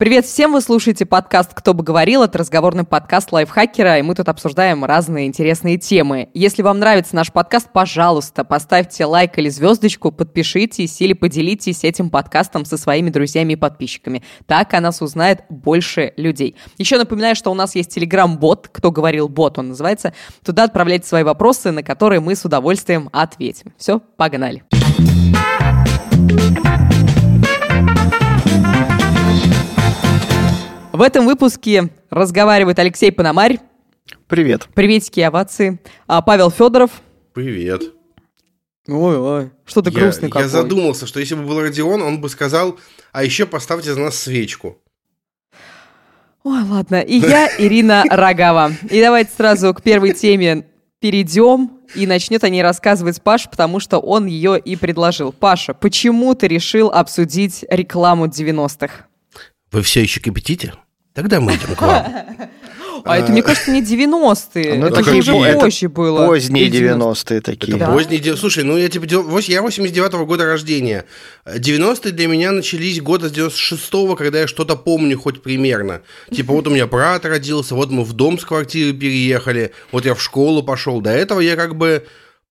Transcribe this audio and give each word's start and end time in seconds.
Привет 0.00 0.26
всем, 0.26 0.52
вы 0.52 0.60
слушаете 0.60 1.06
подкаст 1.06 1.54
«Кто 1.54 1.74
бы 1.74 1.82
говорил», 1.82 2.22
это 2.22 2.38
разговорный 2.38 2.84
подкаст 2.84 3.32
лайфхакера, 3.32 3.98
и 3.98 4.02
мы 4.02 4.14
тут 4.14 4.28
обсуждаем 4.28 4.84
разные 4.84 5.26
интересные 5.26 5.76
темы. 5.76 6.28
Если 6.34 6.62
вам 6.62 6.78
нравится 6.78 7.16
наш 7.16 7.32
подкаст, 7.32 7.70
пожалуйста, 7.72 8.44
поставьте 8.44 9.06
лайк 9.06 9.36
или 9.38 9.48
звездочку, 9.48 10.12
подпишитесь 10.12 11.00
или 11.00 11.14
поделитесь 11.14 11.82
этим 11.82 12.10
подкастом 12.10 12.64
со 12.64 12.76
своими 12.76 13.10
друзьями 13.10 13.54
и 13.54 13.56
подписчиками. 13.56 14.22
Так 14.46 14.72
о 14.72 14.80
нас 14.80 15.02
узнает 15.02 15.40
больше 15.48 16.12
людей. 16.16 16.54
Еще 16.76 16.96
напоминаю, 16.96 17.34
что 17.34 17.50
у 17.50 17.54
нас 17.54 17.74
есть 17.74 17.92
телеграм-бот, 17.92 18.68
«Кто 18.68 18.92
говорил 18.92 19.28
бот» 19.28 19.58
он 19.58 19.70
называется. 19.70 20.14
Туда 20.44 20.62
отправляйте 20.62 21.08
свои 21.08 21.24
вопросы, 21.24 21.72
на 21.72 21.82
которые 21.82 22.20
мы 22.20 22.36
с 22.36 22.44
удовольствием 22.44 23.08
ответим. 23.12 23.74
Все, 23.76 23.98
погнали. 24.16 24.62
В 30.98 31.02
этом 31.02 31.26
выпуске 31.26 31.90
разговаривает 32.10 32.76
Алексей 32.80 33.12
Пономарь. 33.12 33.60
Привет. 34.26 34.66
Приветики 34.74 35.20
и 35.20 35.22
овации. 35.22 35.78
А 36.08 36.22
Павел 36.22 36.50
Федоров. 36.50 36.90
Привет. 37.34 37.84
Ой-ой, 38.88 39.52
что 39.64 39.80
ты 39.80 39.90
я, 39.90 40.00
грустный 40.00 40.28
какой. 40.28 40.42
Я 40.42 40.48
задумался, 40.48 41.06
что 41.06 41.20
если 41.20 41.36
бы 41.36 41.44
был 41.44 41.60
Родион, 41.60 42.02
он 42.02 42.20
бы 42.20 42.28
сказал, 42.28 42.80
а 43.12 43.22
еще 43.22 43.46
поставьте 43.46 43.94
за 43.94 44.00
нас 44.00 44.18
свечку. 44.18 44.82
Ой, 46.42 46.64
ладно. 46.64 47.00
И 47.00 47.18
я, 47.18 47.48
Ирина 47.58 48.02
Рогава. 48.10 48.72
И 48.90 49.00
давайте 49.00 49.30
сразу 49.36 49.72
к 49.74 49.82
первой 49.84 50.14
теме 50.14 50.66
перейдем. 50.98 51.78
И 51.94 52.08
начнет 52.08 52.42
о 52.42 52.48
ней 52.48 52.60
рассказывать 52.64 53.22
Паша, 53.22 53.48
потому 53.48 53.78
что 53.78 54.00
он 54.00 54.26
ее 54.26 54.58
и 54.58 54.74
предложил. 54.74 55.30
Паша, 55.30 55.74
почему 55.74 56.34
ты 56.34 56.48
решил 56.48 56.90
обсудить 56.90 57.64
рекламу 57.70 58.26
90-х? 58.26 59.06
Вы 59.70 59.82
все 59.82 60.02
еще 60.02 60.18
кипятите? 60.18 60.74
Тогда 61.14 61.40
мы 61.40 61.52
идем 61.54 61.74
к 61.74 61.82
вам. 61.82 62.04
А 63.04 63.16
это, 63.18 63.32
мне 63.32 63.42
кажется, 63.42 63.70
не 63.70 63.80
90-е. 63.82 64.74
Ну, 64.74 64.86
это 64.86 65.00
это 65.00 65.14
уже 65.14 65.32
это 65.36 65.60
позже 65.60 65.88
было. 65.88 66.26
Поздние 66.26 66.66
Или 66.66 66.90
90-е 66.90 67.40
такие. 67.40 67.76
Это 67.76 67.86
Да. 67.86 67.92
поздний... 67.92 68.18
де- 68.18 68.36
Слушай, 68.36 68.64
ну 68.64 68.76
я 68.76 68.88
типа... 68.88 69.04
Я 69.46 69.60
89-го 69.62 70.26
года 70.26 70.44
рождения. 70.44 71.04
90-е 71.46 72.12
для 72.12 72.26
меня 72.26 72.52
начались 72.52 73.00
года 73.00 73.28
с 73.28 73.32
96-го, 73.32 74.14
когда 74.16 74.40
я 74.40 74.46
что-то 74.46 74.76
помню 74.76 75.18
хоть 75.18 75.42
примерно. 75.42 76.02
Типа 76.30 76.52
вот 76.52 76.66
у 76.66 76.70
меня 76.70 76.86
брат 76.86 77.24
родился, 77.24 77.74
вот 77.74 77.90
мы 77.90 78.04
в 78.04 78.12
дом 78.12 78.38
с 78.38 78.44
квартиры 78.44 78.92
переехали, 78.92 79.72
вот 79.92 80.04
я 80.04 80.14
в 80.14 80.22
школу 80.22 80.62
пошел. 80.62 81.00
До 81.00 81.10
этого 81.10 81.40
я 81.40 81.56
как 81.56 81.76
бы 81.76 82.04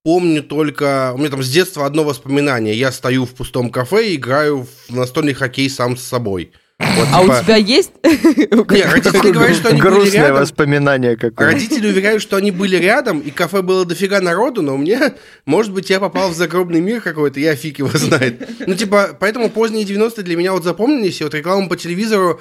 помню 0.03 0.41
только... 0.43 1.11
У 1.13 1.17
меня 1.19 1.29
там 1.29 1.43
с 1.43 1.49
детства 1.49 1.85
одно 1.85 2.03
воспоминание. 2.03 2.73
Я 2.73 2.91
стою 2.91 3.25
в 3.25 3.31
пустом 3.31 3.69
кафе 3.69 4.09
и 4.11 4.15
играю 4.15 4.65
в 4.89 4.95
настольный 4.95 5.33
хоккей 5.33 5.69
сам 5.69 5.97
с 5.97 6.03
собой. 6.03 6.51
Вот, 6.79 7.07
А 7.11 7.21
у 7.21 7.23
типа- 7.23 7.41
тебя 7.43 7.55
есть? 7.55 7.91
Не, 8.03 8.83
родители 8.83 9.31
говорят, 9.31 9.55
что 9.55 9.69
они 9.69 9.81
были 9.81 9.89
Грустное 9.95 10.21
рядом. 10.27 10.41
воспоминание 10.41 11.17
какое. 11.17 11.47
Родители 11.51 11.87
уверяют, 11.87 12.21
что 12.21 12.37
они 12.37 12.51
были 12.51 12.75
рядом, 12.77 13.19
и 13.19 13.31
кафе 13.31 13.63
было 13.63 13.83
дофига 13.83 14.21
народу, 14.21 14.61
но 14.61 14.77
мне, 14.77 15.13
может 15.45 15.73
быть, 15.73 15.89
я 15.89 15.99
попал 15.99 16.29
в 16.29 16.35
загробный 16.35 16.79
мир 16.79 17.01
какой-то, 17.01 17.39
я 17.39 17.55
фиг 17.55 17.79
его 17.79 17.89
знает. 17.97 18.47
Ну, 18.67 18.75
типа, 18.75 19.17
поэтому 19.19 19.49
поздние 19.49 19.85
90-е 19.85 20.23
для 20.23 20.35
меня 20.37 20.51
вот 20.53 20.63
запомнились, 20.63 21.19
и 21.19 21.23
вот 21.23 21.33
рекламу 21.33 21.67
по 21.67 21.75
телевизору, 21.77 22.39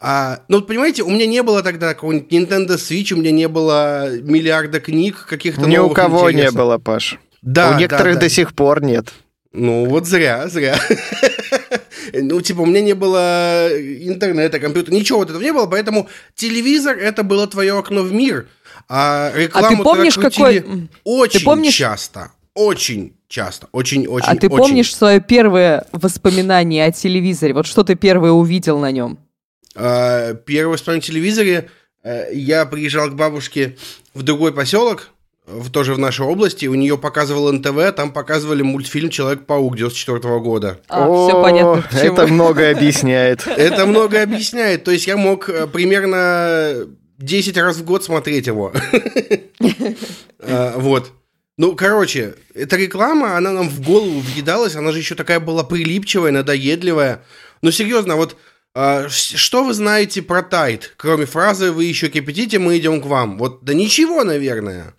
а, 0.00 0.40
ну, 0.48 0.58
вот 0.58 0.66
понимаете, 0.66 1.02
у 1.02 1.10
меня 1.10 1.26
не 1.26 1.42
было 1.42 1.62
тогда 1.62 1.92
какого-нибудь 1.92 2.32
Nintendo 2.32 2.76
Switch, 2.76 3.12
у 3.12 3.18
меня 3.18 3.32
не 3.32 3.48
было 3.48 4.08
миллиарда 4.18 4.80
книг 4.80 5.26
каких-то 5.28 5.60
Ни 5.66 5.76
у 5.76 5.82
новых 5.82 5.96
кого 5.96 6.30
не 6.30 6.36
интересных. 6.38 6.54
было, 6.62 6.78
Паш. 6.78 7.18
Да, 7.42 7.72
У 7.76 7.78
некоторых 7.78 8.14
да, 8.14 8.20
до 8.20 8.26
да. 8.26 8.30
сих 8.30 8.54
пор 8.54 8.82
нет. 8.82 9.12
Ну, 9.54 9.86
вот 9.86 10.06
зря, 10.06 10.48
зря. 10.48 10.76
Ну, 12.12 12.40
типа, 12.42 12.60
у 12.60 12.66
меня 12.66 12.80
не 12.82 12.92
было 12.92 13.68
интернета, 13.72 14.60
компьютера, 14.60 14.94
ничего 14.94 15.20
вот 15.20 15.30
этого 15.30 15.42
не 15.42 15.52
было, 15.52 15.66
поэтому 15.66 16.08
телевизор 16.36 16.96
это 16.98 17.22
было 17.24 17.46
твое 17.48 17.76
окно 17.76 18.02
в 18.02 18.12
мир. 18.12 18.46
А 18.88 19.32
рекламу 19.34 19.66
А 19.66 19.70
ты 19.70 19.82
помнишь, 19.82 20.14
какой- 20.14 20.64
Очень 21.02 21.38
Ты 21.40 21.44
помнишь- 21.44 21.74
часто. 21.74 22.30
Очень 22.54 23.16
часто. 23.26 23.68
Очень, 23.72 24.06
очень, 24.06 24.28
А 24.28 24.36
ты 24.36 24.46
очень. 24.48 24.56
помнишь 24.58 24.94
свое 24.94 25.20
первое 25.20 25.86
воспоминание 25.92 26.84
о 26.86 26.92
телевизоре? 26.92 27.52
Вот 27.54 27.66
что 27.66 27.82
ты 27.82 27.94
первое 27.96 28.30
увидел 28.30 28.78
на 28.78 28.92
нем? 28.92 29.18
А, 29.74 30.34
Первое 30.34 30.74
воспоминание 30.74 31.02
о 31.02 31.06
телевизоре. 31.06 31.70
э, 32.04 32.32
Я 32.34 32.66
приезжал 32.66 33.08
к 33.10 33.14
бабушке 33.14 33.76
в 34.12 34.22
другой 34.22 34.52
поселок, 34.52 35.08
в, 35.46 35.70
тоже 35.70 35.94
в 35.94 35.98
нашей 35.98 36.24
области, 36.24 36.66
у 36.66 36.74
нее 36.74 36.96
показывал 36.96 37.52
НТВ, 37.52 37.92
там 37.94 38.12
показывали 38.12 38.62
мультфильм 38.62 39.10
«Человек-паук» 39.10 39.76
94 39.76 40.40
года. 40.40 40.80
А, 40.88 41.06
О, 41.06 41.28
все 41.28 41.42
понятно, 41.42 41.82
почему. 41.82 42.14
Это 42.14 42.26
многое 42.32 42.74
объясняет. 42.74 43.46
Это 43.46 43.86
много 43.86 44.22
объясняет. 44.22 44.84
То 44.84 44.90
есть 44.90 45.06
я 45.06 45.16
мог 45.16 45.48
э, 45.48 45.66
примерно 45.66 46.86
10 47.18 47.56
раз 47.58 47.76
в 47.76 47.84
год 47.84 48.04
смотреть 48.04 48.46
его. 48.46 48.72
А, 50.46 50.78
Вот. 50.78 51.12
Ну, 51.56 51.76
короче, 51.76 52.34
эта 52.54 52.76
реклама, 52.76 53.36
она 53.36 53.52
нам 53.52 53.68
в 53.68 53.80
голову 53.80 54.20
въедалась, 54.20 54.74
она 54.74 54.90
же 54.90 54.98
еще 54.98 55.14
такая 55.14 55.38
была 55.38 55.62
прилипчивая, 55.62 56.32
надоедливая. 56.32 57.22
Ну, 57.62 57.70
серьезно, 57.70 58.16
вот 58.16 58.36
а, 58.74 59.08
что 59.08 59.62
вы 59.64 59.72
знаете 59.72 60.20
про 60.20 60.42
Тайт, 60.42 60.92
кроме 60.96 61.26
фразы 61.26 61.70
«Вы 61.70 61.84
еще 61.84 62.08
кипятите, 62.08 62.58
мы 62.58 62.76
идем 62.76 63.00
к 63.00 63.06
вам»? 63.06 63.38
Вот, 63.38 63.62
да 63.62 63.72
ничего, 63.72 64.24
наверное. 64.24 64.94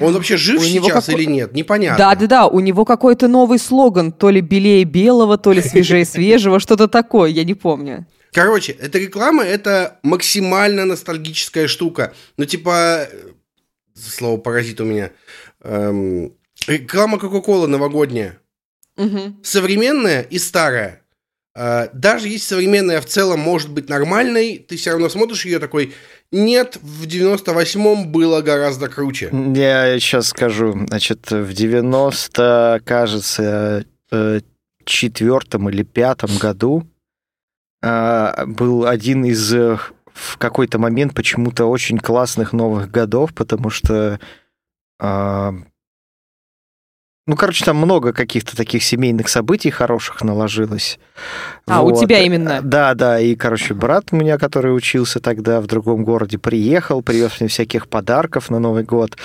Он 0.00 0.12
вообще 0.12 0.36
жив 0.36 0.60
У 0.60 0.64
него 0.64 0.86
сейчас 0.86 1.06
какой- 1.06 1.22
или 1.22 1.30
нет? 1.30 1.52
Непонятно. 1.54 1.98
Да, 1.98 2.14
да, 2.14 2.26
да, 2.26 2.46
у 2.46 2.60
него 2.60 2.84
какой-то 2.84 3.28
новый 3.28 3.58
слоган, 3.58 4.12
то 4.12 4.30
ли 4.30 4.40
белее 4.40 4.84
белого, 4.84 5.38
то 5.38 5.52
ли 5.52 5.62
свежее 5.62 6.04
свежего, 6.04 6.60
что-то 6.60 6.88
такое, 6.88 7.30
я 7.30 7.44
не 7.44 7.54
помню. 7.54 8.06
Короче, 8.32 8.72
эта 8.72 8.98
реклама 8.98 9.44
это 9.44 9.98
максимально 10.02 10.84
ностальгическая 10.84 11.68
штука. 11.68 12.12
Ну, 12.36 12.44
типа, 12.44 13.06
э, 13.10 13.28
слово 13.94 14.38
паразит 14.38 14.80
у 14.80 14.84
меня. 14.84 15.12
Эм, 15.62 16.32
реклама 16.66 17.18
Кока-Колы 17.18 17.68
новогодняя. 17.68 18.40
Мгм. 18.96 19.40
Современная 19.44 20.22
и 20.22 20.38
старая. 20.38 21.03
Э, 21.56 21.88
даже 21.92 22.28
если 22.28 22.46
современная 22.46 23.00
в 23.00 23.06
целом 23.06 23.40
может 23.40 23.70
быть 23.70 23.88
нормальной, 23.88 24.58
ты 24.58 24.76
все 24.76 24.90
равно 24.90 25.08
смотришь 25.08 25.44
ее 25.44 25.58
такой, 25.58 25.94
нет, 26.32 26.78
в 26.82 27.06
98-м 27.06 28.10
было 28.10 28.40
гораздо 28.40 28.88
круче. 28.88 29.30
Я 29.54 29.98
сейчас 30.00 30.28
скажу. 30.28 30.72
Значит, 30.88 31.30
в 31.30 31.52
90, 31.52 32.82
кажется, 32.84 33.84
э, 34.10 34.40
четвертом 34.84 35.70
или 35.70 35.82
пятом 35.82 36.36
году 36.38 36.86
а, 37.82 38.44
был 38.46 38.86
один 38.86 39.24
из 39.24 39.54
э, 39.54 39.78
в 40.12 40.36
какой-то 40.38 40.78
момент 40.78 41.14
почему-то 41.14 41.66
очень 41.66 41.98
классных 41.98 42.52
новых 42.52 42.90
годов, 42.90 43.32
потому 43.34 43.70
что 43.70 44.18
ну, 47.26 47.36
короче, 47.36 47.64
там 47.64 47.78
много 47.78 48.12
каких-то 48.12 48.54
таких 48.54 48.82
семейных 48.82 49.30
событий 49.30 49.70
хороших 49.70 50.22
наложилось. 50.22 50.98
А, 51.66 51.82
у 51.82 51.98
тебя 51.98 52.18
именно? 52.18 52.60
Да, 52.62 52.92
да. 52.92 53.18
И, 53.18 53.34
короче, 53.34 53.72
брат 53.72 54.08
у 54.10 54.16
меня, 54.16 54.36
который 54.36 54.76
учился 54.76 55.20
тогда 55.20 55.62
в 55.62 55.66
другом 55.66 56.04
городе, 56.04 56.36
приехал, 56.36 57.00
привез 57.00 57.40
мне 57.40 57.48
всяких 57.48 57.88
подарков 57.88 58.50
на 58.50 58.58
Новый 58.58 58.82
год. 58.84 59.16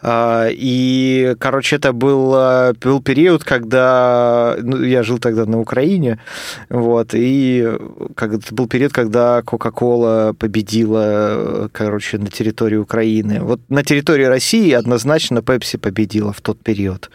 А, 0.00 0.46
И, 0.52 1.34
короче, 1.40 1.74
это 1.76 1.92
был, 1.92 2.32
а, 2.36 2.72
был 2.80 3.02
период, 3.02 3.42
когда 3.42 4.56
ну, 4.62 4.80
я 4.84 5.02
жил 5.02 5.18
тогда 5.18 5.44
на 5.44 5.58
Украине, 5.58 6.20
вот, 6.68 7.14
и 7.14 7.68
как- 8.14 8.34
это 8.34 8.54
был 8.54 8.68
период, 8.68 8.92
когда 8.92 9.42
Кока-Кола 9.42 10.36
победила, 10.38 11.68
короче, 11.72 12.18
на 12.18 12.28
территории 12.28 12.76
Украины. 12.76 13.40
Вот 13.40 13.60
на 13.68 13.82
территории 13.82 14.24
России 14.24 14.70
однозначно 14.70 15.42
Пепси 15.42 15.78
победила 15.78 16.32
в 16.32 16.40
тот 16.40 16.62
период. 16.62 17.10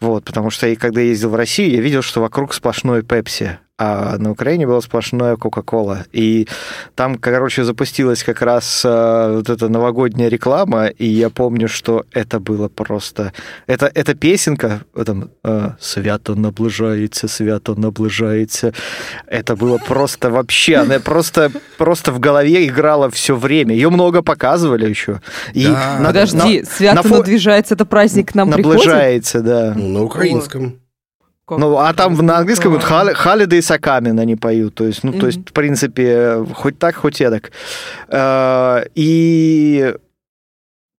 Вот, 0.00 0.24
потому 0.24 0.50
что 0.50 0.66
я, 0.66 0.76
когда 0.76 1.00
ездил 1.00 1.30
в 1.30 1.34
Россию, 1.34 1.72
я 1.72 1.80
видел, 1.80 2.02
что 2.02 2.20
вокруг 2.20 2.54
сплошной 2.54 3.02
Пепси, 3.02 3.58
а 3.84 4.16
на 4.18 4.30
Украине 4.30 4.66
была 4.66 4.80
сплошная 4.80 5.36
Кока-Кола. 5.36 6.04
И 6.12 6.46
там, 6.94 7.16
короче, 7.16 7.64
запустилась 7.64 8.22
как 8.22 8.40
раз 8.42 8.82
э, 8.84 9.32
вот 9.36 9.50
эта 9.50 9.68
новогодняя 9.68 10.28
реклама, 10.28 10.86
и 10.86 11.06
я 11.06 11.30
помню, 11.30 11.66
что 11.68 12.04
это 12.12 12.38
было 12.38 12.68
просто... 12.68 13.32
Это, 13.66 13.90
эта 13.92 14.14
песенка, 14.14 14.82
там, 15.06 15.30
э, 15.44 15.70
«Свято 15.80 16.34
наближается, 16.36 17.26
свято 17.28 17.74
наближается», 17.74 18.72
это 19.26 19.56
было 19.56 19.78
просто 19.78 20.30
вообще, 20.30 20.76
она 20.76 21.00
просто, 21.00 21.50
просто 21.76 22.12
в 22.12 22.20
голове 22.20 22.66
играла 22.66 23.08
все 23.10 23.34
время. 23.34 23.74
Ее 23.74 23.90
много 23.90 24.22
показывали 24.22 24.88
еще. 24.88 25.20
И 25.54 25.66
Да. 25.66 25.98
на- 25.98 26.06
Подожди, 26.06 26.60
на- 26.60 26.66
свято 26.66 27.08
на 27.08 27.16
надвижается, 27.16 27.74
это 27.74 27.84
праздник 27.84 28.30
к 28.32 28.34
нам 28.36 28.52
приходит? 28.52 28.84
Наближается, 28.86 29.40
да. 29.40 29.72
Ну, 29.76 29.88
на 29.88 30.02
украинском. 30.04 30.81
Как? 31.56 31.60
Ну, 31.60 31.76
а 31.78 31.92
там 31.94 32.14
на 32.26 32.38
английском 32.38 32.72
вот 32.72 32.82
«Hol- 32.82 33.14
Holiday 33.14 33.62
Сакамин 33.62 34.18
они 34.18 34.36
поют. 34.36 34.74
То 34.74 34.84
есть, 34.84 35.04
ну, 35.04 35.12
то 35.12 35.26
есть, 35.26 35.40
в 35.48 35.52
принципе, 35.52 36.44
хоть 36.54 36.78
так, 36.78 36.96
хоть 36.96 37.20
эдак. 37.20 37.50
Э, 38.08 38.84
И 38.94 39.94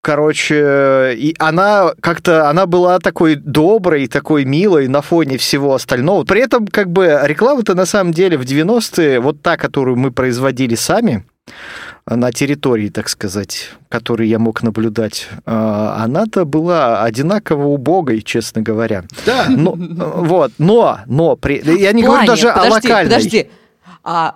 короче, 0.01 1.13
и 1.15 1.33
она 1.39 1.93
как-то, 2.01 2.49
она 2.49 2.65
была 2.65 2.99
такой 2.99 3.35
доброй, 3.35 4.07
такой 4.07 4.43
милой 4.45 4.87
на 4.87 5.01
фоне 5.01 5.37
всего 5.37 5.73
остального. 5.73 6.25
При 6.25 6.41
этом, 6.41 6.67
как 6.67 6.89
бы, 6.91 7.19
реклама-то 7.23 7.73
на 7.73 7.85
самом 7.85 8.11
деле 8.13 8.37
в 8.37 8.41
90-е, 8.43 9.19
вот 9.21 9.41
та, 9.41 9.55
которую 9.57 9.95
мы 9.97 10.11
производили 10.11 10.75
сами, 10.75 11.23
на 12.05 12.31
территории, 12.31 12.89
так 12.89 13.07
сказать, 13.09 13.69
которую 13.89 14.27
я 14.27 14.39
мог 14.39 14.61
наблюдать, 14.63 15.27
а, 15.45 16.03
она-то 16.03 16.45
была 16.45 17.03
одинаково 17.03 17.67
убогой, 17.67 18.21
честно 18.21 18.61
говоря. 18.61 19.05
Да. 19.25 19.45
Но, 19.49 19.75
вот, 19.77 20.51
но, 20.57 20.99
но, 21.05 21.35
при, 21.35 21.61
я 21.79 21.93
не 21.93 22.03
говорю 22.03 22.27
даже 22.27 22.47
подожди, 22.49 22.67
о 22.67 22.71
локальной. 22.73 23.13
Подожди, 23.15 23.47
а 24.03 24.35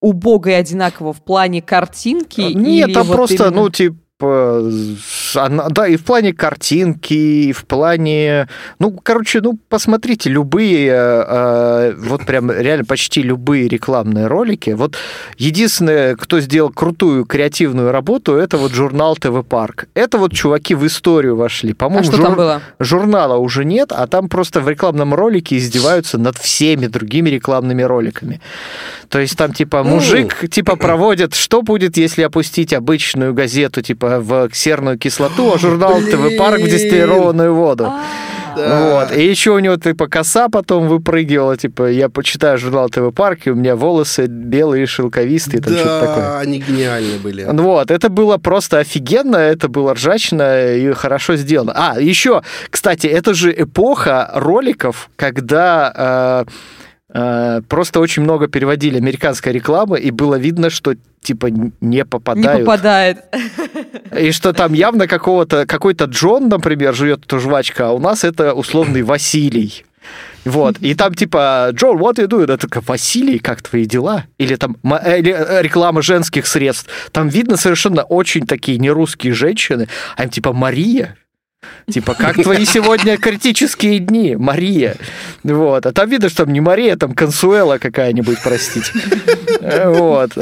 убогой 0.00 0.58
одинаково 0.58 1.12
в 1.12 1.22
плане 1.22 1.62
картинки? 1.62 2.40
Нет, 2.40 2.88
или 2.88 2.94
там 2.94 3.06
вот 3.06 3.16
просто, 3.16 3.34
именно- 3.34 3.50
ну, 3.62 3.70
типа, 3.70 3.96
она- 4.20 5.68
да, 5.68 5.86
и 5.86 5.96
в 5.96 6.04
плане 6.04 6.32
картинки, 6.32 7.12
и 7.14 7.52
в 7.52 7.66
плане... 7.66 8.48
Ну, 8.78 8.98
короче, 9.02 9.40
ну, 9.42 9.58
посмотрите, 9.68 10.30
любые, 10.30 10.90
э, 10.90 11.94
вот 11.98 12.24
прям 12.24 12.50
реально 12.50 12.84
почти 12.84 13.22
любые 13.22 13.68
рекламные 13.68 14.26
ролики. 14.26 14.70
Вот 14.70 14.96
единственное, 15.36 16.16
кто 16.16 16.40
сделал 16.40 16.70
крутую 16.70 17.24
креативную 17.26 17.92
работу, 17.92 18.34
это 18.34 18.56
вот 18.56 18.72
журнал 18.72 19.16
ТВ 19.16 19.44
Парк. 19.46 19.86
Это 19.94 20.16
вот 20.18 20.32
чуваки 20.32 20.74
в 20.74 20.86
историю 20.86 21.36
вошли. 21.36 21.72
А 21.72 21.74
По-моему, 21.74 22.04
что 22.04 22.22
там 22.22 22.34
было? 22.34 22.62
журнала 22.78 23.36
уже 23.36 23.64
нет, 23.64 23.92
а 23.92 24.06
там 24.06 24.28
просто 24.28 24.60
в 24.60 24.68
рекламном 24.68 25.14
ролике 25.14 25.58
издеваются 25.58 26.16
над 26.18 26.38
всеми 26.38 26.86
другими 26.86 27.28
рекламными 27.28 27.82
роликами. 27.82 28.40
То 29.08 29.18
есть 29.20 29.36
там 29.36 29.52
типа 29.52 29.82
мужик 29.84 30.48
типа 30.50 30.76
проводит, 30.76 31.34
что 31.34 31.62
будет, 31.62 31.96
если 31.96 32.22
опустить 32.22 32.72
обычную 32.72 33.34
газету 33.34 33.82
типа 33.82 34.05
в 34.20 34.50
серную 34.52 34.98
кислоту, 34.98 35.52
а 35.54 35.58
журнал 35.58 36.00
ТВ 36.00 36.36
Парк 36.38 36.60
в 36.60 36.68
дистиллированную 36.68 37.54
воду. 37.54 37.84
Да. 37.84 38.00
Вот. 38.56 39.16
И 39.16 39.22
еще 39.22 39.50
у 39.50 39.58
него 39.58 39.76
типа 39.76 40.08
коса 40.08 40.48
потом 40.48 40.88
выпрыгивала, 40.88 41.56
типа 41.56 41.90
я 41.90 42.08
почитаю 42.08 42.58
журнал 42.58 42.88
ТВ 42.88 43.12
Парк, 43.14 43.40
и 43.44 43.50
у 43.50 43.54
меня 43.54 43.76
волосы 43.76 44.26
белые, 44.26 44.86
шелковистые, 44.86 45.60
там 45.60 45.74
что-то 45.74 46.00
такое. 46.00 46.24
Да, 46.24 46.40
они 46.40 46.58
гениальны 46.58 47.18
были. 47.18 47.44
Ну 47.52 47.62
Вот, 47.62 47.90
это 47.90 48.08
было 48.08 48.38
просто 48.38 48.78
офигенно, 48.78 49.36
это 49.36 49.68
было 49.68 49.94
ржачно 49.94 50.74
и 50.74 50.92
хорошо 50.92 51.36
сделано. 51.36 51.72
А, 51.74 52.00
еще, 52.00 52.42
кстати, 52.70 53.06
это 53.06 53.34
же 53.34 53.52
эпоха 53.52 54.30
роликов, 54.34 55.10
когда 55.16 56.44
э, 56.46 56.50
просто 57.68 58.00
очень 58.00 58.22
много 58.22 58.48
переводили 58.48 58.96
американской 58.98 59.52
рекламы, 59.52 59.98
и 59.98 60.10
было 60.10 60.34
видно, 60.36 60.70
что 60.70 60.94
типа 61.22 61.46
не 61.46 61.72
Не 61.80 62.04
попадают. 62.04 62.60
попадает. 62.64 63.18
И 64.18 64.30
что 64.32 64.52
там 64.52 64.72
явно 64.72 65.06
какого-то, 65.08 65.66
какой-то 65.66 66.04
Джон, 66.04 66.48
например, 66.48 66.94
живет 66.94 67.24
эта 67.24 67.38
жвачка, 67.38 67.88
а 67.88 67.92
у 67.92 67.98
нас 67.98 68.24
это 68.24 68.54
условный 68.54 69.02
Василий. 69.02 69.84
Вот, 70.44 70.76
и 70.80 70.94
там 70.94 71.12
типа, 71.12 71.70
Джон, 71.72 71.98
what 71.98 72.14
you 72.16 72.28
doing? 72.28 72.52
Это 72.52 72.68
Василий, 72.86 73.40
как 73.40 73.62
твои 73.62 73.84
дела? 73.84 74.26
Или 74.38 74.54
там 74.54 74.76
э, 74.84 75.18
или, 75.18 75.32
э, 75.32 75.62
реклама 75.62 76.02
женских 76.02 76.46
средств. 76.46 76.88
Там 77.10 77.28
видно 77.28 77.56
совершенно 77.56 78.04
очень 78.04 78.46
такие 78.46 78.78
нерусские 78.78 79.32
женщины, 79.32 79.88
а 80.16 80.22
им 80.22 80.30
типа 80.30 80.52
Мария. 80.52 81.16
Типа, 81.90 82.14
как 82.14 82.34
твои 82.42 82.64
сегодня 82.64 83.16
критические 83.16 84.00
дни, 84.00 84.36
Мария? 84.36 84.96
Вот. 85.44 85.86
А 85.86 85.92
там 85.92 86.08
видно, 86.08 86.28
что 86.28 86.44
там 86.44 86.52
не 86.52 86.60
Мария, 86.60 86.96
там 86.96 87.14
Консуэла 87.14 87.78
какая-нибудь, 87.78 88.38
простите. 88.42 88.92
Э, 89.60 89.88
Вот. 89.88 90.32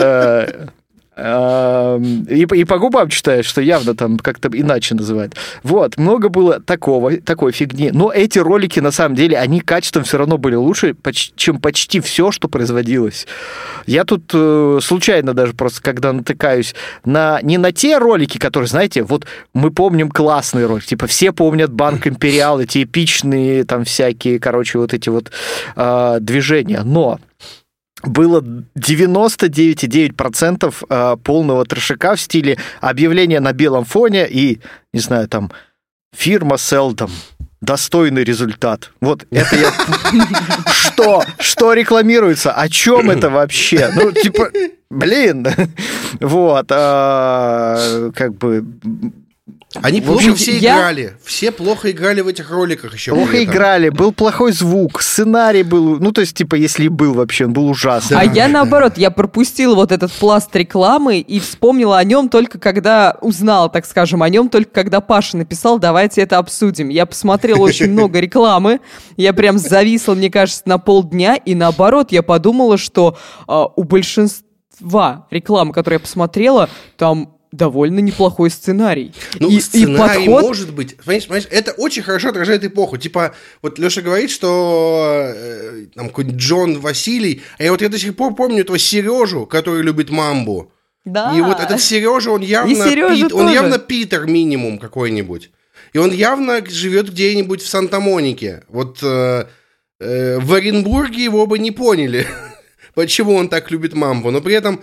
И, 1.16 2.46
и 2.52 2.64
по 2.64 2.78
губам 2.78 3.08
читаешь, 3.08 3.46
что 3.46 3.60
явно 3.60 3.94
там 3.94 4.18
как-то 4.18 4.48
иначе 4.52 4.94
называют. 4.94 5.34
Вот, 5.62 5.96
много 5.96 6.28
было 6.28 6.60
такого, 6.60 7.18
такой 7.18 7.52
фигни. 7.52 7.90
Но 7.92 8.10
эти 8.12 8.38
ролики, 8.40 8.80
на 8.80 8.90
самом 8.90 9.14
деле, 9.14 9.38
они 9.38 9.60
качеством 9.60 10.04
все 10.04 10.18
равно 10.18 10.38
были 10.38 10.56
лучше, 10.56 10.96
чем 11.36 11.60
почти 11.60 12.00
все, 12.00 12.32
что 12.32 12.48
производилось. 12.48 13.26
Я 13.86 14.04
тут 14.04 14.30
э, 14.32 14.78
случайно 14.82 15.34
даже 15.34 15.52
просто, 15.52 15.82
когда 15.82 16.12
натыкаюсь 16.12 16.74
на 17.04 17.40
не 17.42 17.58
на 17.58 17.70
те 17.70 17.98
ролики, 17.98 18.38
которые, 18.38 18.68
знаете, 18.68 19.02
вот 19.02 19.26
мы 19.52 19.70
помним 19.70 20.10
классный 20.10 20.66
ролик, 20.66 20.84
типа 20.84 21.06
все 21.06 21.32
помнят 21.32 21.72
Банк 21.72 22.06
Империал, 22.06 22.60
эти 22.60 22.84
эпичные 22.84 23.64
там 23.64 23.84
всякие, 23.84 24.40
короче, 24.40 24.78
вот 24.78 24.94
эти 24.94 25.08
вот 25.10 25.30
э, 25.76 26.18
движения, 26.20 26.82
но 26.82 27.20
было 28.06 28.40
99,9% 28.40 30.74
э, 30.88 31.16
полного 31.22 31.64
трешака 31.64 32.14
в 32.14 32.20
стиле 32.20 32.58
объявления 32.80 33.40
на 33.40 33.52
белом 33.52 33.84
фоне 33.84 34.26
и, 34.28 34.60
не 34.92 35.00
знаю, 35.00 35.28
там, 35.28 35.50
фирма 36.14 36.58
Селдом, 36.58 37.10
достойный 37.60 38.22
результат. 38.24 38.90
Вот 39.00 39.26
это 39.30 39.56
я... 39.56 39.72
Что? 40.72 41.24
Что 41.38 41.72
рекламируется? 41.72 42.52
О 42.52 42.68
чем 42.68 43.10
это 43.10 43.30
вообще? 43.30 43.90
Ну, 43.94 44.12
типа, 44.12 44.50
блин. 44.90 45.46
Вот. 46.20 46.66
а, 46.70 48.10
Как 48.14 48.36
бы... 48.36 48.64
Они 49.82 50.00
В 50.00 50.04
плохо 50.04 50.18
общем, 50.20 50.34
все 50.36 50.56
я- 50.58 50.76
играли. 50.76 51.16
Все 51.24 51.50
плохо 51.50 51.90
играли 51.90 52.20
в 52.20 52.28
этих 52.28 52.50
роликах 52.50 52.94
еще. 52.94 53.12
Плохо 53.12 53.42
играли, 53.42 53.88
был 53.88 54.12
плохой 54.12 54.52
звук, 54.52 55.02
сценарий 55.02 55.62
был... 55.62 55.98
Ну, 55.98 56.12
то 56.12 56.20
есть, 56.20 56.36
типа, 56.36 56.54
если 56.54 56.84
и 56.84 56.88
был 56.88 57.14
вообще, 57.14 57.46
он 57.46 57.52
был 57.52 57.68
ужасный. 57.68 58.18
А 58.18 58.24
я 58.24 58.48
наоборот, 58.48 58.96
я 58.98 59.10
пропустила 59.10 59.74
вот 59.74 59.92
этот 59.92 60.12
пласт 60.12 60.54
рекламы 60.54 61.18
и 61.20 61.40
вспомнила 61.40 61.98
о 61.98 62.04
нем 62.04 62.28
только 62.28 62.58
когда 62.58 63.16
узнала, 63.20 63.68
так 63.68 63.86
скажем, 63.86 64.22
о 64.22 64.28
нем 64.28 64.48
только 64.48 64.70
когда 64.70 65.00
Паша 65.00 65.36
написал, 65.36 65.78
давайте 65.78 66.20
это 66.20 66.38
обсудим. 66.38 66.88
Я 66.88 67.06
посмотрела 67.06 67.58
очень 67.58 67.86
много 67.90 68.20
рекламы, 68.20 68.80
я 69.16 69.32
прям 69.32 69.58
зависла, 69.58 70.14
мне 70.14 70.30
кажется, 70.30 70.62
на 70.66 70.78
полдня, 70.78 71.36
и 71.36 71.54
наоборот, 71.54 72.12
я 72.12 72.22
подумала, 72.22 72.78
что 72.78 73.16
а, 73.46 73.66
у 73.66 73.84
большинства 73.84 75.26
рекламы, 75.30 75.72
которые 75.72 75.96
я 75.96 76.00
посмотрела, 76.00 76.68
там 76.96 77.33
довольно 77.56 78.00
неплохой 78.00 78.50
сценарий. 78.50 79.12
Ну, 79.38 79.48
и, 79.48 79.56
и 79.56 79.60
сценарий 79.60 80.26
подход... 80.26 80.42
может 80.42 80.72
быть. 80.72 80.96
Понимаешь, 80.96 81.26
понимаешь, 81.26 81.48
это 81.50 81.72
очень 81.72 82.02
хорошо 82.02 82.30
отражает 82.30 82.64
эпоху. 82.64 82.96
Типа, 82.96 83.34
вот 83.62 83.78
Леша 83.78 84.02
говорит, 84.02 84.30
что 84.30 85.32
э, 85.34 85.86
там 85.94 86.08
какой-нибудь 86.08 86.40
Джон 86.40 86.80
Василий, 86.80 87.42
а 87.58 87.64
я 87.64 87.70
вот 87.70 87.82
я 87.82 87.88
до 87.88 87.98
сих 87.98 88.16
пор 88.16 88.34
помню 88.34 88.60
этого 88.60 88.78
Сережу, 88.78 89.46
который 89.46 89.82
любит 89.82 90.10
мамбу. 90.10 90.72
Да. 91.04 91.36
И 91.36 91.40
вот 91.40 91.60
этот 91.60 91.80
Сережа, 91.80 92.30
он 92.30 92.40
явно, 92.40 92.74
Сережа 92.74 93.24
Пит- 93.28 93.34
он 93.34 93.50
явно 93.50 93.78
Питер 93.78 94.26
минимум 94.26 94.78
какой-нибудь. 94.78 95.50
И 95.92 95.98
он 95.98 96.10
явно 96.10 96.64
живет 96.66 97.10
где-нибудь 97.10 97.62
в 97.62 97.68
Санта-Монике. 97.68 98.64
Вот 98.68 98.98
э, 99.02 99.46
э, 100.00 100.38
в 100.40 100.52
Оренбурге 100.52 101.22
его 101.22 101.46
бы 101.46 101.58
не 101.58 101.70
поняли, 101.70 102.26
почему 102.94 103.34
он 103.34 103.48
так 103.48 103.70
любит 103.70 103.94
мамбу. 103.94 104.30
Но 104.30 104.40
при 104.40 104.54
этом 104.54 104.82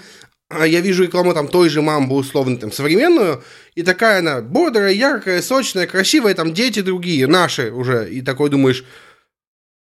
я 0.66 0.82
вижу 0.82 1.04
рекламу 1.04 1.34
там 1.34 1.48
той 1.48 1.70
же 1.70 1.82
мамбы, 1.82 2.16
условно, 2.16 2.58
там, 2.58 2.72
современную, 2.72 3.44
и 3.76 3.84
такая 3.84 4.20
она 4.20 4.42
бодрая, 4.42 4.94
яркая, 4.94 5.42
сочная, 5.42 5.88
красивая, 5.88 6.34
там 6.34 6.54
дети 6.54 6.82
другие, 6.82 7.28
наши 7.28 7.72
уже, 7.72 8.10
и 8.10 8.22
такой 8.22 8.50
думаешь, 8.50 8.84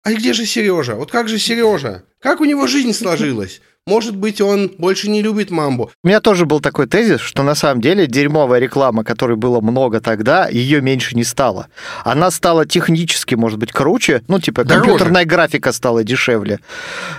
а 0.04 0.14
где 0.14 0.34
же 0.34 0.46
Сережа? 0.46 0.96
Вот 0.96 1.12
как 1.12 1.28
же 1.28 1.40
Сережа? 1.40 2.04
Как 2.20 2.40
у 2.40 2.46
него 2.46 2.68
жизнь 2.68 2.94
сложилась? 2.94 3.62
Может 3.88 4.16
быть, 4.16 4.42
он 4.42 4.72
больше 4.80 5.12
не 5.12 5.22
любит 5.22 5.52
мамбу. 5.52 5.92
У 6.04 6.08
меня 6.08 6.20
тоже 6.20 6.48
был 6.48 6.60
такой 6.60 6.88
тезис, 6.88 7.20
что 7.20 7.44
на 7.44 7.54
самом 7.54 7.82
деле 7.82 8.08
дерьмовая 8.08 8.60
реклама, 8.60 9.04
которой 9.04 9.38
было 9.38 9.62
много 9.62 10.02
тогда, 10.02 10.48
ее 10.48 10.82
меньше 10.82 11.16
не 11.16 11.24
стало. 11.24 11.68
Она 12.04 12.32
стала 12.32 12.66
технически, 12.66 13.36
может 13.36 13.60
быть, 13.60 13.72
круче, 13.72 14.24
ну, 14.28 14.40
типа, 14.40 14.64
Дороже. 14.64 14.82
компьютерная 14.82 15.26
графика 15.26 15.72
стала 15.72 16.04
дешевле. 16.04 16.62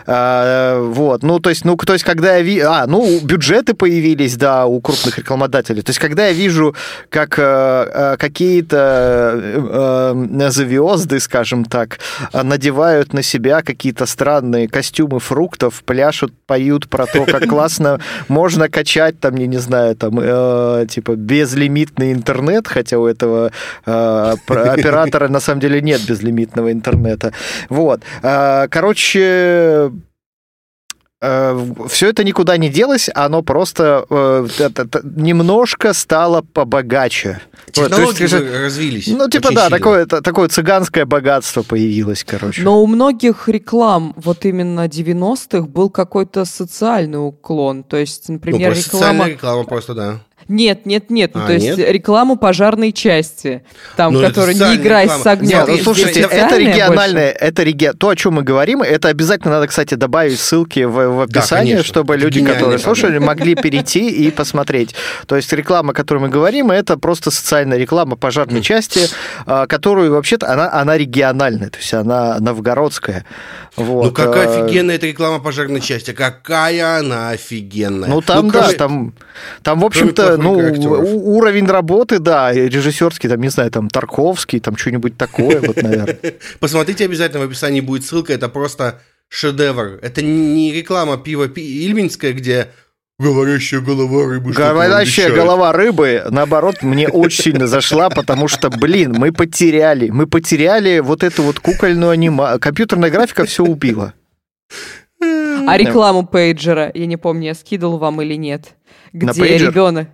А, 0.08 0.82
вот, 0.82 1.22
ну, 1.22 1.38
то 1.38 1.50
есть, 1.50 1.64
ну, 1.64 1.76
то 1.76 1.92
есть, 1.92 2.04
когда 2.04 2.34
я 2.34 2.42
вижу... 2.42 2.68
А, 2.68 2.88
ну, 2.88 3.20
бюджеты 3.20 3.74
появились, 3.74 4.34
да, 4.34 4.66
у 4.66 4.80
крупных 4.80 5.18
рекламодателей. 5.18 5.82
То 5.82 5.90
есть, 5.90 6.00
когда 6.00 6.26
я 6.26 6.32
вижу, 6.32 6.74
как 7.10 7.38
э, 7.38 7.42
э, 7.44 8.16
какие-то 8.16 9.40
э, 9.40 10.26
э, 10.40 10.50
звезды, 10.50 11.20
скажем 11.20 11.64
так, 11.64 12.00
надевают 12.32 13.12
на 13.12 13.22
себя 13.22 13.62
какие-то 13.62 14.04
странные 14.04 14.66
костюмы 14.66 15.20
фруктов, 15.20 15.84
пляшут, 15.84 16.32
поют 16.56 16.88
про 16.88 17.06
то, 17.06 17.24
как 17.26 17.46
классно 17.48 18.00
можно 18.28 18.68
качать, 18.68 19.20
там, 19.20 19.36
я 19.36 19.46
не 19.46 19.58
знаю, 19.58 19.94
там, 19.94 20.18
э, 20.22 20.86
типа, 20.88 21.16
безлимитный 21.16 22.12
интернет, 22.12 22.66
хотя 22.68 22.98
у 22.98 23.06
этого 23.06 23.50
э, 23.86 24.34
оператора 24.48 25.28
на 25.28 25.40
самом 25.40 25.60
деле 25.60 25.82
нет 25.82 26.00
безлимитного 26.08 26.72
интернета. 26.72 27.32
Вот. 27.68 28.00
Э, 28.22 28.68
Короче, 28.70 29.90
все 31.20 32.10
это 32.10 32.24
никуда 32.24 32.58
не 32.58 32.68
делось, 32.68 33.08
оно 33.14 33.40
просто 33.42 34.04
э, 34.10 34.46
немножко 35.02 35.94
стало 35.94 36.42
побогаче. 36.42 37.40
Вот, 37.68 37.76
есть, 37.78 37.90
Технологии 37.90 38.26
же 38.26 38.64
развились. 38.64 39.06
ну, 39.08 39.28
типа, 39.28 39.50
да, 39.52 39.62
сильно. 39.64 39.78
такое, 39.78 40.06
такое 40.06 40.48
цыганское 40.48 41.06
богатство 41.06 41.62
появилось, 41.62 42.22
короче. 42.22 42.62
Но 42.62 42.82
у 42.82 42.86
многих 42.86 43.48
реклам 43.48 44.12
вот 44.16 44.44
именно 44.44 44.86
90-х 44.86 45.62
был 45.66 45.88
какой-то 45.88 46.44
социальный 46.44 47.26
уклон. 47.26 47.82
То 47.82 47.96
есть, 47.96 48.28
Ну, 48.28 48.34
например, 48.34 48.76
социальная 48.76 49.26
реклама... 49.26 49.28
реклама 49.30 49.64
просто, 49.64 49.94
да. 49.94 50.20
Нет, 50.48 50.86
нет, 50.86 51.10
нет. 51.10 51.32
Ну, 51.34 51.42
А, 51.42 51.46
то 51.46 51.52
есть 51.54 51.66
нет? 51.76 51.78
рекламу 51.78 52.36
пожарной 52.36 52.92
части, 52.92 53.62
там, 53.96 54.12
Ну, 54.12 54.20
которая 54.20 54.54
не 54.54 54.76
играй 54.76 55.04
реклама. 55.04 55.22
с 55.24 55.26
огнем. 55.26 55.48
Нет, 55.58 55.68
Ну, 55.68 55.78
слушайте, 55.78 56.20
это 56.20 56.56
региональное, 56.56 57.30
это 57.30 57.62
реги... 57.64 57.90
то, 57.98 58.10
о 58.10 58.16
чем 58.16 58.34
мы 58.34 58.42
говорим, 58.42 58.82
это 58.82 59.08
обязательно 59.08 59.54
надо, 59.54 59.66
кстати, 59.66 59.94
добавить 59.94 60.38
ссылки 60.38 60.84
в, 60.84 60.92
в 60.92 61.20
описание, 61.22 61.74
конечно. 61.74 61.88
чтобы 61.92 62.14
Это 62.14 62.24
люди, 62.24 62.44
которые 62.44 62.78
слушали, 62.78 63.18
могли 63.32 63.56
перейти 63.56 64.08
и 64.08 64.30
посмотреть. 64.30 64.94
То 65.26 65.34
есть 65.36 65.52
реклама, 65.52 65.90
о 65.90 65.94
которой 65.94 66.18
мы 66.18 66.28
говорим, 66.28 66.70
это 66.70 66.96
просто 66.96 67.30
социальная 67.30 67.76
реклама 67.78 68.16
пожарной 68.16 68.62
части, 68.62 69.08
а, 69.46 69.66
которую 69.66 70.12
вообще-то 70.12 70.48
она, 70.52 70.72
она 70.72 70.96
региональная, 70.96 71.70
то 71.70 71.78
есть 71.78 71.92
она 71.92 72.38
новгородская. 72.38 73.24
Вот. 73.76 74.04
Ну 74.06 74.12
какая 74.12 74.48
а, 74.48 74.64
офигенная 74.64 74.94
эта 74.94 75.06
реклама 75.06 75.38
пожарной 75.40 75.80
части, 75.80 76.12
какая 76.12 76.98
она 77.00 77.30
офигенная. 77.30 78.08
Ну 78.08 78.20
там, 78.20 78.50
да, 78.50 78.62
кроме- 78.62 78.76
там, 78.78 79.14
там, 79.62 79.80
в 79.80 79.84
общем-то, 79.84 80.35
ну, 80.42 80.58
актеров. 80.60 81.08
уровень 81.08 81.66
работы, 81.66 82.18
да, 82.18 82.52
режиссерский, 82.52 83.28
там, 83.28 83.40
не 83.40 83.48
знаю, 83.48 83.70
там, 83.70 83.88
Тарковский, 83.88 84.60
там, 84.60 84.76
что-нибудь 84.76 85.16
такое, 85.16 85.60
вот, 85.60 85.82
наверное. 85.82 86.18
Посмотрите 86.60 87.04
обязательно, 87.04 87.40
в 87.40 87.46
описании 87.46 87.80
будет 87.80 88.04
ссылка, 88.04 88.32
это 88.32 88.48
просто 88.48 89.00
шедевр. 89.28 89.98
Это 90.02 90.22
не 90.22 90.72
реклама 90.72 91.18
пива 91.18 91.48
Пи- 91.48 91.86
Ильминская, 91.86 92.32
где 92.32 92.68
говорящая 93.18 93.80
голова 93.80 94.26
рыбы 94.26 94.52
Говорящая 94.52 95.28
вещает». 95.28 95.34
голова 95.34 95.72
рыбы, 95.72 96.24
наоборот, 96.30 96.82
мне 96.82 97.08
очень 97.08 97.44
сильно 97.44 97.66
зашла, 97.66 98.10
потому 98.10 98.48
что, 98.48 98.70
блин, 98.70 99.14
мы 99.16 99.32
потеряли, 99.32 100.10
мы 100.10 100.26
потеряли 100.26 101.00
вот 101.00 101.22
эту 101.22 101.42
вот 101.42 101.60
кукольную 101.60 102.10
анима... 102.10 102.58
Компьютерная 102.58 103.10
графика 103.10 103.44
все 103.44 103.64
убила. 103.64 104.14
А 105.20 105.76
рекламу 105.78 106.26
пейджера, 106.26 106.90
я 106.94 107.06
не 107.06 107.16
помню, 107.16 107.46
я 107.46 107.54
скидывал 107.54 107.98
вам 107.98 108.20
или 108.22 108.34
нет, 108.34 108.74
где 109.12 109.58
ребенок... 109.58 110.08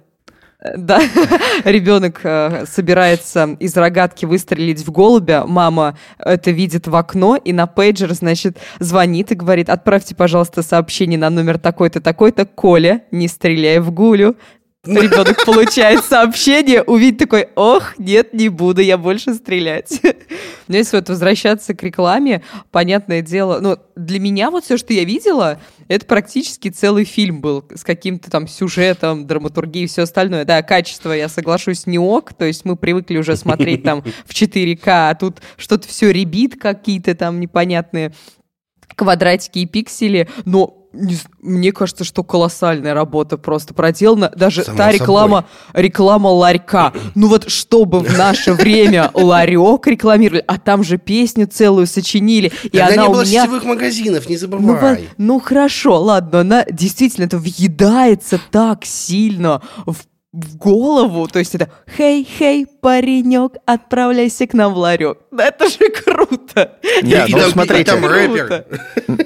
Да, 0.76 1.00
ребенок 1.64 2.20
э, 2.22 2.66
собирается 2.66 3.56
из 3.58 3.76
рогатки 3.76 4.26
выстрелить 4.26 4.86
в 4.86 4.92
голубя, 4.92 5.44
мама 5.44 5.98
это 6.18 6.52
видит 6.52 6.86
в 6.86 6.94
окно 6.94 7.34
и 7.36 7.52
на 7.52 7.66
пейджер, 7.66 8.12
значит, 8.12 8.58
звонит 8.78 9.32
и 9.32 9.34
говорит, 9.34 9.68
отправьте, 9.68 10.14
пожалуйста, 10.14 10.62
сообщение 10.62 11.18
на 11.18 11.30
номер 11.30 11.58
такой-то, 11.58 12.00
такой-то, 12.00 12.46
Коля, 12.46 13.02
не 13.10 13.26
стреляй 13.26 13.80
в 13.80 13.90
гулю. 13.90 14.36
Ребенок 14.86 15.44
получает 15.44 16.04
сообщение, 16.04 16.82
увидит 16.82 17.20
такой, 17.20 17.48
ох, 17.54 17.96
нет, 17.98 18.34
не 18.34 18.48
буду 18.48 18.80
я 18.80 18.98
больше 18.98 19.32
стрелять. 19.34 20.00
Но 20.66 20.76
если 20.76 20.96
вот 20.96 21.08
возвращаться 21.08 21.72
к 21.72 21.84
рекламе, 21.84 22.42
понятное 22.72 23.22
дело, 23.22 23.60
ну, 23.60 23.78
для 23.94 24.18
меня 24.18 24.50
вот 24.50 24.64
все, 24.64 24.76
что 24.76 24.92
я 24.92 25.04
видела, 25.04 25.60
это 25.86 26.04
практически 26.04 26.68
целый 26.68 27.04
фильм 27.04 27.40
был 27.40 27.64
с 27.72 27.84
каким-то 27.84 28.28
там 28.28 28.48
сюжетом, 28.48 29.24
драматургией 29.24 29.84
и 29.84 29.88
все 29.88 30.02
остальное. 30.02 30.44
Да, 30.44 30.60
качество, 30.64 31.12
я 31.12 31.28
соглашусь, 31.28 31.86
не 31.86 32.00
ок, 32.00 32.34
то 32.34 32.44
есть 32.44 32.64
мы 32.64 32.74
привыкли 32.74 33.18
уже 33.18 33.36
смотреть 33.36 33.84
там 33.84 34.02
в 34.26 34.34
4К, 34.34 35.10
а 35.10 35.14
тут 35.14 35.42
что-то 35.58 35.86
все 35.86 36.10
ребит 36.10 36.60
какие-то 36.60 37.14
там 37.14 37.38
непонятные 37.38 38.12
квадратики 38.96 39.60
и 39.60 39.66
пиксели, 39.66 40.28
но 40.44 40.81
не 40.92 41.16
мне 41.40 41.72
кажется, 41.72 42.04
что 42.04 42.22
колоссальная 42.24 42.94
работа 42.94 43.36
просто 43.38 43.74
проделана. 43.74 44.32
Даже 44.36 44.64
Само 44.64 44.76
та 44.78 44.92
реклама, 44.92 45.44
реклама 45.72 46.28
ларька. 46.28 46.92
Ну 47.14 47.28
вот, 47.28 47.50
чтобы 47.50 48.00
в 48.00 48.16
наше 48.18 48.52
время 48.52 49.10
ларек 49.14 49.86
рекламировали, 49.86 50.42
а 50.46 50.58
там 50.58 50.82
же 50.84 50.98
песню 50.98 51.46
целую 51.46 51.86
сочинили, 51.86 52.52
и 52.64 52.68
Тогда 52.70 52.86
она 52.86 53.02
не 53.02 53.08
у 53.08 53.12
было 53.12 53.22
меня... 53.22 53.42
сетевых 53.42 53.64
магазинов, 53.64 54.28
не 54.28 54.34
Ну, 54.34 54.38
забывай. 54.40 54.96
вот, 54.96 55.00
ну 55.18 55.40
хорошо, 55.40 56.00
ладно, 56.00 56.40
она 56.40 56.64
действительно 56.70 57.24
это 57.26 57.38
въедается 57.38 58.40
так 58.50 58.84
сильно 58.84 59.60
в, 59.86 59.96
в 60.32 60.56
голову, 60.56 61.28
то 61.28 61.38
есть 61.38 61.54
это 61.54 61.70
«Хей, 61.96 62.26
хей, 62.38 62.66
паренек, 62.80 63.52
отправляйся 63.66 64.46
к 64.46 64.54
нам 64.54 64.72
в 64.74 64.78
ларек». 64.78 65.18
Да 65.30 65.44
это 65.48 65.68
же 65.68 65.90
круто! 65.90 66.41
Не, 67.02 67.28
И 67.28 67.34
ну, 67.34 67.48
смотрите. 67.50 67.84
там 67.84 68.04
рэпер. 68.04 68.46
Круто. 68.46 68.66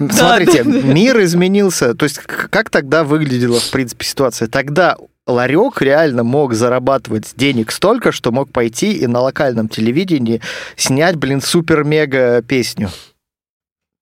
Смотрите, 0.12 0.62
мир 0.64 1.22
изменился. 1.22 1.94
То 1.94 2.04
есть 2.04 2.18
как 2.18 2.70
тогда 2.70 3.04
выглядела, 3.04 3.60
в 3.60 3.70
принципе, 3.70 4.04
ситуация? 4.04 4.48
Тогда 4.48 4.96
ларек 5.26 5.82
реально 5.82 6.22
мог 6.22 6.54
зарабатывать 6.54 7.32
денег 7.36 7.72
столько, 7.72 8.12
что 8.12 8.32
мог 8.32 8.52
пойти 8.52 8.92
и 8.92 9.06
на 9.06 9.20
локальном 9.20 9.68
телевидении 9.68 10.40
снять, 10.76 11.16
блин, 11.16 11.40
супер-мега 11.40 12.42
песню. 12.42 12.90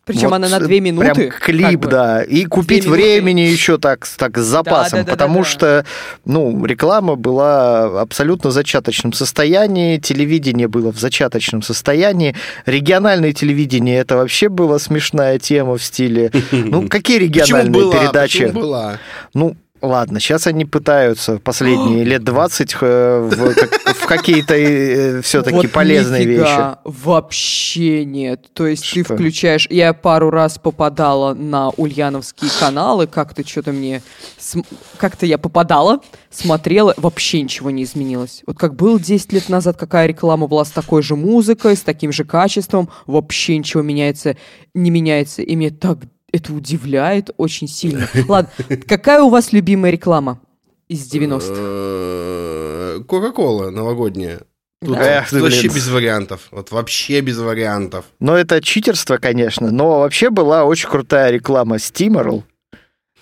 Причем 0.05 0.29
Вот 0.29 0.35
она 0.37 0.49
на 0.49 0.61
две 0.61 0.81
минуты. 0.81 1.15
Прям 1.15 1.31
клип, 1.31 1.67
как 1.67 1.81
бы. 1.81 1.89
да. 1.89 2.23
И 2.23 2.45
купить 2.45 2.85
времени 2.87 3.41
еще 3.41 3.79
так, 3.79 4.05
с- 4.05 4.17
так 4.17 4.37
с 4.37 4.43
запасом. 4.43 5.01
да, 5.01 5.05
да, 5.05 5.11
потому 5.13 5.39
да, 5.39 5.45
да. 5.45 5.49
что, 5.51 5.85
ну, 6.27 6.65
реклама 6.65 7.15
была 7.17 8.01
абсолютно 8.03 8.51
в 8.51 8.53
зачаточном 8.53 9.13
состоянии, 9.13 9.99
телевидение 9.99 10.69
было 10.69 10.93
в 10.93 10.99
зачаточном 10.99 11.63
состоянии, 11.63 12.37
региональное 12.67 13.33
телевидение 13.33 13.99
это 13.99 14.17
вообще 14.17 14.49
была 14.49 14.79
смешная 14.79 15.39
тема 15.39 15.79
в 15.79 15.83
стиле. 15.83 16.31
Ну, 16.53 16.89
какие 16.89 17.19
региональные 17.19 17.91
передачи? 17.91 18.51
Ну, 19.33 19.57
ладно, 19.87 20.21
сейчас 20.21 20.47
они 20.47 20.65
пытаются 20.65 21.39
последние 21.39 22.05
лет 22.05 22.25
20 22.25 22.77
э, 22.81 23.21
в, 23.21 23.95
в 23.95 24.07
какие-то 24.07 25.23
все-таки 25.23 25.57
Вот 25.57 25.73
полезные 25.73 26.25
вещи. 26.25 26.77
Вообще 26.85 28.05
нет. 28.05 28.47
То 28.53 28.67
есть 28.67 28.83
ты 28.93 29.05
Что? 29.05 29.15
включаешь... 29.15 29.67
Я 29.71 29.93
пару 29.93 30.31
раз 30.31 30.59
попадала 30.59 31.35
на 31.35 31.71
ульяновские 31.71 32.51
каналы, 32.59 33.07
как-то 33.07 33.47
что-то 33.47 33.73
мне... 33.73 34.03
Как-то 34.97 35.27
я 35.27 35.39
попадала, 35.39 36.01
смотрела, 36.31 36.95
вообще 36.97 37.43
ничего 37.43 37.71
не 37.71 37.85
изменилось. 37.85 38.43
Вот 38.47 38.59
как 38.59 38.77
было 38.77 38.99
10 38.99 39.33
лет 39.33 39.49
назад, 39.49 39.77
какая 39.77 40.07
реклама 40.07 40.47
была 40.47 40.65
с 40.65 40.71
такой 40.71 41.03
же 41.03 41.17
музыкой, 41.17 41.77
с 41.77 41.81
таким 41.81 42.13
же 42.13 42.25
качеством, 42.25 42.89
вообще 43.07 43.59
ничего 43.59 43.83
меняется, 43.83 44.37
не 44.75 44.91
меняется. 44.91 45.43
И 45.43 45.57
мне 45.57 45.71
так 45.71 45.99
это 46.35 46.53
удивляет 46.53 47.31
очень 47.37 47.69
сильно. 47.69 48.09
Ладно, 48.29 48.51
какая 48.89 49.23
у 49.23 49.31
вас 49.31 49.53
любимая 49.53 49.93
реклама 49.93 50.41
из 50.89 51.09
90-х? 51.13 51.47
Э, 51.49 53.01
Кока-кола 53.07 53.71
новогодняя. 53.71 54.41
Тут 54.85 54.99
Эх 54.99 55.31
ты, 55.31 55.41
вообще 55.41 55.69
без 55.69 55.89
вариантов. 55.89 56.49
Вот 56.51 56.73
вообще 56.73 57.21
без 57.21 57.39
вариантов. 57.39 58.05
Но 58.19 58.37
это 58.37 58.61
читерство, 58.61 59.17
конечно. 59.17 59.71
Но 59.71 60.01
вообще 60.01 60.29
была 60.29 60.65
очень 60.65 60.89
крутая 60.89 61.31
реклама 61.31 61.77
Steamroll. 61.77 62.43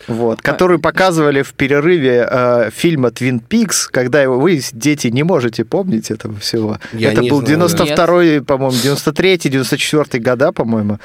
Вот, 0.09 0.41
А, 0.41 0.43
которую 0.43 0.81
показывали 0.81 1.43
в 1.43 1.53
перерыве 1.55 2.27
э, 2.29 2.71
фильма 2.73 3.11
Twin 3.11 3.41
Peaks, 3.47 3.89
когда 3.89 4.21
его 4.21 4.41
вы, 4.41 4.61
дети, 4.73 5.07
не 5.09 5.23
можете 5.23 5.65
помнить 5.65 6.11
этого 6.11 6.37
всего. 6.41 6.79
Я 6.93 7.13
Это 7.13 7.23
был 7.23 7.45
знаю, 7.47 7.69
да. 7.69 8.07
92-й, 8.07 8.43
по-моему, 8.43 8.75
93-й, 8.77 9.49
94-й 9.49 10.19
года, 10.19 10.51
по-моему. 10.51 10.99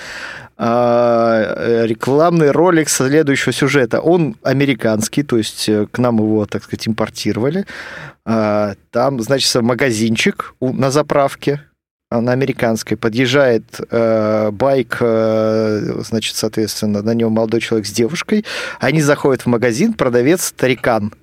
А, 0.60 1.54
э, 1.56 1.86
рекламный 1.86 2.50
ролик 2.50 2.90
следующего 2.90 3.54
сюжета. 3.54 4.02
Он 4.02 4.36
американский, 4.42 5.22
то 5.22 5.38
есть 5.38 5.70
э, 5.70 5.86
к 5.92 6.00
нам 6.00 6.18
его, 6.18 6.48
так 6.48 6.64
сказать, 6.64 6.88
импортировали. 6.88 7.66
А, 8.26 8.74
Там, 8.90 9.22
значит, 9.22 9.54
магазинчик 9.62 10.56
на 10.60 10.90
заправке, 10.90 11.62
а, 12.10 12.22
на 12.22 12.32
американской 12.32 12.98
подъезжает 12.98 13.66
э, 13.92 14.50
байк, 14.52 14.98
значит, 15.00 16.36
соответственно, 16.36 17.04
на 17.04 17.14
нем 17.14 17.34
молодой 17.34 17.62
человек 17.62 17.86
с 17.86 17.92
девушкой. 17.92 18.44
Они 18.80 19.02
заходят 19.02 19.44
в 19.44 19.48
магазин, 19.48 19.94
продавец 19.94 20.46
старикан. 20.46 21.14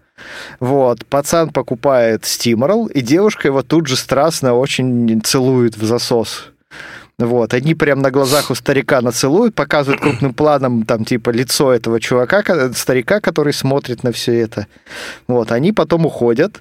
Вот, 0.61 1.05
пацан 1.07 1.51
покупает 1.51 2.25
стиморал, 2.25 2.87
и 2.87 3.01
девушка 3.01 3.49
его 3.49 3.65
тут 3.65 3.89
же 3.89 3.97
страстно 3.97 4.55
очень 4.55 5.21
целует 5.23 5.77
в 5.77 5.85
засос. 5.85 6.53
Вот, 7.19 7.55
они 7.55 7.77
прям 7.77 8.01
на 8.01 8.11
глазах 8.11 8.51
у 8.51 8.57
старика 8.57 9.01
нацелуют, 9.01 9.55
показывают 9.55 10.03
крупным 10.03 10.35
планом 10.35 10.85
там 10.85 11.05
типа 11.05 11.31
лицо 11.31 11.73
этого 11.73 12.01
чувака, 12.01 12.43
старика, 12.75 13.21
который 13.21 13.53
смотрит 13.53 14.03
на 14.03 14.11
все 14.11 14.41
это. 14.41 14.67
Вот, 15.29 15.53
они 15.53 15.73
потом 15.73 16.07
уходят, 16.07 16.61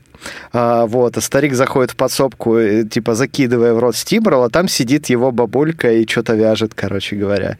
а, 0.52 0.86
вот, 0.86 1.18
а 1.18 1.22
старик 1.22 1.56
заходит 1.56 1.92
в 1.92 1.96
подсобку, 1.96 2.58
э, 2.58 2.84
типа 2.84 3.16
закидывая 3.16 3.74
в 3.74 3.80
рот 3.80 3.96
стимрол, 3.96 4.44
а 4.44 4.50
там 4.50 4.68
сидит 4.68 5.08
его 5.08 5.32
бабулька 5.32 5.92
и 5.92 6.08
что-то 6.08 6.36
вяжет, 6.36 6.74
короче 6.76 7.16
говоря. 7.16 7.58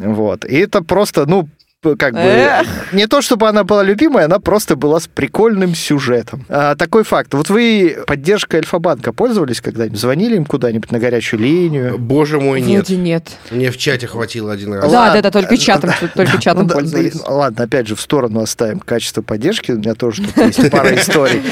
Вот, 0.00 0.44
и 0.44 0.56
это 0.56 0.82
просто, 0.82 1.26
ну, 1.26 1.48
как 1.94 2.14
бы, 2.14 2.20
Эх. 2.20 2.66
не 2.92 3.06
то 3.06 3.22
чтобы 3.22 3.48
она 3.48 3.62
была 3.62 3.84
любимая, 3.84 4.24
она 4.24 4.40
просто 4.40 4.74
была 4.74 4.98
с 4.98 5.06
прикольным 5.06 5.74
сюжетом. 5.74 6.44
А, 6.48 6.74
такой 6.74 7.04
факт. 7.04 7.34
Вот 7.34 7.50
вы 7.50 7.98
поддержкой 8.06 8.56
Альфа-банка 8.56 9.12
пользовались 9.12 9.60
когда-нибудь? 9.60 10.00
Звонили 10.00 10.36
им 10.36 10.44
куда-нибудь 10.44 10.90
на 10.90 10.98
горячую 10.98 11.40
линию? 11.40 11.98
Боже 11.98 12.40
мой, 12.40 12.60
нет. 12.60 12.88
Вроде 12.88 12.96
нет. 12.96 13.30
Мне 13.50 13.70
в 13.70 13.76
чате 13.76 14.06
хватило 14.06 14.52
один 14.52 14.74
раз. 14.74 14.90
Да, 14.90 15.12
да, 15.12 15.22
да, 15.22 15.30
только 15.30 15.56
чатом, 15.56 15.90
только 16.14 16.40
чатом 16.40 16.68
пользовались. 16.68 17.14
ладно, 17.26 17.64
опять 17.64 17.86
же, 17.86 17.94
в 17.94 18.00
сторону 18.00 18.40
оставим 18.40 18.80
качество 18.80 19.22
поддержки. 19.22 19.72
У 19.72 19.76
меня 19.76 19.94
тоже 19.94 20.22
тут 20.22 20.36
есть 20.36 20.70
пара 20.70 20.94
историй. 20.96 21.42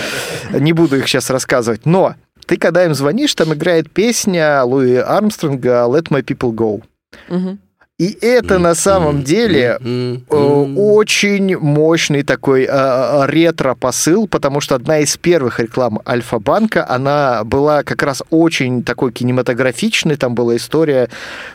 Не 0.53 0.73
буду 0.73 0.97
их 0.97 1.07
сейчас 1.07 1.31
рассказывать. 1.31 1.85
Но 1.85 2.15
ты, 2.47 2.57
когда 2.57 2.85
им 2.85 2.95
звонишь, 2.95 3.35
там 3.35 3.55
играет 3.55 3.91
песня 3.91 4.63
Луи 4.65 4.97
Армстронга 4.97 5.87
«Let 5.89 6.09
my 6.09 6.23
people 6.23 6.53
go». 6.53 6.83
Мгм. 7.29 7.59
И 7.97 8.19
это 8.23 8.59
на 8.59 8.75
самом 8.75 9.23
деле 9.23 9.79
э, 9.81 10.17
очень 10.29 11.57
мощный 11.57 12.25
такой 12.25 12.67
э, 12.69 13.27
ретро-посыл, 13.27 14.27
потому 14.27 14.61
что 14.61 14.75
одна 14.75 14.99
из 14.99 15.17
первых 15.17 15.61
реклам 15.61 16.01
Альфа-банка, 16.05 16.85
она 16.89 17.45
была 17.45 17.85
как 17.85 18.03
раз 18.03 18.25
очень 18.31 18.83
такой 18.83 19.13
кинематографичной. 19.13 20.17
Там 20.17 20.35
была 20.35 20.57
история 20.57 21.09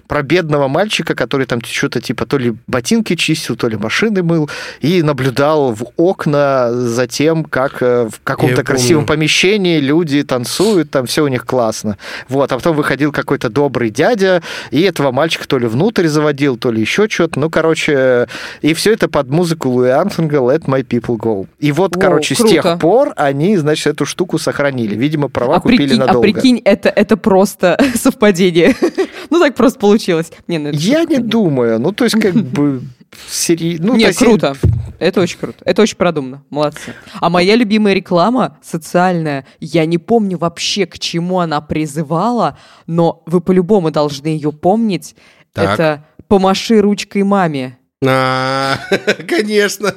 про 0.08 0.22
бедного 0.22 0.70
мальчика, 0.70 1.14
который 1.14 1.46
там 1.46 1.60
что-то 1.62 2.00
типа 2.00 2.26
то 2.26 2.38
ли 2.38 2.56
ботинки 2.68 3.18
чистил, 3.18 3.58
то 3.58 3.68
ли 3.68 3.76
машины 3.76 4.24
мыл, 4.24 4.50
и 4.80 5.04
наблюдал 5.04 5.74
в 5.74 5.88
окна 5.98 6.72
за 6.72 7.06
тем, 7.06 7.44
как 7.44 7.82
э, 7.82 8.08
в 8.10 8.22
каком-то 8.24 8.64
красивом 8.64 9.06
помещении 9.06 9.82
люди 9.82 10.24
танцуют, 10.24 10.90
там 10.90 11.06
все 11.06 11.26
у 11.26 11.28
них 11.28 11.46
классно. 11.46 11.98
Вот, 12.30 12.50
а 12.54 12.56
потом 12.56 12.78
выходил 12.78 13.12
какой-то 13.12 13.50
добрый 13.50 13.90
дядя, 13.90 14.42
и 14.72 14.80
этого 14.84 15.12
мальчика 15.12 15.46
то 15.46 15.58
ли 15.58 15.68
внутрь 15.68 16.08
заводил, 16.08 16.29
заводил, 16.30 16.58
то 16.58 16.72
ли 16.72 16.82
еще 16.82 17.08
что-то. 17.10 17.40
Ну, 17.40 17.50
короче, 17.50 18.28
и 18.62 18.74
все 18.74 18.94
это 18.94 19.08
под 19.08 19.30
музыку 19.30 19.70
Луи 19.70 19.90
Армстронга 19.90 20.38
«Let 20.38 20.66
my 20.66 20.84
people 20.84 21.18
go». 21.18 21.48
И 21.60 21.72
вот, 21.72 21.98
О, 21.98 22.00
короче, 22.00 22.36
круто. 22.36 22.50
с 22.50 22.52
тех 22.52 22.80
пор 22.80 23.14
они, 23.16 23.58
значит, 23.58 23.88
эту 23.88 24.06
штуку 24.06 24.38
сохранили. 24.38 24.96
Видимо, 24.96 25.30
права 25.30 25.56
а 25.56 25.60
купили 25.60 25.88
прикинь, 25.88 26.00
надолго. 26.00 26.20
А 26.20 26.22
прикинь, 26.22 26.62
это, 26.64 26.90
это 26.90 27.18
просто 27.18 27.80
совпадение. 27.96 28.76
ну, 29.30 29.40
так 29.40 29.56
просто 29.56 29.80
получилось. 29.80 30.32
Не, 30.48 30.60
ну, 30.60 30.70
Я 30.72 31.04
не 31.06 31.18
думаю. 31.18 31.80
Ну, 31.80 31.92
то 31.92 32.04
есть, 32.04 32.20
как 32.20 32.34
бы... 32.36 32.82
Сери... 33.28 33.78
Ну, 33.80 33.96
Нет, 33.96 34.16
круто. 34.16 34.56
Это 35.00 35.22
очень 35.22 35.40
круто. 35.40 35.58
Это 35.66 35.82
очень 35.82 35.98
продумано. 35.98 36.44
Молодцы. 36.52 36.94
А 37.20 37.32
моя 37.32 37.56
любимая 37.56 37.96
реклама 37.96 38.60
социальная, 38.62 39.48
я 39.60 39.88
не 39.88 39.98
помню 39.98 40.38
вообще, 40.38 40.86
к 40.86 41.00
чему 41.00 41.40
она 41.40 41.60
призывала, 41.60 42.60
но 42.86 43.24
вы 43.26 43.42
по-любому 43.42 43.90
должны 43.90 44.28
ее 44.28 44.52
помнить. 44.52 45.16
Так. 45.54 45.74
Это 45.74 46.06
«Помаши 46.30 46.80
ручкой 46.80 47.24
маме». 47.24 47.78
А, 48.06 48.78
конечно. 49.28 49.94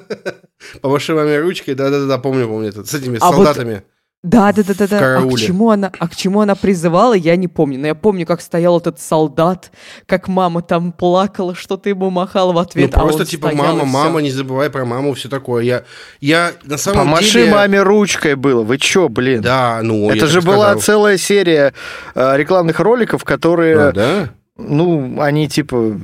Помаши 0.81 1.15
маме 1.15 1.39
ручкой, 1.39 1.75
да-да-да, 1.75 2.19
помню, 2.19 2.49
помню 2.49 2.71
это, 2.71 2.85
с 2.85 2.93
этими 2.93 3.19
а 3.21 3.31
солдатами. 3.31 3.75
Вот... 3.75 3.85
Да, 4.23 4.53
да, 4.53 4.63
да, 4.63 4.75
да, 4.75 4.87
да. 4.87 5.19
А 5.19 5.23
к 5.27 5.37
чему 5.37 5.71
она, 5.71 5.91
а 5.99 6.09
к 6.09 6.15
чему 6.15 6.41
она 6.43 6.55
призывала, 6.55 7.15
я 7.15 7.35
не 7.35 7.49
помню. 7.49 7.81
Но 7.81 7.89
я 7.89 7.97
помню, 7.97 8.25
как 8.25 8.41
стоял 8.41 8.79
этот 8.79 9.01
солдат, 9.01 9.73
как 10.07 10.29
мама 10.29 10.63
там 10.63 10.93
плакала, 10.93 11.57
что-то 11.57 11.89
ему 11.89 12.09
махала 12.11 12.53
в 12.53 12.59
ответ. 12.59 12.93
Ну, 12.95 12.99
а 12.99 13.05
просто 13.05 13.27
типа 13.27 13.51
мама, 13.53 13.85
мама, 13.85 14.23
не 14.23 14.31
забывай 14.31 14.71
про 14.71 14.85
маму, 14.85 15.15
все 15.15 15.29
такое. 15.29 15.65
Я, 15.65 15.83
я 16.21 16.53
на 16.63 16.79
самом 16.79 17.07
Помаши 17.07 17.33
деле. 17.33 17.51
маме 17.53 17.83
ручкой 17.83 18.37
было. 18.37 18.63
Вы 18.63 18.79
чё, 18.79 19.09
блин? 19.09 19.43
Да, 19.43 19.81
ну. 19.83 20.09
Это 20.09 20.29
же 20.29 20.41
была 20.41 20.67
сказал. 20.67 20.81
целая 20.81 21.17
серия 21.17 21.75
э, 22.15 22.37
рекламных 22.37 22.79
роликов, 22.79 23.25
которые. 23.25 23.89
А, 23.89 23.93
да? 23.93 24.29
Ну, 24.57 25.21
они 25.21 25.49
типа 25.49 25.99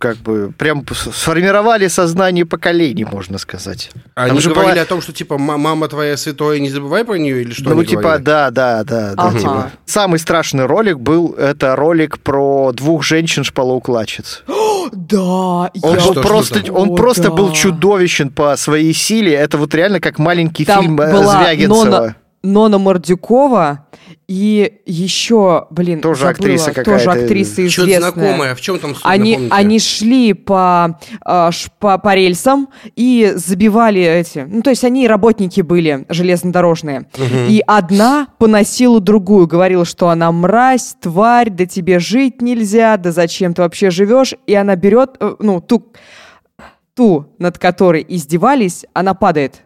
как 0.00 0.16
бы 0.16 0.50
прям 0.56 0.84
сформировали 0.90 1.86
сознание 1.86 2.46
поколений, 2.46 3.04
можно 3.04 3.36
сказать. 3.36 3.90
А 4.14 4.24
они 4.24 4.40
же 4.40 4.48
говорили 4.48 4.72
была... 4.72 4.82
о 4.82 4.86
том, 4.86 5.02
что 5.02 5.12
типа 5.12 5.36
мама 5.36 5.88
твоя 5.88 6.16
святая, 6.16 6.58
не 6.58 6.70
забывай 6.70 7.04
про 7.04 7.16
нее 7.16 7.42
или 7.42 7.52
что? 7.52 7.74
Ну 7.74 7.84
типа 7.84 8.02
говорили? 8.02 8.24
да, 8.24 8.50
да, 8.50 8.82
да, 8.82 9.14
ага. 9.16 9.32
да. 9.32 9.38
Типа. 9.38 9.70
Самый 9.84 10.18
страшный 10.18 10.64
ролик 10.64 10.98
был 10.98 11.34
это 11.34 11.76
ролик 11.76 12.18
про 12.20 12.72
двух 12.72 13.04
женщин 13.04 13.44
шпалоукладчиц. 13.44 14.42
Да, 14.92 15.18
он 15.18 15.70
я... 15.74 15.90
был 15.90 16.12
что, 16.12 16.22
просто, 16.22 16.58
что 16.60 16.72
он 16.72 16.90
О, 16.90 16.96
просто 16.96 17.24
да. 17.24 17.30
был 17.30 17.52
чудовищен 17.52 18.30
по 18.30 18.56
своей 18.56 18.92
силе. 18.92 19.34
Это 19.34 19.56
вот 19.56 19.72
реально 19.72 20.00
как 20.00 20.18
маленький 20.18 20.64
Там 20.64 20.82
фильм 20.82 21.00
э, 21.00 21.12
была 21.12 21.44
Звягинцева. 21.44 21.84
Нона, 21.84 22.16
Нона 22.42 22.78
Мордюкова 22.78 23.86
и 24.26 24.80
еще, 24.86 25.66
блин, 25.70 26.00
тоже 26.00 26.20
забыла, 26.20 26.30
актриса 26.30 26.72
какая-то. 26.72 26.90
Тоже 26.90 27.10
актриса 27.10 27.66
известная. 27.66 27.98
Что-то 28.00 28.12
знакомая. 28.12 28.54
В 28.54 28.60
чем 28.60 28.78
там 28.78 28.94
суть, 28.94 29.02
они, 29.04 29.48
они 29.50 29.78
шли 29.78 30.32
по, 30.32 30.98
а, 31.22 31.50
по, 31.78 31.98
по 31.98 32.14
рельсам 32.14 32.68
и 32.96 33.32
забивали 33.34 34.00
эти... 34.00 34.46
Ну, 34.48 34.62
то 34.62 34.70
есть 34.70 34.84
они 34.84 35.06
работники 35.06 35.60
были 35.60 36.06
железнодорожные. 36.08 37.08
Угу. 37.14 37.48
И 37.48 37.62
одна 37.66 38.28
поносила 38.38 39.00
другую. 39.00 39.46
Говорила, 39.46 39.84
что 39.84 40.08
она 40.08 40.32
мразь, 40.32 40.96
тварь, 41.00 41.50
да 41.50 41.66
тебе 41.66 41.98
жить 41.98 42.40
нельзя, 42.40 42.96
да 42.96 43.12
зачем 43.12 43.52
ты 43.52 43.62
вообще 43.62 43.90
живешь. 43.90 44.34
И 44.46 44.54
она 44.54 44.76
берет, 44.76 45.16
э, 45.20 45.34
ну, 45.40 45.60
ту, 45.60 45.92
ту, 46.94 47.26
над 47.38 47.58
которой 47.58 48.06
издевались, 48.08 48.86
она 48.94 49.12
падает 49.12 49.62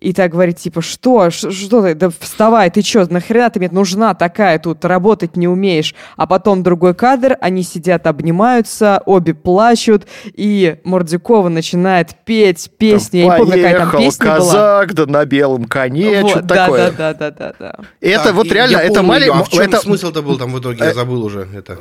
и 0.00 0.12
так 0.12 0.30
говорит, 0.30 0.58
типа, 0.58 0.82
что, 0.82 1.30
что 1.30 1.82
ты, 1.82 1.94
да 1.94 2.10
вставай, 2.10 2.70
ты 2.70 2.82
что, 2.82 3.06
нахрена 3.12 3.50
ты 3.50 3.58
мне 3.58 3.70
нужна 3.70 4.14
такая 4.14 4.58
тут, 4.58 4.84
работать 4.84 5.36
не 5.36 5.48
умеешь. 5.48 5.94
А 6.16 6.26
потом 6.26 6.62
другой 6.62 6.94
кадр, 6.94 7.36
они 7.40 7.62
сидят, 7.62 8.06
обнимаются, 8.06 9.02
обе 9.06 9.34
плачут, 9.34 10.06
и 10.24 10.76
Мордюкова 10.84 11.48
начинает 11.48 12.10
петь 12.24 12.70
песни, 12.76 13.22
там, 13.22 13.30
я 13.30 13.38
не 13.38 13.44
помню, 13.44 13.62
какая 13.62 13.78
там 13.78 13.90
песня 13.92 14.24
казак, 14.24 14.94
была. 14.94 15.06
да 15.06 15.12
на 15.12 15.24
белом 15.24 15.64
коне, 15.64 16.22
вот, 16.22 16.30
что 16.30 16.42
да, 16.42 16.54
такое. 16.54 16.90
Да, 16.92 17.14
да, 17.14 17.30
да, 17.30 17.30
да, 17.30 17.54
да. 17.58 17.84
Это 18.00 18.30
а, 18.30 18.32
вот 18.32 18.50
реально, 18.50 18.78
это 18.78 19.02
маленький... 19.02 19.38
А 19.38 19.44
в 19.44 19.48
чем 19.48 19.60
это... 19.62 19.78
смысл-то 19.78 20.22
был 20.22 20.38
там 20.38 20.52
в 20.52 20.58
итоге, 20.60 20.78
я 20.84 20.90
э, 20.90 20.94
забыл 20.94 21.24
уже 21.24 21.48
это. 21.54 21.78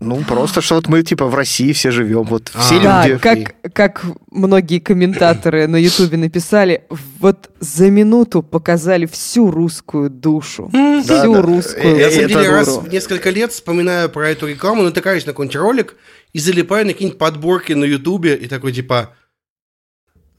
Ну, 0.00 0.16
просто 0.22 0.60
что 0.60 0.76
вот 0.76 0.88
мы, 0.88 1.02
типа, 1.02 1.26
в 1.26 1.34
России 1.34 1.72
все 1.72 1.90
живем, 1.90 2.24
вот 2.24 2.50
все 2.54 2.76
а, 2.82 3.06
люди... 3.06 3.14
Да, 3.14 3.18
как, 3.18 3.72
как 3.72 4.04
многие 4.30 4.78
комментаторы 4.78 5.66
на 5.66 5.76
Ютубе 5.76 6.16
написали, 6.16 6.84
вот 7.20 7.50
за 7.60 7.90
минуту 7.90 8.42
показали 8.42 9.06
всю 9.06 9.50
русскую 9.50 10.10
душу. 10.10 10.68
Всю 10.68 11.32
да, 11.34 11.42
русскую 11.42 11.96
Я, 11.96 12.06
на 12.06 12.12
самом 12.12 12.28
деле, 12.28 12.50
раз 12.50 12.76
в 12.76 12.88
несколько 12.88 13.30
лет 13.30 13.52
вспоминаю 13.52 14.10
про 14.10 14.30
эту 14.30 14.46
рекламу, 14.46 14.82
натыкаюсь 14.82 15.26
на 15.26 15.32
какой-нибудь 15.32 15.56
ролик 15.56 15.96
и 16.32 16.38
залипаю 16.38 16.86
на 16.86 16.92
какие-нибудь 16.92 17.18
подборки 17.18 17.72
на 17.72 17.84
Ютубе 17.84 18.34
и 18.36 18.48
такой, 18.48 18.72
типа, 18.72 19.14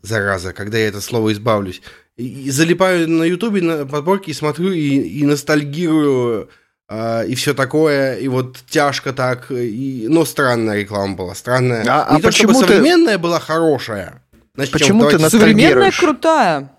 зараза, 0.02 0.54
когда 0.54 0.78
я 0.78 0.88
это 0.88 1.02
слово 1.02 1.34
избавлюсь. 1.34 1.82
И 2.18 2.50
залипаю 2.50 3.10
на 3.10 3.24
Ютубе 3.24 3.62
на 3.62 3.86
подборки 3.86 4.30
и 4.30 4.34
смотрю 4.34 4.72
и, 4.72 4.98
и 4.98 5.26
ностальгирую 5.26 6.50
а, 6.88 7.24
и 7.24 7.34
все 7.36 7.54
такое, 7.54 8.18
и 8.18 8.28
вот 8.28 8.60
тяжко 8.70 9.12
так, 9.12 9.50
и, 9.50 10.06
но 10.08 10.24
странная 10.24 10.80
реклама 10.82 11.16
была, 11.16 11.34
странная. 11.34 11.84
А, 11.88 12.14
Не 12.14 12.20
а 12.20 12.22
то, 12.22 12.32
чтобы 12.32 12.54
ты... 12.54 12.60
современная 12.60 13.18
была 13.18 13.40
хорошая. 13.40 14.22
Начнем, 14.56 14.72
почему 14.72 15.10
ты 15.10 15.20
Современная 15.30 15.92
крутая. 15.92 16.75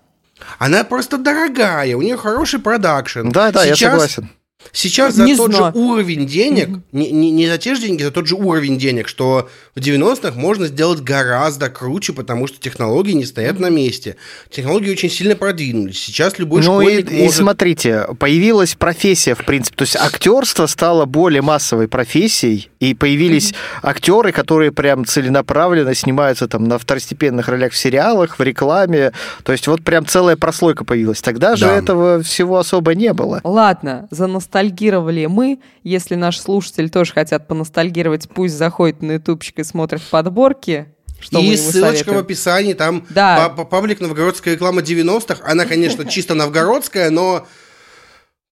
Она 0.59 0.83
просто 0.83 1.17
дорогая, 1.17 1.95
у 1.95 2.01
нее 2.01 2.17
хороший 2.17 2.59
продакшн. 2.59 3.29
Да, 3.29 3.51
да, 3.51 3.63
Сейчас... 3.63 3.81
я 3.81 3.91
согласен. 3.91 4.29
Сейчас 4.71 5.13
за 5.15 5.23
не 5.23 5.35
тот 5.35 5.53
знаю. 5.53 5.73
же 5.73 5.79
уровень 5.79 6.25
денег, 6.25 6.69
mm-hmm. 6.69 6.81
не, 6.91 7.11
не, 7.11 7.31
не 7.31 7.47
за 7.47 7.57
те 7.57 7.75
же 7.75 7.81
деньги, 7.81 8.03
за 8.03 8.11
тот 8.11 8.27
же 8.27 8.35
уровень 8.35 8.77
денег, 8.77 9.07
что 9.07 9.49
в 9.75 9.79
90-х 9.79 10.33
можно 10.37 10.67
сделать 10.67 11.01
гораздо 11.01 11.69
круче, 11.69 12.13
потому 12.13 12.47
что 12.47 12.59
технологии 12.59 13.13
не 13.13 13.25
стоят 13.25 13.59
на 13.59 13.69
месте. 13.69 14.17
Технологии 14.49 14.91
очень 14.91 15.09
сильно 15.09 15.35
продвинулись. 15.35 15.99
Сейчас 15.99 16.39
любой 16.39 16.61
ну 16.61 16.81
школьник 16.81 17.11
и, 17.11 17.17
может... 17.17 17.33
и 17.33 17.37
смотрите, 17.37 18.07
появилась 18.19 18.75
профессия, 18.75 19.35
в 19.35 19.45
принципе. 19.45 19.77
То 19.77 19.83
есть 19.83 19.95
актерство 19.95 20.65
стало 20.65 21.05
более 21.05 21.41
массовой 21.41 21.87
профессией, 21.87 22.69
и 22.79 22.93
появились 22.93 23.51
mm-hmm. 23.51 23.79
актеры, 23.83 24.31
которые 24.31 24.71
прям 24.71 25.05
целенаправленно 25.05 25.93
снимаются 25.93 26.47
там 26.47 26.63
на 26.65 26.77
второстепенных 26.77 27.47
ролях 27.47 27.73
в 27.73 27.77
сериалах, 27.77 28.39
в 28.39 28.41
рекламе. 28.41 29.11
То 29.43 29.51
есть 29.51 29.67
вот 29.67 29.83
прям 29.83 30.05
целая 30.05 30.35
прослойка 30.35 30.83
появилась. 30.83 31.21
Тогда 31.21 31.55
же 31.55 31.65
да. 31.65 31.77
этого 31.77 32.23
всего 32.23 32.57
особо 32.57 32.95
не 32.95 33.13
было. 33.13 33.41
Ладно, 33.43 34.07
за 34.11 34.27
поностальгировали 34.47 35.25
мы. 35.25 35.59
Если 35.83 36.15
наши 36.15 36.41
слушатели 36.41 36.87
тоже 36.87 37.13
хотят 37.13 37.47
поностальгировать, 37.47 38.29
пусть 38.29 38.55
заходят 38.55 39.01
на 39.01 39.13
ютубчик 39.13 39.59
и 39.59 39.63
смотрят 39.63 40.01
подборки. 40.01 40.87
Что 41.19 41.39
и 41.39 41.55
ссылочка 41.57 41.81
советуем. 41.81 42.17
в 42.17 42.19
описании, 42.19 42.73
там 42.73 43.05
да. 43.09 43.49
паблик 43.49 43.99
«Новгородская 44.01 44.53
реклама 44.53 44.81
90-х». 44.81 45.43
Она, 45.43 45.65
конечно, 45.65 46.05
чисто 46.09 46.35
новгородская, 46.35 47.09
но, 47.09 47.47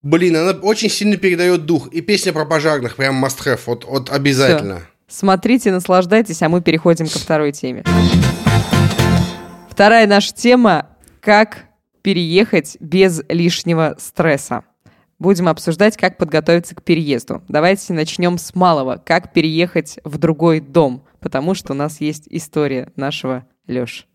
блин, 0.01 0.35
она 0.35 0.51
очень 0.51 0.89
сильно 0.89 1.17
передает 1.17 1.65
дух. 1.65 1.89
И 1.89 2.01
песня 2.01 2.33
про 2.33 2.45
пожарных 2.45 2.95
прям 2.95 3.23
must 3.23 3.45
have, 3.45 3.59
вот, 3.67 3.85
вот 3.85 4.09
обязательно. 4.09 4.77
Все. 5.07 5.19
Смотрите, 5.19 5.71
наслаждайтесь, 5.71 6.41
а 6.41 6.49
мы 6.49 6.61
переходим 6.61 7.07
ко 7.07 7.19
второй 7.19 7.51
теме. 7.51 7.83
Вторая 9.69 10.07
наша 10.07 10.33
тема– 10.33 10.89
как 11.21 11.65
переехать 12.01 12.77
без 12.79 13.21
лишнего 13.29 13.95
стресса. 13.99 14.63
Будем 15.25 15.47
обсуждать, 15.47 15.97
как 15.97 16.19
подготовиться 16.19 16.75
к 16.75 16.83
переезду. 16.83 17.41
Давайте 17.47 17.93
начнем 17.93 18.37
с 18.37 18.53
малого. 18.53 19.01
Как 19.03 19.33
переехать 19.33 19.97
в 20.03 20.19
другой 20.19 20.59
дом? 20.59 21.03
Потому 21.19 21.55
что 21.55 21.73
у 21.73 21.75
нас 21.75 21.99
есть 21.99 22.25
история 22.29 22.91
нашего 22.95 23.47
Лёш. 23.65 24.05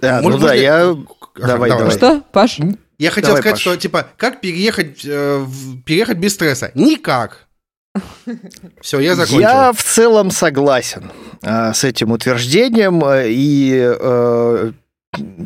А, 0.00 0.20
ну 0.20 0.38
да, 0.38 0.54
я... 0.54 0.94
Давай, 1.34 1.68
давай. 1.68 1.90
Что, 1.90 2.22
Паш? 2.30 2.60
Я 2.96 3.10
хотел 3.10 3.30
давай, 3.30 3.42
сказать, 3.42 3.54
Паш. 3.54 3.60
что, 3.60 3.76
типа, 3.76 4.06
как 4.16 4.40
переехать, 4.40 5.04
э, 5.04 5.44
переехать 5.84 6.18
без 6.18 6.34
стресса? 6.34 6.70
Никак. 6.76 7.48
Все, 8.80 9.00
я 9.00 9.16
закончил. 9.16 9.40
Я 9.40 9.72
в 9.72 9.82
целом 9.82 10.30
согласен 10.30 11.10
э, 11.42 11.72
с 11.72 11.82
этим 11.82 12.12
утверждением. 12.12 13.04
Э, 13.04 13.24
и 13.26 13.72
э, 13.82 14.72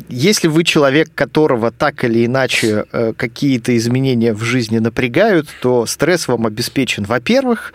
если 0.09 0.47
вы 0.47 0.63
человек, 0.63 1.09
которого 1.15 1.71
так 1.71 2.03
или 2.03 2.25
иначе 2.25 2.85
э, 2.91 3.13
какие-то 3.15 3.75
изменения 3.77 4.33
в 4.33 4.43
жизни 4.43 4.79
напрягают, 4.79 5.47
то 5.61 5.85
стресс 5.85 6.27
вам 6.27 6.45
обеспечен, 6.45 7.03
во-первых, 7.03 7.73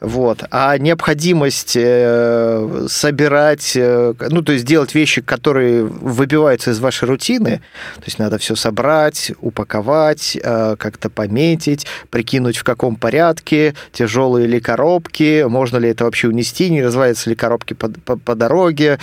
вот, 0.00 0.44
а 0.50 0.76
необходимость 0.78 1.76
э, 1.76 2.86
собирать, 2.88 3.72
э, 3.74 4.14
ну, 4.30 4.42
то 4.42 4.52
есть 4.52 4.64
делать 4.64 4.94
вещи, 4.94 5.20
которые 5.20 5.84
выбиваются 5.84 6.70
из 6.70 6.80
вашей 6.80 7.08
рутины, 7.08 7.60
то 7.96 8.04
есть 8.06 8.18
надо 8.18 8.38
все 8.38 8.54
собрать, 8.54 9.32
упаковать, 9.40 10.38
как-то 10.42 11.10
пометить, 11.10 11.86
прикинуть, 12.10 12.56
в 12.56 12.64
каком 12.64 12.96
порядке, 12.96 13.74
тяжелые 13.92 14.46
ли 14.46 14.60
коробки, 14.60 15.44
можно 15.48 15.78
ли 15.78 15.88
это 15.88 16.04
вообще 16.04 16.28
унести, 16.28 16.70
не 16.70 16.82
развалятся 16.82 17.30
ли 17.30 17.36
коробки 17.36 17.74
по, 17.74 17.88
по, 17.88 18.16
по 18.16 18.34
дороге, 18.34 18.98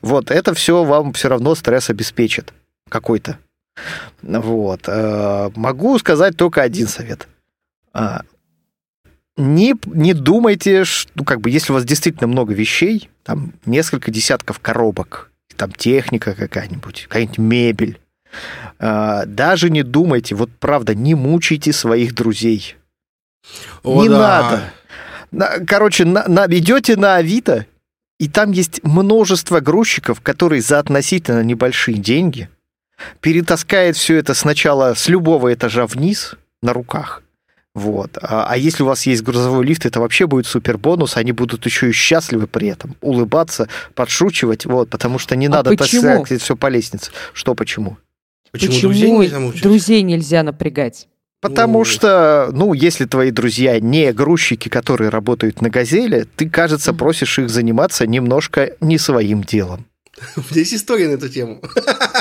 вот, 0.00 0.30
это 0.30 0.54
все 0.54 0.84
вам 0.84 1.12
все 1.12 1.28
равно 1.28 1.54
стресс 1.54 1.81
обеспечит 1.90 2.52
какой-то. 2.88 3.38
Вот. 4.22 4.82
Э, 4.86 5.50
могу 5.56 5.98
сказать 5.98 6.36
только 6.36 6.62
один 6.62 6.86
совет. 6.86 7.28
А, 7.92 8.22
не, 9.36 9.74
не 9.86 10.12
думайте, 10.14 10.84
что, 10.84 11.10
ну, 11.14 11.24
как 11.24 11.40
бы, 11.40 11.50
если 11.50 11.72
у 11.72 11.74
вас 11.74 11.84
действительно 11.84 12.26
много 12.26 12.52
вещей, 12.52 13.08
там 13.22 13.54
несколько 13.64 14.10
десятков 14.10 14.58
коробок, 14.58 15.30
там 15.56 15.72
техника 15.72 16.34
какая-нибудь, 16.34 17.04
какая-нибудь 17.04 17.38
мебель, 17.38 18.00
а, 18.78 19.24
даже 19.26 19.70
не 19.70 19.82
думайте, 19.82 20.34
вот 20.34 20.50
правда, 20.58 20.94
не 20.94 21.14
мучайте 21.14 21.72
своих 21.72 22.14
друзей. 22.14 22.76
О, 23.82 24.02
не 24.02 24.08
да. 24.08 24.70
надо. 25.30 25.64
Короче, 25.66 26.04
на, 26.04 26.28
на, 26.28 26.46
идете 26.46 26.96
на 26.96 27.16
Авито, 27.16 27.66
и 28.22 28.28
там 28.28 28.52
есть 28.52 28.84
множество 28.84 29.58
грузчиков, 29.58 30.20
которые 30.20 30.62
за 30.62 30.78
относительно 30.78 31.42
небольшие 31.42 31.98
деньги 31.98 32.48
перетаскает 33.20 33.96
все 33.96 34.14
это 34.14 34.32
сначала 34.34 34.94
с 34.94 35.08
любого 35.08 35.52
этажа 35.52 35.88
вниз 35.88 36.36
на 36.62 36.72
руках. 36.72 37.24
Вот. 37.74 38.16
А, 38.22 38.46
а 38.48 38.56
если 38.56 38.84
у 38.84 38.86
вас 38.86 39.06
есть 39.06 39.24
грузовой 39.24 39.66
лифт, 39.66 39.86
это 39.86 39.98
вообще 39.98 40.28
будет 40.28 40.46
супер 40.46 40.78
бонус. 40.78 41.16
Они 41.16 41.32
будут 41.32 41.66
еще 41.66 41.88
и 41.88 41.92
счастливы 41.92 42.46
при 42.46 42.68
этом, 42.68 42.94
улыбаться, 43.00 43.68
подшучивать, 43.96 44.66
вот, 44.66 44.88
потому 44.88 45.18
что 45.18 45.34
не 45.34 45.46
а 45.46 45.50
надо 45.50 45.76
таскать 45.76 46.40
все 46.40 46.54
по 46.54 46.68
лестнице. 46.68 47.10
Что 47.32 47.56
почему? 47.56 47.96
Почему, 48.52 48.70
почему 48.72 48.92
друзей, 48.92 49.10
нельзя 49.10 49.62
друзей 49.62 50.02
нельзя 50.02 50.42
напрягать? 50.44 51.08
Потому 51.42 51.80
ну... 51.80 51.84
что, 51.84 52.50
ну, 52.52 52.72
если 52.72 53.04
твои 53.04 53.32
друзья 53.32 53.80
не 53.80 54.12
грузчики, 54.12 54.68
которые 54.68 55.10
работают 55.10 55.60
на 55.60 55.70
«Газели», 55.70 56.24
ты, 56.36 56.48
кажется, 56.48 56.94
просишь 56.94 57.40
их 57.40 57.50
заниматься 57.50 58.06
немножко 58.06 58.70
не 58.80 58.96
своим 58.96 59.42
делом. 59.42 59.84
Есть 60.50 60.74
история 60.74 61.08
на 61.08 61.14
эту 61.14 61.28
тему. 61.28 61.60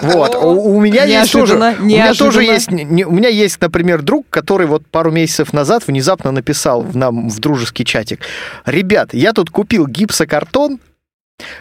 Вот, 0.02 0.36
у, 0.36 0.76
у 0.76 0.82
меня 0.82 1.04
есть 1.04 1.32
тоже, 1.32 1.56
у 1.56 1.84
меня 1.84 2.16
тоже 2.16 2.42
есть, 2.44 2.72
не, 2.72 3.06
у 3.06 3.12
меня 3.12 3.30
есть, 3.30 3.62
например, 3.62 4.02
друг, 4.02 4.26
который 4.32 4.66
вот 4.66 4.88
пару 4.88 5.12
месяцев 5.12 5.54
назад 5.54 5.86
внезапно 5.86 6.32
написал 6.32 6.82
в 6.82 6.98
нам 6.98 7.30
в 7.30 7.40
дружеский 7.40 7.86
чатик: 7.86 8.22
"Ребят, 8.66 9.14
я 9.14 9.34
тут 9.34 9.52
купил 9.52 9.86
гипсокартон, 9.86 10.80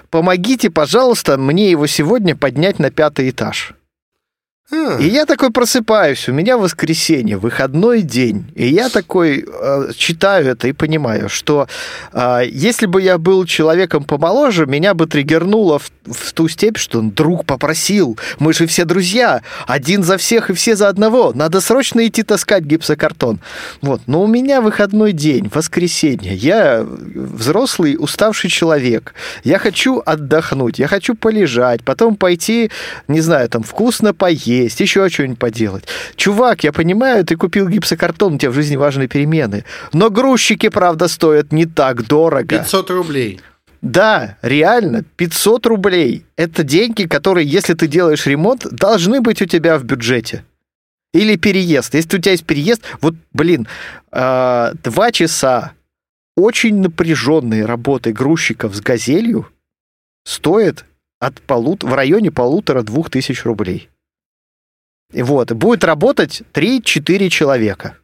помогите, 0.08 0.70
пожалуйста, 0.70 1.36
мне 1.36 1.70
его 1.70 1.86
сегодня 1.86 2.34
поднять 2.34 2.78
на 2.78 2.90
пятый 2.90 3.28
этаж". 3.28 3.74
И 4.72 5.08
я 5.08 5.26
такой 5.26 5.50
просыпаюсь, 5.50 6.28
у 6.28 6.32
меня 6.32 6.56
воскресенье, 6.56 7.36
выходной 7.38 8.02
день, 8.02 8.44
и 8.54 8.68
я 8.68 8.88
такой 8.88 9.44
э, 9.44 9.90
читаю 9.96 10.46
это 10.46 10.68
и 10.68 10.72
понимаю, 10.72 11.28
что 11.28 11.66
э, 12.12 12.42
если 12.48 12.86
бы 12.86 13.02
я 13.02 13.18
был 13.18 13.44
человеком 13.46 14.04
помоложе, 14.04 14.66
меня 14.66 14.94
бы 14.94 15.06
триггернуло 15.06 15.80
в, 15.80 15.90
в 16.06 16.32
ту 16.34 16.46
степь, 16.46 16.78
что 16.78 17.00
друг 17.02 17.46
попросил, 17.46 18.16
мы 18.38 18.52
же 18.52 18.68
все 18.68 18.84
друзья, 18.84 19.42
один 19.66 20.04
за 20.04 20.18
всех 20.18 20.50
и 20.50 20.54
все 20.54 20.76
за 20.76 20.88
одного, 20.88 21.32
надо 21.34 21.60
срочно 21.60 22.06
идти 22.06 22.22
таскать 22.22 22.62
гипсокартон. 22.62 23.40
Вот, 23.82 24.02
но 24.06 24.22
у 24.22 24.28
меня 24.28 24.60
выходной 24.60 25.12
день, 25.12 25.50
воскресенье, 25.52 26.34
я 26.34 26.86
взрослый 26.86 27.96
уставший 27.98 28.50
человек, 28.50 29.14
я 29.42 29.58
хочу 29.58 30.00
отдохнуть, 30.06 30.78
я 30.78 30.86
хочу 30.86 31.16
полежать, 31.16 31.82
потом 31.82 32.14
пойти, 32.14 32.70
не 33.08 33.20
знаю, 33.20 33.48
там 33.48 33.64
вкусно 33.64 34.14
поесть, 34.14 34.59
есть, 34.62 34.80
еще 34.80 35.08
что-нибудь 35.08 35.38
поделать. 35.38 35.84
Чувак, 36.16 36.64
я 36.64 36.72
понимаю, 36.72 37.24
ты 37.24 37.36
купил 37.36 37.68
гипсокартон, 37.68 38.34
у 38.34 38.38
тебя 38.38 38.50
в 38.50 38.54
жизни 38.54 38.76
важные 38.76 39.08
перемены. 39.08 39.64
Но 39.92 40.10
грузчики, 40.10 40.68
правда, 40.68 41.08
стоят 41.08 41.52
не 41.52 41.66
так 41.66 42.06
дорого. 42.06 42.58
500 42.58 42.90
рублей. 42.90 43.40
Да, 43.82 44.36
реально, 44.42 45.04
500 45.16 45.66
рублей. 45.66 46.26
Это 46.36 46.62
деньги, 46.62 47.04
которые, 47.04 47.46
если 47.46 47.74
ты 47.74 47.86
делаешь 47.86 48.26
ремонт, 48.26 48.66
должны 48.70 49.20
быть 49.20 49.40
у 49.40 49.46
тебя 49.46 49.78
в 49.78 49.84
бюджете. 49.84 50.44
Или 51.12 51.36
переезд. 51.36 51.94
Если 51.94 52.18
у 52.18 52.20
тебя 52.20 52.32
есть 52.32 52.44
переезд, 52.44 52.82
вот, 53.00 53.14
блин, 53.32 53.66
э, 54.12 54.72
два 54.84 55.12
часа 55.12 55.72
очень 56.36 56.80
напряженной 56.80 57.64
работы 57.64 58.12
грузчиков 58.12 58.74
с 58.74 58.80
газелью 58.80 59.48
стоит 60.24 60.84
от 61.18 61.40
полут... 61.42 61.84
в 61.84 61.92
районе 61.94 62.30
полутора-двух 62.30 63.10
тысяч 63.10 63.44
рублей. 63.44 63.88
Вот, 65.12 65.52
будет 65.52 65.84
работать 65.84 66.42
3-4 66.52 67.28
человека. 67.28 67.96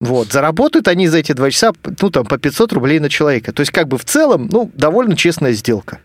Вот, 0.00 0.30
заработают 0.30 0.88
они 0.88 1.08
за 1.08 1.18
эти 1.18 1.32
два 1.32 1.50
часа, 1.50 1.72
ну, 2.00 2.10
там, 2.10 2.26
по 2.26 2.36
500 2.36 2.72
рублей 2.74 3.00
на 3.00 3.08
человека. 3.08 3.52
То 3.52 3.60
есть, 3.60 3.72
как 3.72 3.88
бы 3.88 3.96
в 3.96 4.04
целом, 4.04 4.48
ну, 4.50 4.70
довольно 4.74 5.16
честная 5.16 5.52
сделка. 5.52 6.00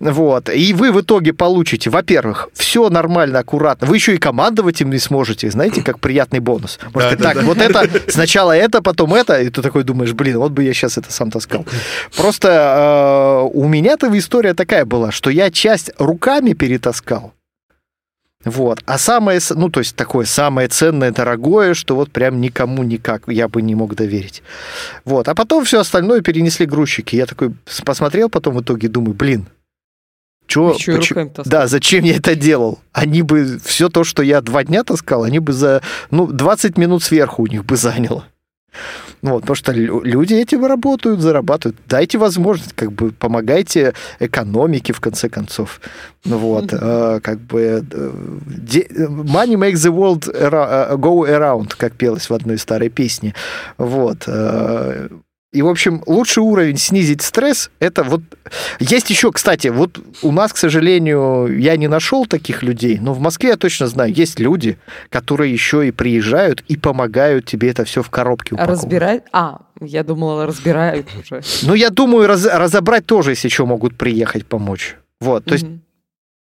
Вот. 0.00 0.48
И 0.48 0.72
вы 0.72 0.90
в 0.90 1.00
итоге 1.00 1.32
получите, 1.32 1.90
во-первых, 1.90 2.48
все 2.52 2.88
нормально, 2.88 3.38
аккуратно. 3.38 3.86
Вы 3.86 3.96
еще 3.96 4.14
и 4.14 4.18
командовать 4.18 4.80
им 4.80 4.90
не 4.90 4.98
сможете, 4.98 5.50
знаете, 5.50 5.82
как 5.82 6.00
приятный 6.00 6.40
бонус. 6.40 6.78
Может, 6.92 7.18
да, 7.18 7.24
так, 7.24 7.36
да. 7.36 7.42
вот 7.42 7.58
это, 7.58 7.88
сначала 8.08 8.52
это, 8.52 8.82
потом 8.82 9.14
это, 9.14 9.40
и 9.40 9.50
ты 9.50 9.62
такой 9.62 9.84
думаешь, 9.84 10.12
блин, 10.12 10.38
вот 10.38 10.52
бы 10.52 10.64
я 10.64 10.72
сейчас 10.74 10.98
это 10.98 11.12
сам 11.12 11.30
таскал. 11.30 11.64
Просто 12.16 12.48
э, 12.48 13.50
у 13.52 13.68
меня-то 13.68 14.16
история 14.18 14.54
такая 14.54 14.84
была, 14.84 15.12
что 15.12 15.30
я 15.30 15.50
часть 15.50 15.92
руками 15.98 16.52
перетаскал, 16.52 17.32
вот. 18.44 18.80
А 18.86 18.98
самое, 18.98 19.40
ну, 19.50 19.68
то 19.68 19.80
есть 19.80 19.94
такое 19.96 20.26
самое 20.26 20.68
ценное, 20.68 21.12
дорогое, 21.12 21.74
что 21.74 21.94
вот 21.94 22.10
прям 22.10 22.40
никому 22.40 22.82
никак 22.82 23.24
я 23.28 23.48
бы 23.48 23.62
не 23.62 23.74
мог 23.74 23.94
доверить. 23.94 24.42
Вот. 25.04 25.28
А 25.28 25.34
потом 25.34 25.64
все 25.64 25.80
остальное 25.80 26.20
перенесли 26.22 26.66
грузчики. 26.66 27.16
Я 27.16 27.26
такой 27.26 27.54
посмотрел 27.84 28.28
потом 28.28 28.54
в 28.54 28.62
итоге, 28.62 28.88
думаю, 28.88 29.14
блин, 29.14 29.46
Чё, 30.46 30.74
почему, 30.74 31.32
да, 31.44 31.66
зачем 31.66 32.04
я 32.04 32.16
это 32.16 32.34
делал? 32.34 32.80
Они 32.92 33.22
бы 33.22 33.58
все 33.64 33.88
то, 33.88 34.04
что 34.04 34.22
я 34.22 34.40
два 34.40 34.64
дня 34.64 34.84
таскал, 34.84 35.24
они 35.24 35.38
бы 35.38 35.52
за 35.52 35.80
ну, 36.10 36.26
20 36.26 36.76
минут 36.76 37.02
сверху 37.02 37.42
у 37.42 37.46
них 37.46 37.64
бы 37.64 37.76
заняло. 37.76 38.26
Вот, 39.22 39.40
потому 39.42 39.54
что 39.54 39.72
люди 39.72 40.34
этим 40.34 40.64
работают, 40.66 41.20
зарабатывают. 41.20 41.76
Дайте 41.88 42.18
возможность, 42.18 42.72
как 42.72 42.92
бы 42.92 43.12
помогайте 43.12 43.94
экономике, 44.20 44.92
в 44.92 45.00
конце 45.00 45.28
концов. 45.28 45.80
Ну 46.24 46.38
вот, 46.38 46.72
mm-hmm. 46.72 47.20
как 47.20 47.38
бы 47.40 47.60
э, 47.60 47.80
money 47.88 49.56
makes 49.56 49.74
the 49.74 49.92
world 49.92 50.30
э, 50.32 50.96
go 50.96 51.28
around, 51.28 51.74
как 51.76 51.94
пелось 51.94 52.30
в 52.30 52.34
одной 52.34 52.58
старой 52.58 52.88
песне. 52.88 53.34
Вот. 53.78 54.28
И, 55.52 55.60
в 55.60 55.68
общем, 55.68 56.02
лучший 56.06 56.42
уровень 56.42 56.78
снизить 56.78 57.20
стресс– 57.20 57.70
это 57.78 58.04
вот... 58.04 58.22
Есть 58.80 59.10
еще, 59.10 59.30
кстати, 59.30 59.68
вот 59.68 60.00
у 60.22 60.32
нас, 60.32 60.50
к 60.54 60.56
сожалению, 60.56 61.58
я 61.58 61.76
не 61.76 61.88
нашел 61.88 62.24
таких 62.24 62.62
людей, 62.62 62.98
но 62.98 63.12
в 63.12 63.20
Москве 63.20 63.50
я 63.50 63.56
точно 63.56 63.86
знаю, 63.86 64.14
есть 64.14 64.40
люди, 64.40 64.78
которые 65.10 65.52
еще 65.52 65.86
и 65.86 65.90
приезжают 65.90 66.64
и 66.68 66.78
помогают 66.78 67.44
тебе 67.44 67.68
это 67.68 67.84
все 67.84 68.02
в 68.02 68.08
коробке 68.08 68.54
упаковывать. 68.54 68.82
Разбирать? 68.82 69.24
А, 69.32 69.60
я 69.78 70.02
думала, 70.02 70.46
разбирают 70.46 71.06
уже. 71.20 71.42
Ну, 71.64 71.74
я 71.74 71.90
думаю, 71.90 72.28
раз, 72.28 72.46
разобрать 72.46 73.04
тоже, 73.04 73.32
если 73.32 73.48
что, 73.48 73.66
могут 73.66 73.98
приехать 73.98 74.46
помочь. 74.46 74.96
Вот, 75.20 75.44
то 75.44 75.52
есть 75.52 75.66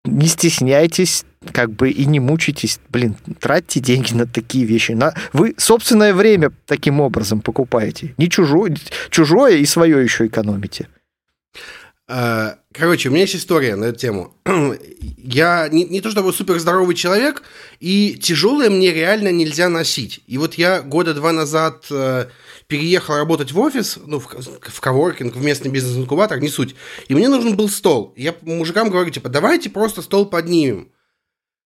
не 0.04 0.26
стесняйтесь, 0.26 1.24
как 1.52 1.70
бы 1.72 1.90
и 1.90 2.04
не 2.06 2.20
мучайтесь, 2.20 2.80
блин, 2.88 3.16
тратьте 3.40 3.80
деньги 3.80 4.14
на 4.14 4.26
такие 4.26 4.64
вещи. 4.64 4.92
На... 4.92 5.14
Вы 5.32 5.54
собственное 5.56 6.14
время 6.14 6.52
таким 6.66 7.00
образом 7.00 7.40
покупаете. 7.40 8.14
Не 8.18 8.28
чужое, 8.28 8.76
чужое 9.10 9.56
и 9.56 9.66
свое 9.66 10.02
еще 10.02 10.26
экономите. 10.26 10.88
А, 12.14 12.58
короче, 12.74 13.08
у 13.08 13.12
меня 13.12 13.22
есть 13.22 13.36
история 13.36 13.74
на 13.74 13.86
эту 13.86 13.98
тему. 13.98 14.34
Я 15.16 15.68
не, 15.68 15.84
не 15.84 16.02
то 16.02 16.10
чтобы 16.10 16.34
супер 16.34 16.58
здоровый 16.58 16.94
человек, 16.94 17.42
и 17.80 18.18
тяжелое 18.20 18.68
мне 18.68 18.92
реально 18.92 19.32
нельзя 19.32 19.70
носить. 19.70 20.20
И 20.26 20.36
вот 20.36 20.54
я 20.54 20.82
года 20.82 21.14
два 21.14 21.32
назад 21.32 21.86
э, 21.90 22.26
переехал 22.66 23.16
работать 23.16 23.52
в 23.52 23.58
офис, 23.58 23.98
ну, 24.04 24.20
в, 24.20 24.26
в 24.26 24.80
коворкинг, 24.80 25.34
в 25.34 25.42
местный 25.42 25.70
бизнес-инкубатор, 25.70 26.38
не 26.38 26.48
суть. 26.48 26.74
И 27.08 27.14
мне 27.14 27.30
нужен 27.30 27.56
был 27.56 27.70
стол. 27.70 28.12
Я 28.14 28.34
мужикам 28.42 28.90
говорю, 28.90 29.08
типа, 29.08 29.30
давайте 29.30 29.70
просто 29.70 30.02
стол 30.02 30.26
поднимем. 30.26 30.92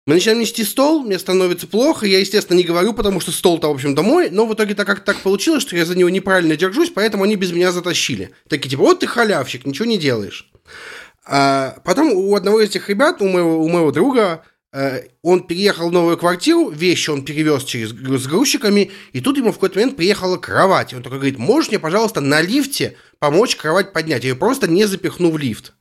Мы 0.05 0.15
начинаем 0.15 0.41
нести 0.41 0.65
стол, 0.65 1.05
мне 1.05 1.17
становится 1.17 1.69
плохо, 1.69 2.07
я, 2.07 2.19
естественно, 2.19 2.57
не 2.57 2.65
говорю, 2.65 2.93
потому 2.93 3.21
что 3.21 3.31
стол-то, 3.31 3.69
в 3.69 3.75
общем, 3.75 3.95
домой, 3.95 4.31
но 4.31 4.47
в 4.47 4.55
итоге 4.55 4.75
так 4.75 4.85
как 4.85 5.05
так 5.05 5.19
получилось, 5.19 5.63
что 5.63 5.77
я 5.77 5.85
за 5.85 5.97
него 5.97 6.09
неправильно 6.11 6.57
держусь, 6.57 6.91
поэтому 6.91 7.23
они 7.23 7.37
без 7.37 7.53
меня 7.53 7.71
затащили. 7.71 8.33
Такие, 8.49 8.71
типа, 8.71 8.83
вот 8.83 9.01
ты 9.01 9.07
халявщик, 9.07 9.65
ничего 9.65 9.85
не 9.85 9.99
делаешь. 9.99 10.51
А 11.25 11.77
потом 11.85 12.13
у 12.13 12.35
одного 12.35 12.61
из 12.61 12.71
этих 12.71 12.89
ребят, 12.89 13.23
у 13.23 13.29
моего, 13.29 13.63
у 13.63 13.69
моего 13.69 13.93
друга, 13.93 14.43
э, 14.73 15.05
он 15.23 15.47
переехал 15.47 15.89
в 15.89 15.93
новую 15.93 16.19
квартиру, 16.19 16.69
вещи 16.69 17.11
он 17.11 17.25
перевез 17.25 17.63
через 17.63 17.91
с 17.91 18.27
грузчиками, 18.27 18.91
и 19.13 19.21
тут 19.21 19.37
ему 19.37 19.53
в 19.53 19.55
какой-то 19.55 19.79
момент 19.79 19.97
приехала 19.97 20.37
кровать. 20.37 20.93
Он 20.95 21.05
такой 21.05 21.19
говорит, 21.19 21.39
можешь 21.39 21.71
мне, 21.71 21.79
пожалуйста, 21.79 22.21
на 22.21 22.41
лифте 22.41 22.97
помочь 23.21 23.55
кровать 23.55 23.93
поднять? 23.93 24.25
Я 24.25 24.31
ее 24.31 24.37
просто 24.37 24.69
не 24.69 24.85
запихну 24.87 25.31
в 25.31 25.39
лифт. 25.39 25.75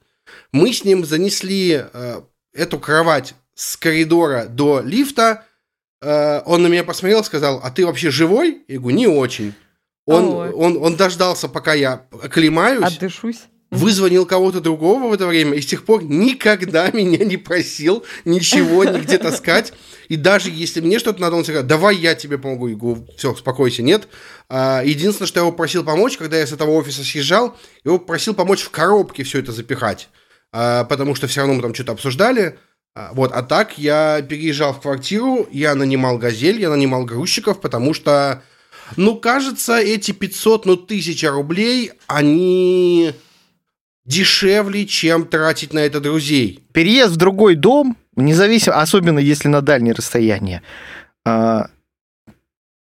Мы 0.52 0.74
с 0.74 0.86
ним 0.86 1.06
занесли 1.06 1.86
э, 1.92 2.22
эту 2.54 2.78
кровать 2.78 3.34
с 3.56 3.78
коридора 3.78 4.46
до 4.46 4.82
лифта. 4.82 5.46
Э, 6.02 6.42
он 6.46 6.64
на 6.64 6.68
меня 6.68 6.84
посмотрел, 6.84 7.24
сказал, 7.24 7.62
а 7.64 7.72
ты 7.72 7.86
вообще 7.86 8.12
живой? 8.12 8.64
Я 8.68 8.80
говорю, 8.80 8.98
не 8.98 9.08
очень. 9.08 9.54
Он, 10.06 10.54
он, 10.56 10.78
он 10.78 10.96
дождался, 10.96 11.48
пока 11.48 11.74
я 11.74 12.06
оклемаюсь. 12.12 12.98
Отдышусь 12.98 13.42
вызвонил 13.72 14.26
кого-то 14.26 14.60
другого 14.60 15.08
в 15.08 15.14
это 15.14 15.26
время 15.26 15.58
и 15.58 15.62
с 15.62 15.66
тех 15.66 15.86
пор 15.86 16.04
никогда 16.04 16.92
меня 16.94 17.24
не 17.26 17.38
просил 17.38 18.06
ничего 18.26 18.84
нигде 18.84 19.18
таскать. 19.18 19.74
И 20.10 20.18
даже 20.18 20.50
если 20.50 20.82
мне 20.82 21.00
что-то 21.00 21.22
надо, 21.22 21.38
он 21.38 21.44
сказал, 21.46 21.64
давай 21.64 21.96
я 21.96 22.14
тебе 22.14 22.38
помогу. 22.38 22.68
Я 22.68 22.76
говорю, 22.76 23.08
все, 23.18 23.32
успокойся, 23.32 23.82
нет. 23.82 24.10
А, 24.50 24.84
единственное, 24.84 25.28
что 25.28 25.40
я 25.40 25.46
его 25.46 25.56
просил 25.56 25.86
помочь, 25.86 26.18
когда 26.18 26.38
я 26.38 26.46
с 26.46 26.52
этого 26.52 26.72
офиса 26.72 27.04
съезжал, 27.04 27.58
его 27.86 27.98
просил 27.98 28.34
помочь 28.34 28.62
в 28.62 28.70
коробке 28.70 29.24
все 29.24 29.40
это 29.40 29.54
запихать. 29.54 30.10
А, 30.52 30.84
потому 30.84 31.16
что 31.16 31.28
все 31.28 31.40
равно 31.40 31.56
мы 31.56 31.62
там 31.62 31.74
что-то 31.74 31.94
обсуждали. 31.94 32.60
А, 32.94 33.12
вот, 33.14 33.32
а 33.32 33.42
так 33.42 33.78
я 33.78 34.22
переезжал 34.22 34.74
в 34.74 34.82
квартиру, 34.82 35.48
я 35.52 35.76
нанимал 35.76 36.18
газель, 36.18 36.60
я 36.60 36.70
нанимал 36.70 37.06
грузчиков, 37.06 37.62
потому 37.62 37.94
что, 37.94 38.44
ну, 38.98 39.16
кажется, 39.16 39.78
эти 39.78 40.12
500, 40.12 40.66
ну, 40.66 40.76
тысяча 40.76 41.32
рублей, 41.32 41.94
они 42.08 43.14
дешевле, 44.06 44.86
чем 44.86 45.26
тратить 45.26 45.74
на 45.74 45.80
это 45.80 46.02
друзей. 46.02 46.66
Переезд 46.74 47.14
в 47.14 47.18
другой 47.18 47.56
дом, 47.56 47.96
независимо, 48.18 48.82
особенно 48.82 49.20
если 49.20 49.48
на 49.48 49.62
дальние 49.62 49.94
расстояния, 49.94 50.62
а, 51.26 51.70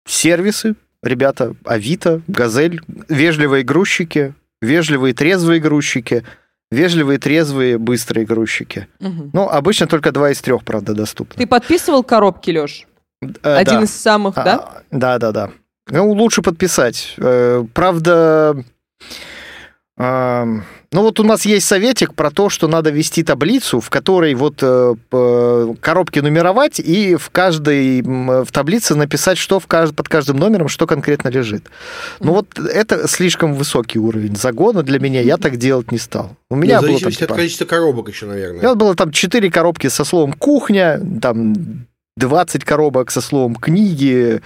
сервисы, 0.08 0.74
ребята, 1.04 1.54
Авито, 1.64 2.22
Газель, 2.26 2.80
вежливые 3.08 3.62
грузчики, 3.62 4.34
вежливые 4.60 5.14
трезвые 5.14 5.60
грузчики, 5.60 6.24
вежливые, 6.70 7.18
трезвые, 7.18 7.78
быстрые 7.78 8.26
грузчики. 8.26 8.86
Угу. 9.00 9.30
Ну, 9.32 9.48
обычно 9.48 9.86
только 9.86 10.12
два 10.12 10.30
из 10.30 10.40
трех, 10.40 10.64
правда, 10.64 10.94
доступны. 10.94 11.36
Ты 11.36 11.46
подписывал 11.46 12.02
коробки, 12.02 12.50
Леш? 12.50 12.86
Э, 13.42 13.56
Один 13.56 13.78
да. 13.78 13.82
из 13.84 13.90
самых, 13.90 14.38
а, 14.38 14.44
да? 14.44 14.82
Да, 14.90 15.18
да, 15.18 15.32
да. 15.32 15.50
Ну, 15.88 16.10
лучше 16.12 16.42
подписать. 16.42 17.14
Э, 17.18 17.64
правда, 17.74 18.64
ну 20.00 21.02
вот 21.02 21.20
у 21.20 21.24
нас 21.24 21.44
есть 21.44 21.66
советик 21.66 22.14
про 22.14 22.30
то, 22.30 22.48
что 22.48 22.68
надо 22.68 22.90
вести 22.90 23.22
таблицу, 23.22 23.80
в 23.80 23.90
которой 23.90 24.34
вот 24.34 24.60
э, 24.62 25.74
коробки 25.80 26.20
нумеровать 26.20 26.80
и 26.80 27.16
в 27.16 27.28
каждой 27.30 28.00
в 28.02 28.50
таблице 28.50 28.94
написать, 28.94 29.36
что 29.36 29.60
в 29.60 29.66
кажд... 29.66 29.94
под 29.94 30.08
каждым 30.08 30.38
номером, 30.38 30.68
что 30.68 30.86
конкретно 30.86 31.28
лежит. 31.28 31.64
Ну 32.20 32.32
вот 32.32 32.58
это 32.58 33.06
слишком 33.08 33.54
высокий 33.54 33.98
уровень 33.98 34.36
загона 34.36 34.82
для 34.82 34.98
меня, 34.98 35.20
я 35.20 35.36
так 35.36 35.58
делать 35.58 35.92
не 35.92 35.98
стал. 35.98 36.34
У 36.48 36.56
меня 36.56 36.80
ну, 36.80 36.88
было 36.88 36.98
там, 36.98 37.12
типа, 37.12 37.32
от 37.32 37.36
количества 37.36 37.64
коробок 37.66 38.08
еще, 38.08 38.26
наверное. 38.26 38.58
У 38.58 38.62
меня 38.62 38.74
было 38.74 38.94
там 38.94 39.12
4 39.12 39.50
коробки 39.50 39.88
со 39.88 40.04
словом 40.04 40.32
кухня, 40.32 41.00
там 41.20 41.86
20 42.20 42.64
коробок 42.64 43.10
со 43.10 43.20
словом 43.20 43.56
книги, 43.56 44.40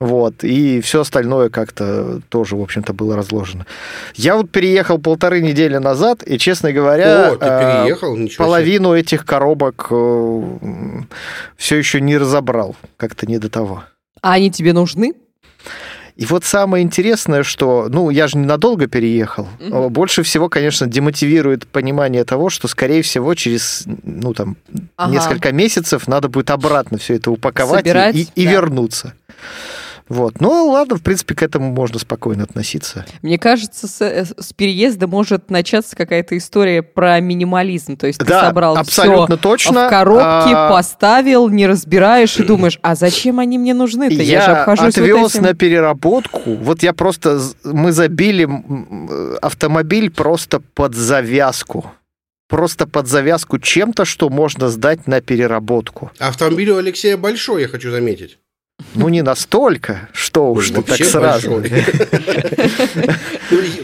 вот, 0.00 0.44
и 0.44 0.80
все 0.80 1.00
остальное 1.00 1.50
как-то 1.50 2.20
тоже, 2.28 2.56
в 2.56 2.62
общем-то, 2.62 2.94
было 2.94 3.16
разложено. 3.16 3.66
Я 4.14 4.36
вот 4.36 4.50
переехал 4.50 4.98
полторы 4.98 5.42
недели 5.42 5.76
назад, 5.76 6.22
и, 6.24 6.38
честно 6.38 6.72
говоря, 6.72 7.32
О, 7.32 7.36
ты 7.36 7.38
переехал? 7.38 8.16
Ничего 8.16 8.44
половину 8.44 8.92
себе. 8.92 9.00
этих 9.00 9.26
коробок 9.26 9.88
э, 9.90 10.42
все 11.56 11.76
еще 11.76 12.00
не 12.00 12.16
разобрал, 12.16 12.76
как-то 12.96 13.26
не 13.26 13.38
до 13.38 13.50
того. 13.50 13.84
А 14.22 14.32
они 14.32 14.50
тебе 14.50 14.72
нужны? 14.72 15.14
И 16.16 16.24
вот 16.24 16.44
самое 16.44 16.82
интересное, 16.82 17.42
что, 17.42 17.88
ну, 17.90 18.08
я 18.08 18.26
же 18.26 18.38
ненадолго 18.38 18.86
переехал. 18.86 19.46
Угу. 19.60 19.90
Больше 19.90 20.22
всего, 20.22 20.48
конечно, 20.48 20.86
демотивирует 20.86 21.66
понимание 21.66 22.24
того, 22.24 22.48
что, 22.48 22.68
скорее 22.68 23.02
всего, 23.02 23.34
через, 23.34 23.84
ну, 24.02 24.32
там, 24.32 24.56
ага. 24.96 25.12
несколько 25.12 25.52
месяцев 25.52 26.08
надо 26.08 26.28
будет 26.28 26.50
обратно 26.50 26.96
все 26.96 27.16
это 27.16 27.30
упаковать 27.30 27.84
Собирать, 27.84 28.16
и, 28.16 28.28
и 28.34 28.44
да. 28.46 28.50
вернуться. 28.52 29.12
Вот. 30.08 30.40
Ну, 30.40 30.68
ладно, 30.70 30.96
в 30.96 31.02
принципе, 31.02 31.34
к 31.34 31.42
этому 31.42 31.72
можно 31.72 31.98
спокойно 31.98 32.44
относиться. 32.44 33.04
Мне 33.22 33.38
кажется, 33.38 33.88
с, 33.88 34.00
э, 34.00 34.24
с 34.24 34.52
переезда 34.52 35.08
может 35.08 35.50
начаться 35.50 35.96
какая-то 35.96 36.36
история 36.38 36.82
про 36.82 37.18
минимализм. 37.18 37.96
То 37.96 38.06
есть 38.06 38.20
ты 38.20 38.24
да, 38.24 38.46
собрал 38.46 38.76
абсолютно 38.76 39.36
точно. 39.36 39.86
в 39.86 39.90
коробке, 39.90 40.54
а... 40.54 40.70
поставил, 40.70 41.48
не 41.48 41.66
разбираешь 41.66 42.38
и 42.38 42.42
думаешь, 42.44 42.78
а 42.82 42.94
зачем 42.94 43.40
они 43.40 43.58
мне 43.58 43.74
нужны-то? 43.74 44.14
Я, 44.14 44.22
я 44.22 44.44
же 44.44 44.50
обхожусь 44.52 44.96
отвез 44.96 45.16
вот 45.16 45.34
этим... 45.34 45.42
на 45.42 45.54
переработку. 45.54 46.54
Вот 46.54 46.82
я 46.84 46.92
просто... 46.92 47.40
Мы 47.64 47.90
забили 47.90 48.48
автомобиль 49.42 50.10
просто 50.10 50.60
под 50.60 50.94
завязку 50.94 51.92
просто 52.48 52.86
под 52.86 53.08
завязку 53.08 53.58
чем-то, 53.58 54.04
что 54.04 54.28
можно 54.28 54.68
сдать 54.68 55.08
на 55.08 55.20
переработку. 55.20 56.12
Автомобиль 56.20 56.70
у 56.70 56.76
Алексея 56.76 57.16
большой, 57.16 57.62
я 57.62 57.68
хочу 57.68 57.90
заметить. 57.90 58.38
Ну, 58.96 59.08
не 59.08 59.22
настолько, 59.22 60.08
что 60.12 60.52
уж 60.52 60.70
ты 60.70 60.82
так 60.82 61.04
сразу. 61.04 61.50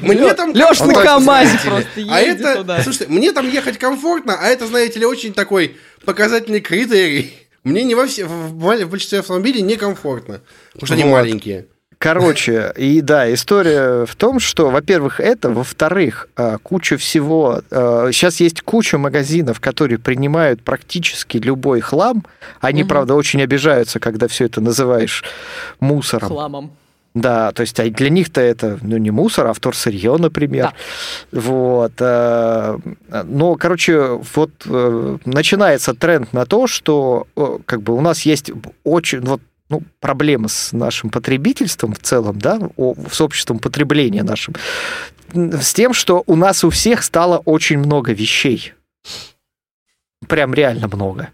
Мне 0.01 0.35
там... 0.35 0.53
Леш 0.53 0.81
на 0.81 0.95
КамАЗе 0.95 1.59
просто 1.65 1.89
А 2.09 2.21
это, 2.21 2.83
слушайте, 2.83 3.07
мне 3.09 3.33
там 3.33 3.49
ехать 3.49 3.79
комфортно, 3.79 4.37
а 4.41 4.49
это, 4.49 4.67
знаете 4.67 4.99
ли, 4.99 5.07
очень 5.07 5.33
такой 5.33 5.77
показательный 6.05 6.61
критерий. 6.61 7.33
Мне 7.65 7.85
не 7.85 7.95
во 7.95 8.07
все, 8.07 8.25
в 8.27 8.55
большинстве 8.87 9.21
автомобилей 9.21 9.63
некомфортно, 9.63 10.41
потому 10.73 10.87
что 10.87 10.95
они 10.95 11.05
маленькие. 11.05 11.67
Короче, 12.03 12.73
и 12.77 13.01
да, 13.01 13.33
история 13.33 14.07
в 14.07 14.17
том, 14.17 14.41
что, 14.41 14.71
во-первых, 14.71 15.21
это, 15.21 15.51
во-вторых, 15.51 16.29
а, 16.35 16.59
куча 16.59 16.97
всего. 16.97 17.63
Сейчас 17.71 18.41
а, 18.41 18.45
есть 18.45 18.61
куча 18.63 18.99
магазинов, 18.99 19.61
которые 19.61 20.01
принимают 20.01 20.63
практически 20.65 21.37
любой 21.37 21.81
хлам. 21.81 22.25
Они, 22.61 22.83
угу. 22.83 22.89
правда, 22.89 23.15
очень 23.15 23.41
обижаются, 23.41 24.01
когда 24.01 24.27
все 24.27 24.47
это 24.47 24.61
называешь 24.61 25.23
мусором. 25.79 26.27
Хламом. 26.27 26.73
Да, 27.15 27.53
то 27.53 27.61
есть 27.61 27.79
а 27.79 27.89
для 27.89 28.11
них-то 28.11 28.41
это 28.41 28.79
ну, 28.83 28.97
не 28.97 29.13
мусор, 29.13 29.47
а 29.47 29.53
вторсырье, 29.53 30.17
например. 30.19 30.73
Да. 31.31 31.41
Вот. 31.41 31.93
Но, 33.29 33.55
короче, 33.55 34.19
вот 34.35 34.51
э, 34.65 35.19
начинается 35.25 35.95
тренд 35.95 36.33
на 36.33 36.47
то, 36.47 36.67
что 36.67 37.29
как 37.67 37.83
бы 37.83 37.95
у 37.95 38.01
нас 38.01 38.23
есть 38.23 38.51
очень... 38.83 39.21
Вот 39.21 39.41
ну, 39.73 39.83
проблема 40.01 40.49
с 40.49 40.73
нашим 40.73 41.09
потребительством 41.09 41.95
в 41.95 41.99
целом, 41.99 42.39
да, 42.39 42.61
с 43.11 43.21
обществом 43.23 43.59
потребления 43.59 44.23
нашим, 44.23 44.55
с 45.33 45.73
тем, 45.73 45.95
что 45.95 46.23
у 46.27 46.37
нас 46.37 46.63
у 46.63 46.69
всех 46.69 47.03
стало 47.03 47.39
очень 47.39 47.79
много 47.79 48.13
вещей. 48.13 48.75
Прям 50.29 50.53
реально 50.53 50.89
много. 50.89 51.31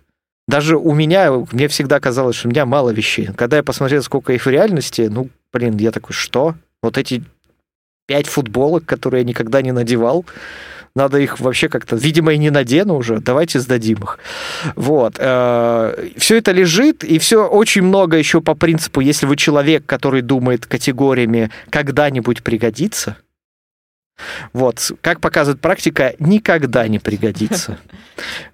Даже 0.46 0.76
у 0.76 0.94
меня, 0.94 1.32
мне 1.52 1.66
всегда 1.66 1.98
казалось, 1.98 2.36
что 2.36 2.48
у 2.48 2.50
меня 2.50 2.64
мало 2.64 2.90
вещей. 2.90 3.28
Когда 3.36 3.56
я 3.56 3.62
посмотрел, 3.64 4.02
сколько 4.02 4.32
их 4.32 4.46
в 4.46 4.48
реальности, 4.48 5.08
ну, 5.10 5.28
блин, 5.52 5.76
я 5.76 5.90
такой, 5.90 6.14
что? 6.14 6.54
Вот 6.80 6.96
эти 6.96 7.24
пять 8.06 8.28
футболок, 8.28 8.86
которые 8.86 9.22
я 9.22 9.28
никогда 9.28 9.62
не 9.62 9.72
надевал, 9.72 10.24
надо 10.98 11.18
их 11.18 11.40
вообще 11.40 11.68
как-то, 11.68 11.96
видимо, 11.96 12.34
и 12.34 12.38
не 12.38 12.50
надену 12.50 12.96
уже, 12.96 13.20
давайте 13.20 13.60
сдадим 13.60 13.98
их. 13.98 14.18
Вот. 14.74 15.14
Э, 15.18 16.08
все 16.16 16.36
это 16.36 16.52
лежит, 16.52 17.04
и 17.04 17.18
все 17.18 17.46
очень 17.46 17.82
много 17.82 18.18
еще 18.18 18.40
по 18.40 18.54
принципу, 18.54 19.00
если 19.00 19.26
вы 19.26 19.36
человек, 19.36 19.86
который 19.86 20.22
думает 20.22 20.66
категориями 20.66 21.50
«когда-нибудь 21.70 22.42
пригодится», 22.42 23.16
вот, 24.52 24.90
как 25.00 25.20
показывает 25.20 25.60
практика, 25.60 26.14
никогда 26.18 26.88
не 26.88 26.98
пригодится. 26.98 27.78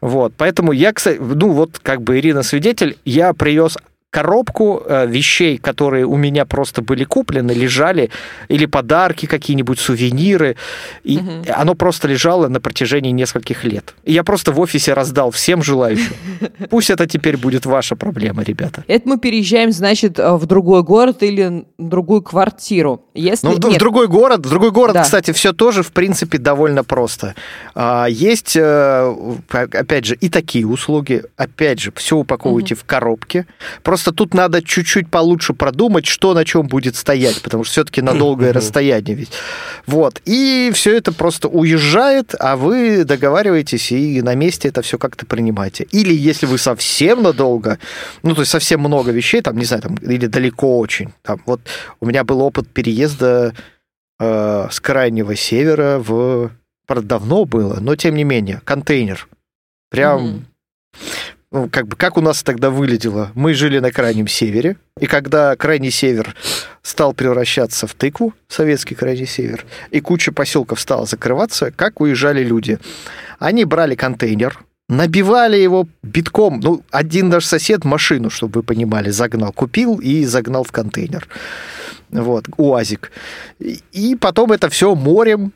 Вот, 0.02 0.34
поэтому 0.36 0.72
я, 0.72 0.92
кстати, 0.92 1.18
ну 1.18 1.52
вот 1.52 1.78
как 1.78 2.02
бы 2.02 2.18
Ирина 2.18 2.42
свидетель, 2.42 2.98
я 3.06 3.32
привез 3.32 3.78
коробку 4.14 4.80
э, 4.86 5.06
вещей, 5.08 5.58
которые 5.58 6.04
у 6.06 6.16
меня 6.16 6.44
просто 6.44 6.82
были 6.82 7.02
куплены, 7.04 7.50
лежали, 7.50 8.10
или 8.48 8.66
подарки 8.66 9.26
какие-нибудь, 9.26 9.80
сувениры, 9.80 10.54
и 11.02 11.18
угу. 11.18 11.30
оно 11.52 11.74
просто 11.74 12.08
лежало 12.08 12.48
на 12.48 12.60
протяжении 12.60 13.10
нескольких 13.10 13.64
лет. 13.64 13.94
И 14.04 14.12
я 14.12 14.22
просто 14.22 14.52
в 14.52 14.60
офисе 14.60 14.94
раздал 14.94 15.30
всем 15.30 15.64
желающим. 15.64 16.14
Пусть 16.70 16.90
это 16.90 17.08
теперь 17.08 17.36
будет 17.36 17.66
ваша 17.66 17.96
проблема, 17.96 18.44
ребята. 18.44 18.84
Это 18.86 19.08
мы 19.08 19.18
переезжаем, 19.18 19.72
значит, 19.72 20.20
э, 20.20 20.32
в 20.36 20.46
другой 20.46 20.84
город 20.84 21.24
или 21.24 21.64
другую 21.78 22.22
квартиру. 22.22 23.02
Если... 23.14 23.48
Ну, 23.48 23.54
в 23.54 23.78
другой 23.78 24.06
город, 24.06 24.46
в 24.46 24.48
другой 24.48 24.70
город, 24.70 24.94
да. 24.94 25.02
кстати, 25.02 25.32
все 25.32 25.52
тоже, 25.52 25.82
в 25.82 25.90
принципе, 25.90 26.38
довольно 26.38 26.84
просто. 26.84 27.34
А, 27.74 28.06
есть, 28.08 28.56
э, 28.56 29.14
опять 29.50 30.04
же, 30.04 30.14
и 30.14 30.28
такие 30.28 30.66
услуги. 30.66 31.24
Опять 31.36 31.80
же, 31.80 31.92
все 31.96 32.16
упаковывайте 32.16 32.74
угу. 32.74 32.80
в 32.82 32.84
коробке. 32.84 33.46
Просто 33.82 34.03
Просто 34.04 34.18
тут 34.18 34.34
надо 34.34 34.62
чуть-чуть 34.62 35.08
получше 35.08 35.54
продумать, 35.54 36.04
что 36.04 36.34
на 36.34 36.44
чем 36.44 36.66
будет 36.66 36.94
стоять, 36.94 37.40
потому 37.40 37.64
что 37.64 37.72
все-таки 37.72 38.02
на 38.02 38.12
долгое 38.12 38.52
расстояние 38.52 39.16
ведь. 39.16 39.30
Вот. 39.86 40.20
И 40.26 40.70
все 40.74 40.94
это 40.94 41.10
просто 41.10 41.48
уезжает, 41.48 42.34
а 42.38 42.56
вы 42.56 43.04
договариваетесь 43.04 43.92
и 43.92 44.20
на 44.20 44.34
месте 44.34 44.68
это 44.68 44.82
все 44.82 44.98
как-то 44.98 45.24
принимаете. 45.24 45.84
Или 45.84 46.12
если 46.12 46.44
вы 46.44 46.58
совсем 46.58 47.22
надолго, 47.22 47.78
ну, 48.22 48.34
то 48.34 48.42
есть 48.42 48.50
совсем 48.50 48.80
много 48.80 49.10
вещей, 49.10 49.40
там, 49.40 49.56
не 49.56 49.64
знаю, 49.64 49.80
там, 49.80 49.94
или 49.94 50.26
далеко 50.26 50.78
очень. 50.78 51.14
Там, 51.22 51.40
вот 51.46 51.62
у 52.00 52.04
меня 52.04 52.24
был 52.24 52.42
опыт 52.42 52.68
переезда 52.68 53.54
э, 54.20 54.68
с 54.70 54.80
крайнего 54.80 55.34
севера 55.34 55.98
в... 55.98 56.50
Правда, 56.86 57.08
давно 57.08 57.46
было, 57.46 57.78
но 57.80 57.96
тем 57.96 58.16
не 58.16 58.24
менее, 58.24 58.60
контейнер. 58.66 59.26
Прям... 59.88 60.26
Mm-hmm 60.26 60.40
как 61.70 61.86
бы, 61.86 61.96
как 61.96 62.16
у 62.16 62.20
нас 62.20 62.42
тогда 62.42 62.70
выглядело? 62.70 63.30
Мы 63.34 63.54
жили 63.54 63.78
на 63.78 63.92
крайнем 63.92 64.26
севере, 64.26 64.76
и 65.00 65.06
когда 65.06 65.54
крайний 65.54 65.90
север 65.90 66.34
стал 66.82 67.12
превращаться 67.12 67.86
в 67.86 67.94
тыкву, 67.94 68.34
советский 68.48 68.94
крайний 68.94 69.26
север, 69.26 69.64
и 69.90 70.00
куча 70.00 70.32
поселков 70.32 70.80
стала 70.80 71.06
закрываться, 71.06 71.70
как 71.70 72.00
уезжали 72.00 72.42
люди? 72.42 72.78
Они 73.38 73.64
брали 73.64 73.94
контейнер, 73.94 74.64
набивали 74.88 75.56
его 75.56 75.86
битком. 76.02 76.60
Ну, 76.60 76.82
один 76.90 77.28
наш 77.28 77.44
сосед 77.44 77.84
машину, 77.84 78.30
чтобы 78.30 78.60
вы 78.60 78.62
понимали, 78.64 79.10
загнал. 79.10 79.52
Купил 79.52 79.98
и 79.98 80.24
загнал 80.24 80.64
в 80.64 80.72
контейнер. 80.72 81.28
Вот, 82.10 82.46
УАЗик. 82.56 83.12
И 83.92 84.16
потом 84.20 84.52
это 84.52 84.68
все 84.68 84.94
морем, 84.94 85.52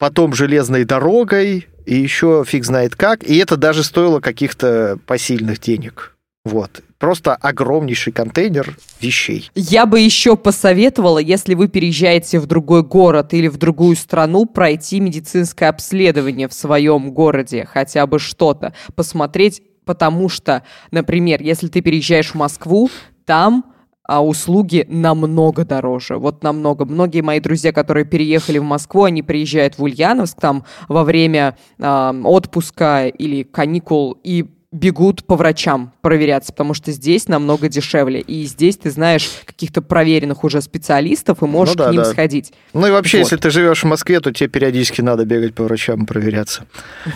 потом 0.00 0.32
железной 0.34 0.84
дорогой, 0.84 1.68
и 1.84 1.94
еще 1.94 2.42
фиг 2.46 2.64
знает 2.64 2.96
как. 2.96 3.22
И 3.22 3.36
это 3.36 3.56
даже 3.56 3.84
стоило 3.84 4.18
каких-то 4.20 4.98
посильных 5.06 5.60
денег. 5.60 6.16
Вот. 6.44 6.80
Просто 6.98 7.34
огромнейший 7.34 8.12
контейнер 8.12 8.76
вещей. 9.00 9.50
Я 9.54 9.84
бы 9.84 10.00
еще 10.00 10.36
посоветовала, 10.36 11.18
если 11.18 11.54
вы 11.54 11.68
переезжаете 11.68 12.38
в 12.40 12.46
другой 12.46 12.82
город 12.82 13.34
или 13.34 13.48
в 13.48 13.58
другую 13.58 13.94
страну, 13.94 14.46
пройти 14.46 15.00
медицинское 15.00 15.66
обследование 15.66 16.48
в 16.48 16.54
своем 16.54 17.12
городе, 17.12 17.68
хотя 17.70 18.06
бы 18.06 18.18
что-то, 18.18 18.74
посмотреть, 18.94 19.62
потому 19.84 20.30
что, 20.30 20.62
например, 20.90 21.42
если 21.42 21.68
ты 21.68 21.82
переезжаешь 21.82 22.30
в 22.30 22.36
Москву, 22.36 22.90
там 23.26 23.69
а 24.10 24.24
услуги 24.24 24.84
намного 24.88 25.64
дороже. 25.64 26.16
Вот 26.16 26.42
намного. 26.42 26.84
Многие 26.84 27.20
мои 27.20 27.38
друзья, 27.38 27.72
которые 27.72 28.04
переехали 28.04 28.58
в 28.58 28.64
Москву, 28.64 29.04
они 29.04 29.22
приезжают 29.22 29.78
в 29.78 29.84
Ульяновск 29.84 30.40
там 30.40 30.64
во 30.88 31.04
время 31.04 31.56
э, 31.78 32.22
отпуска 32.24 33.06
или 33.06 33.44
каникул 33.44 34.18
и 34.24 34.46
бегут 34.72 35.24
по 35.24 35.36
врачам 35.36 35.92
проверяться, 36.00 36.52
потому 36.52 36.74
что 36.74 36.90
здесь 36.90 37.28
намного 37.28 37.68
дешевле. 37.68 38.20
И 38.20 38.46
здесь 38.46 38.78
ты 38.78 38.90
знаешь 38.90 39.30
каких-то 39.44 39.80
проверенных 39.80 40.42
уже 40.42 40.60
специалистов 40.60 41.44
и 41.44 41.46
можешь 41.46 41.76
ну, 41.76 41.84
да, 41.84 41.88
к 41.90 41.92
ним 41.92 42.02
да. 42.02 42.10
сходить. 42.10 42.52
Ну 42.72 42.88
и 42.88 42.90
вообще, 42.90 43.18
вот. 43.18 43.24
если 43.26 43.36
ты 43.36 43.50
живешь 43.50 43.84
в 43.84 43.86
Москве, 43.86 44.18
то 44.18 44.32
тебе 44.32 44.48
периодически 44.48 45.02
надо 45.02 45.24
бегать 45.24 45.54
по 45.54 45.62
врачам 45.62 46.02
и 46.02 46.06
проверяться. 46.06 46.66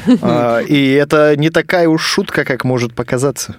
А, 0.23 0.61
и 0.61 0.93
это 0.93 1.37
не 1.37 1.51
такая 1.51 1.89
уж 1.89 2.05
шутка, 2.05 2.45
как 2.45 2.63
может 2.63 2.95
показаться. 2.95 3.57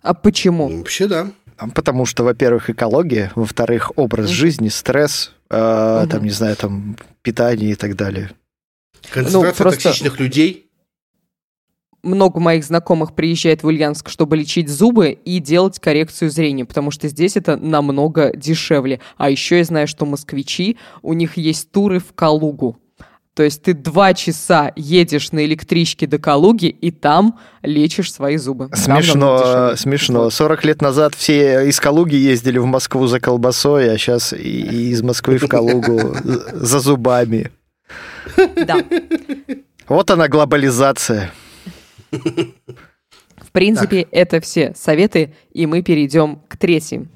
А 0.00 0.14
почему? 0.14 0.68
Вообще, 0.68 1.06
да. 1.06 1.26
Потому 1.74 2.04
что, 2.04 2.24
во-первых, 2.24 2.70
экология, 2.70 3.32
во-вторых, 3.34 3.92
образ 3.96 4.28
жизни, 4.28 4.68
стресс, 4.68 5.32
э, 5.48 5.56
mm-hmm. 5.56 6.08
там, 6.08 6.24
не 6.24 6.30
знаю, 6.30 6.56
там, 6.56 6.96
питание 7.22 7.70
и 7.70 7.74
так 7.74 7.96
далее. 7.96 8.30
Концентрация 9.10 9.50
ну, 9.50 9.56
просто... 9.56 9.82
токсичных 9.82 10.20
людей. 10.20 10.70
Много 12.02 12.38
моих 12.38 12.64
знакомых 12.64 13.14
приезжает 13.14 13.62
в 13.62 13.66
Ульяновск, 13.66 14.10
чтобы 14.10 14.36
лечить 14.36 14.68
зубы 14.68 15.10
и 15.10 15.40
делать 15.40 15.80
коррекцию 15.80 16.30
зрения, 16.30 16.64
потому 16.64 16.90
что 16.90 17.08
здесь 17.08 17.36
это 17.36 17.56
намного 17.56 18.36
дешевле. 18.36 19.00
А 19.16 19.30
еще 19.30 19.58
я 19.58 19.64
знаю, 19.64 19.88
что 19.88 20.06
москвичи, 20.06 20.76
у 21.02 21.14
них 21.14 21.36
есть 21.36 21.72
туры 21.72 21.98
в 21.98 22.12
Калугу. 22.14 22.78
То 23.36 23.42
есть 23.42 23.60
ты 23.60 23.74
два 23.74 24.14
часа 24.14 24.72
едешь 24.76 25.30
на 25.30 25.44
электричке 25.44 26.06
до 26.06 26.18
Калуги 26.18 26.68
и 26.68 26.90
там 26.90 27.38
лечишь 27.60 28.10
свои 28.10 28.38
зубы. 28.38 28.70
Смешно, 28.72 29.74
смешно. 29.76 30.30
40 30.30 30.64
лет 30.64 30.80
назад 30.80 31.14
все 31.14 31.68
из 31.68 31.78
Калуги 31.78 32.14
ездили 32.14 32.56
в 32.56 32.64
Москву 32.64 33.06
за 33.06 33.20
колбасой, 33.20 33.92
а 33.92 33.98
сейчас 33.98 34.32
и 34.32 34.90
из 34.90 35.02
Москвы 35.02 35.36
в 35.36 35.48
Калугу 35.48 36.16
за 36.54 36.80
зубами. 36.80 37.50
Да. 38.66 38.82
Вот 39.86 40.10
она 40.10 40.28
глобализация. 40.28 41.30
В 42.10 43.52
принципе, 43.52 44.04
так. 44.04 44.08
это 44.12 44.40
все 44.40 44.72
советы, 44.74 45.34
и 45.52 45.66
мы 45.66 45.82
перейдем 45.82 46.40
к 46.48 46.56
третьим. 46.56 47.10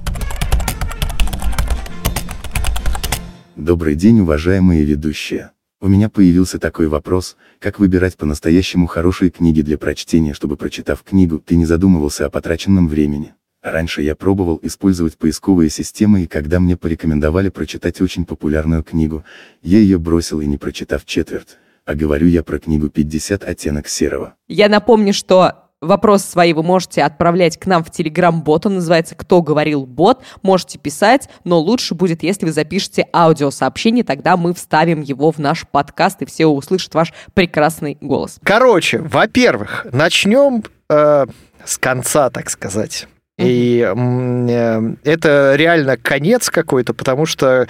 Добрый 3.57 3.95
день, 3.95 4.21
уважаемые 4.21 4.85
ведущие. 4.85 5.53
У 5.83 5.89
меня 5.89 6.11
появился 6.11 6.59
такой 6.59 6.89
вопрос, 6.89 7.39
как 7.59 7.79
выбирать 7.79 8.19
по-настоящему 8.19 8.87
хорошие 8.87 9.31
книги 9.31 9.63
для 9.63 9.79
прочтения, 9.79 10.35
чтобы 10.35 10.59
прочитав 10.59 11.03
книгу, 11.03 11.39
ты 11.39 11.57
не 11.57 11.65
задумывался 11.65 12.27
о 12.27 12.31
потраченном 12.31 12.87
времени. 12.87 13.33
Раньше 13.63 14.03
я 14.03 14.15
пробовал 14.15 14.61
использовать 14.63 15.17
поисковые 15.17 15.71
системы 15.71 16.23
и 16.23 16.27
когда 16.27 16.61
мне 16.61 16.77
порекомендовали 16.77 17.49
прочитать 17.49 18.03
очень 18.03 18.27
популярную 18.27 18.83
книгу, 18.83 19.25
я 19.63 19.79
ее 19.79 19.99
бросил 19.99 20.43
и 20.43 20.47
не 20.47 20.59
прочитав 20.59 21.07
четверть. 21.07 21.57
А 21.87 21.95
говорю 21.95 22.27
я 22.27 22.43
про 22.43 22.59
книгу 22.59 22.89
«50 22.89 23.43
оттенок 23.43 23.89
серого». 23.89 24.35
Я 24.49 24.69
напомню, 24.69 25.15
что 25.15 25.70
Вопросы 25.81 26.27
свои 26.27 26.53
вы 26.53 26.63
можете 26.63 27.03
отправлять 27.03 27.59
к 27.59 27.65
нам 27.65 27.83
в 27.83 27.91
Телеграм-бот, 27.91 28.67
он 28.67 28.75
называется 28.75 29.15
«Кто 29.15 29.41
говорил 29.41 29.87
бот?». 29.87 30.23
Можете 30.43 30.79
писать, 30.79 31.31
но 31.45 31.59
лучше 31.59 31.95
будет, 31.95 32.23
если 32.23 32.45
вы 32.45 32.53
запишете 32.53 33.07
аудиосообщение, 33.15 34.05
тогда 34.05 34.37
мы 34.37 34.53
вставим 34.53 35.01
его 35.01 35.31
в 35.31 35.39
наш 35.39 35.67
подкаст, 35.67 36.21
и 36.21 36.27
все 36.27 36.45
услышат 36.45 36.93
ваш 36.93 37.15
прекрасный 37.33 37.97
голос. 38.03 38.39
Короче, 38.43 38.99
во-первых, 38.99 39.87
начнем 39.91 40.65
э, 40.91 41.25
с 41.65 41.79
конца, 41.79 42.29
так 42.29 42.51
сказать. 42.51 43.09
И 43.41 43.81
э, 43.81 44.95
это 45.05 45.55
реально 45.57 45.97
конец 45.97 46.51
какой-то, 46.51 46.95
потому 46.95 47.27
что 47.27 47.67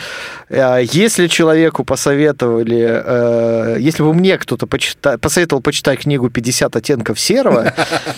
э, 0.48 0.80
если 0.92 1.26
человеку 1.28 1.84
посоветовали, 1.84 2.86
э, 2.88 3.76
если 3.78 4.02
бы 4.02 4.12
мне 4.12 4.36
кто-то 4.38 4.66
почита... 4.66 5.18
посоветовал 5.18 5.62
почитать 5.62 6.00
книгу 6.00 6.28
«50 6.28 6.76
оттенков 6.76 7.20
серого», 7.20 7.72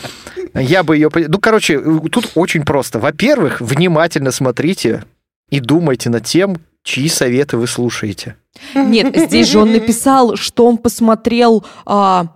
я 0.54 0.82
бы 0.82 0.96
ее... 0.96 1.10
Ну, 1.14 1.38
короче, 1.38 1.78
тут 2.10 2.32
очень 2.34 2.64
просто. 2.64 2.98
Во-первых, 2.98 3.60
внимательно 3.60 4.30
смотрите 4.30 5.04
и 5.50 5.60
думайте 5.60 6.10
над 6.10 6.24
тем, 6.24 6.56
чьи 6.82 7.08
советы 7.08 7.56
вы 7.58 7.66
слушаете. 7.66 8.36
Нет, 8.74 9.14
здесь 9.16 9.48
же 9.48 9.58
он 9.58 9.72
написал, 9.72 10.36
что 10.36 10.66
он 10.66 10.78
посмотрел... 10.78 11.64
А 11.84 12.28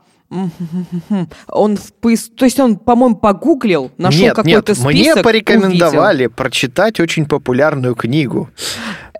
он. 1.48 1.76
То 1.76 2.44
есть 2.44 2.60
он, 2.60 2.76
по-моему, 2.76 3.16
погуглил, 3.16 3.92
нашел 3.98 4.28
какой-то 4.34 4.74
список. 4.74 4.92
Мне 4.92 5.16
порекомендовали 5.16 6.24
увидел. 6.24 6.36
прочитать 6.36 7.00
очень 7.00 7.26
популярную 7.26 7.94
книгу. 7.94 8.50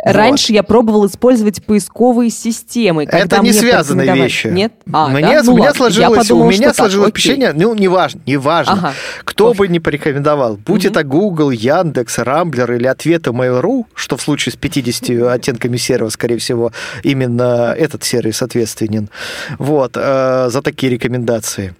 Раньше 0.07 0.53
я 0.53 0.63
пробовал 0.63 1.07
использовать 1.07 1.65
поисковые 1.65 2.31
системы. 2.31 3.05
Это 3.05 3.41
не 3.41 3.53
связанные 3.53 4.15
вещи. 4.15 4.47
Нет? 4.47 4.73
А, 4.93 5.09
мне, 5.09 5.21
да? 5.21 5.43
ну, 5.43 5.55
у 5.55 5.57
меня 5.57 5.75
сложилось, 5.75 6.19
подумала, 6.19 6.47
у 6.47 6.51
меня 6.51 6.73
сложилось 6.73 7.11
впечатление, 7.11 7.53
ну, 7.53 7.75
неважно, 7.75 8.21
неважно, 8.25 8.73
ага. 8.73 8.93
кто 9.25 9.51
Оф. 9.51 9.57
бы 9.57 9.69
не 9.69 9.81
порекомендовал, 9.81 10.57
будь 10.57 10.85
угу. 10.85 10.93
это 10.93 11.03
Google, 11.03 11.51
Яндекс, 11.51 12.19
Рамблер 12.19 12.73
или 12.73 12.87
ответы 12.87 13.31
Mail.ru, 13.31 13.87
что 13.95 14.17
в 14.17 14.23
случае 14.23 14.53
с 14.53 14.57
50 14.57 15.33
оттенками 15.33 15.77
серого, 15.77 16.09
скорее 16.11 16.39
всего, 16.39 16.73
именно 17.03 17.75
этот 17.77 18.05
сервис 18.05 18.43
ответственен, 18.43 19.11
вот, 19.59 19.93
э, 19.97 20.49
за 20.51 20.63
такие 20.63 20.93
рекомендации. 20.93 21.75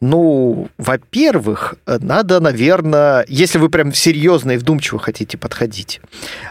Ну, 0.00 0.68
во-первых, 0.78 1.74
надо, 1.86 2.38
наверное, 2.40 3.24
если 3.28 3.58
вы 3.58 3.70
прям 3.70 3.92
серьезно 3.92 4.52
и 4.52 4.56
вдумчиво 4.56 5.00
хотите 5.00 5.36
подходить, 5.36 6.00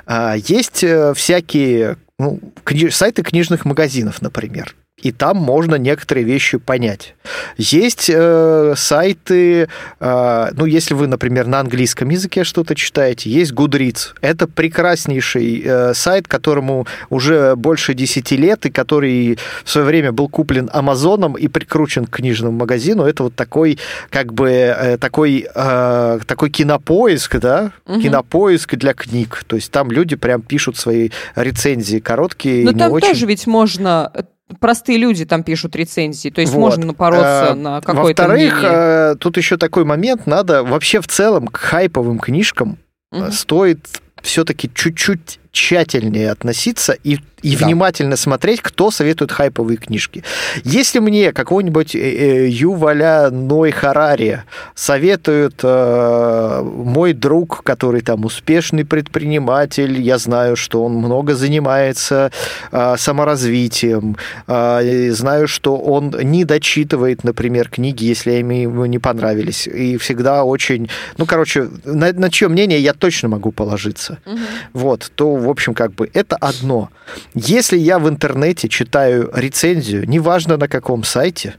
э, 0.08 0.36
есть 0.48 0.84
всякие 1.14 1.98
ну, 2.20 2.40
кни- 2.64 2.90
сайты 2.92 3.24
книжных 3.24 3.66
магазинов, 3.66 4.22
например 4.22 4.76
и 5.06 5.12
там 5.12 5.38
можно 5.38 5.76
некоторые 5.76 6.24
вещи 6.24 6.58
понять. 6.58 7.14
Есть 7.58 8.10
э, 8.12 8.74
сайты, 8.76 9.70
э, 10.00 10.50
ну, 10.54 10.66
если 10.66 10.96
вы, 10.96 11.06
например, 11.06 11.46
на 11.46 11.60
английском 11.60 12.10
языке 12.10 12.44
что-то 12.44 12.74
читаете, 12.74 13.30
есть 13.30 13.52
Goodreads. 13.52 14.16
Это 14.22 14.48
прекраснейший 14.48 15.62
э, 15.64 15.94
сайт, 15.94 16.28
которому 16.28 16.88
уже 17.12 17.56
больше 17.56 17.94
10 17.94 18.32
лет, 18.32 18.66
и 18.66 18.72
который 18.72 19.38
в 19.64 19.70
свое 19.70 19.86
время 19.86 20.12
был 20.12 20.28
куплен 20.28 20.72
Амазоном 20.74 21.34
и 21.34 21.48
прикручен 21.50 22.08
к 22.08 22.16
книжному 22.16 22.58
магазину. 22.58 23.04
Это 23.04 23.22
вот 23.22 23.36
такой, 23.36 23.78
как 24.10 24.34
бы, 24.34 24.50
э, 24.50 24.98
такой, 24.98 25.48
э, 25.54 26.20
такой 26.26 26.50
кинопоиск, 26.50 27.36
да, 27.36 27.74
угу. 27.86 28.02
кинопоиск 28.02 28.74
для 28.74 28.96
книг. 28.96 29.44
То 29.46 29.56
есть 29.56 29.70
там 29.70 29.92
люди 29.92 30.16
прям 30.16 30.42
пишут 30.42 30.78
свои 30.78 31.12
рецензии 31.36 32.00
короткие. 32.00 32.66
Но 32.66 32.74
там 32.74 32.92
очень... 32.92 33.10
тоже 33.10 33.28
ведь 33.28 33.46
можно 33.46 34.12
простые 34.60 34.98
люди 34.98 35.26
там 35.26 35.44
пишут 35.44 35.76
рецензии, 35.76 36.30
то 36.30 36.42
есть 36.42 36.54
Вот. 36.54 36.60
можно 36.60 36.86
напороться 36.88 37.52
А, 37.52 37.56
на 37.56 37.82
какое-то 37.82 38.24
Во-вторых, 38.24 38.54
мнение. 38.60 38.72
э, 39.14 39.16
тут 39.20 39.38
еще 39.38 39.58
такой 39.58 39.86
момент, 39.86 40.28
надо 40.28 40.64
вообще 40.64 41.02
в 41.02 41.08
целом 41.08 41.48
к 41.48 41.58
хайповым 41.58 42.20
книжкам 42.20 42.78
Мгм. 43.12 43.32
стоит 43.32 43.88
все-таки 44.22 44.70
чуть-чуть 44.74 45.40
тщательнее 45.56 46.32
относиться 46.32 46.92
и, 47.04 47.20
и 47.42 47.56
Да. 47.56 47.66
внимательно 47.66 48.18
смотреть, 48.18 48.62
кто 48.62 48.92
советует 48.92 49.32
хайповые 49.32 49.78
книжки. 49.78 50.24
Если 50.66 51.00
мне 51.00 51.32
какого-нибудь 51.32 51.96
э, 51.96 52.00
э, 52.00 52.48
Юваля 52.50 53.30
Ной 53.32 53.72
Харари 53.72 54.44
советует 54.76 55.62
э, 55.64 56.62
мой 56.64 57.14
друг, 57.14 57.64
который 57.64 58.02
там 58.02 58.26
успешный 58.26 58.84
предприниматель, 58.84 60.02
я 60.02 60.18
знаю, 60.18 60.56
что 60.58 60.84
он 60.84 60.94
много 60.94 61.36
занимается 61.36 62.32
э, 62.72 62.96
саморазвитием, 62.98 64.18
э, 64.48 65.12
знаю, 65.12 65.48
что 65.48 65.78
он 65.78 66.14
не 66.24 66.44
дочитывает, 66.46 67.24
например, 67.24 67.70
книги, 67.70 68.04
если 68.06 68.32
они 68.32 68.64
ему 68.64 68.86
не 68.86 69.00
понравились, 69.00 69.68
и 69.68 69.98
всегда 69.98 70.44
очень, 70.44 70.90
ну, 71.18 71.26
короче, 71.26 71.70
на, 71.86 72.12
на 72.12 72.30
чье 72.30 72.48
мнение 72.50 72.80
я 72.80 72.94
точно 72.94 73.30
могу 73.30 73.52
положиться 73.52 74.18
Мгм. 74.26 74.40
вот, 74.74 75.12
то, 75.16 75.45
в 75.46 75.50
общем, 75.50 75.74
как 75.74 75.94
бы 75.94 76.10
это 76.14 76.36
одно. 76.36 76.90
Если 77.34 77.78
я 77.78 78.00
в 78.00 78.10
интернете 78.10 78.68
читаю 78.70 79.32
рецензию, 79.34 80.08
неважно 80.08 80.58
на 80.58 80.68
каком 80.68 81.04
сайте, 81.04 81.56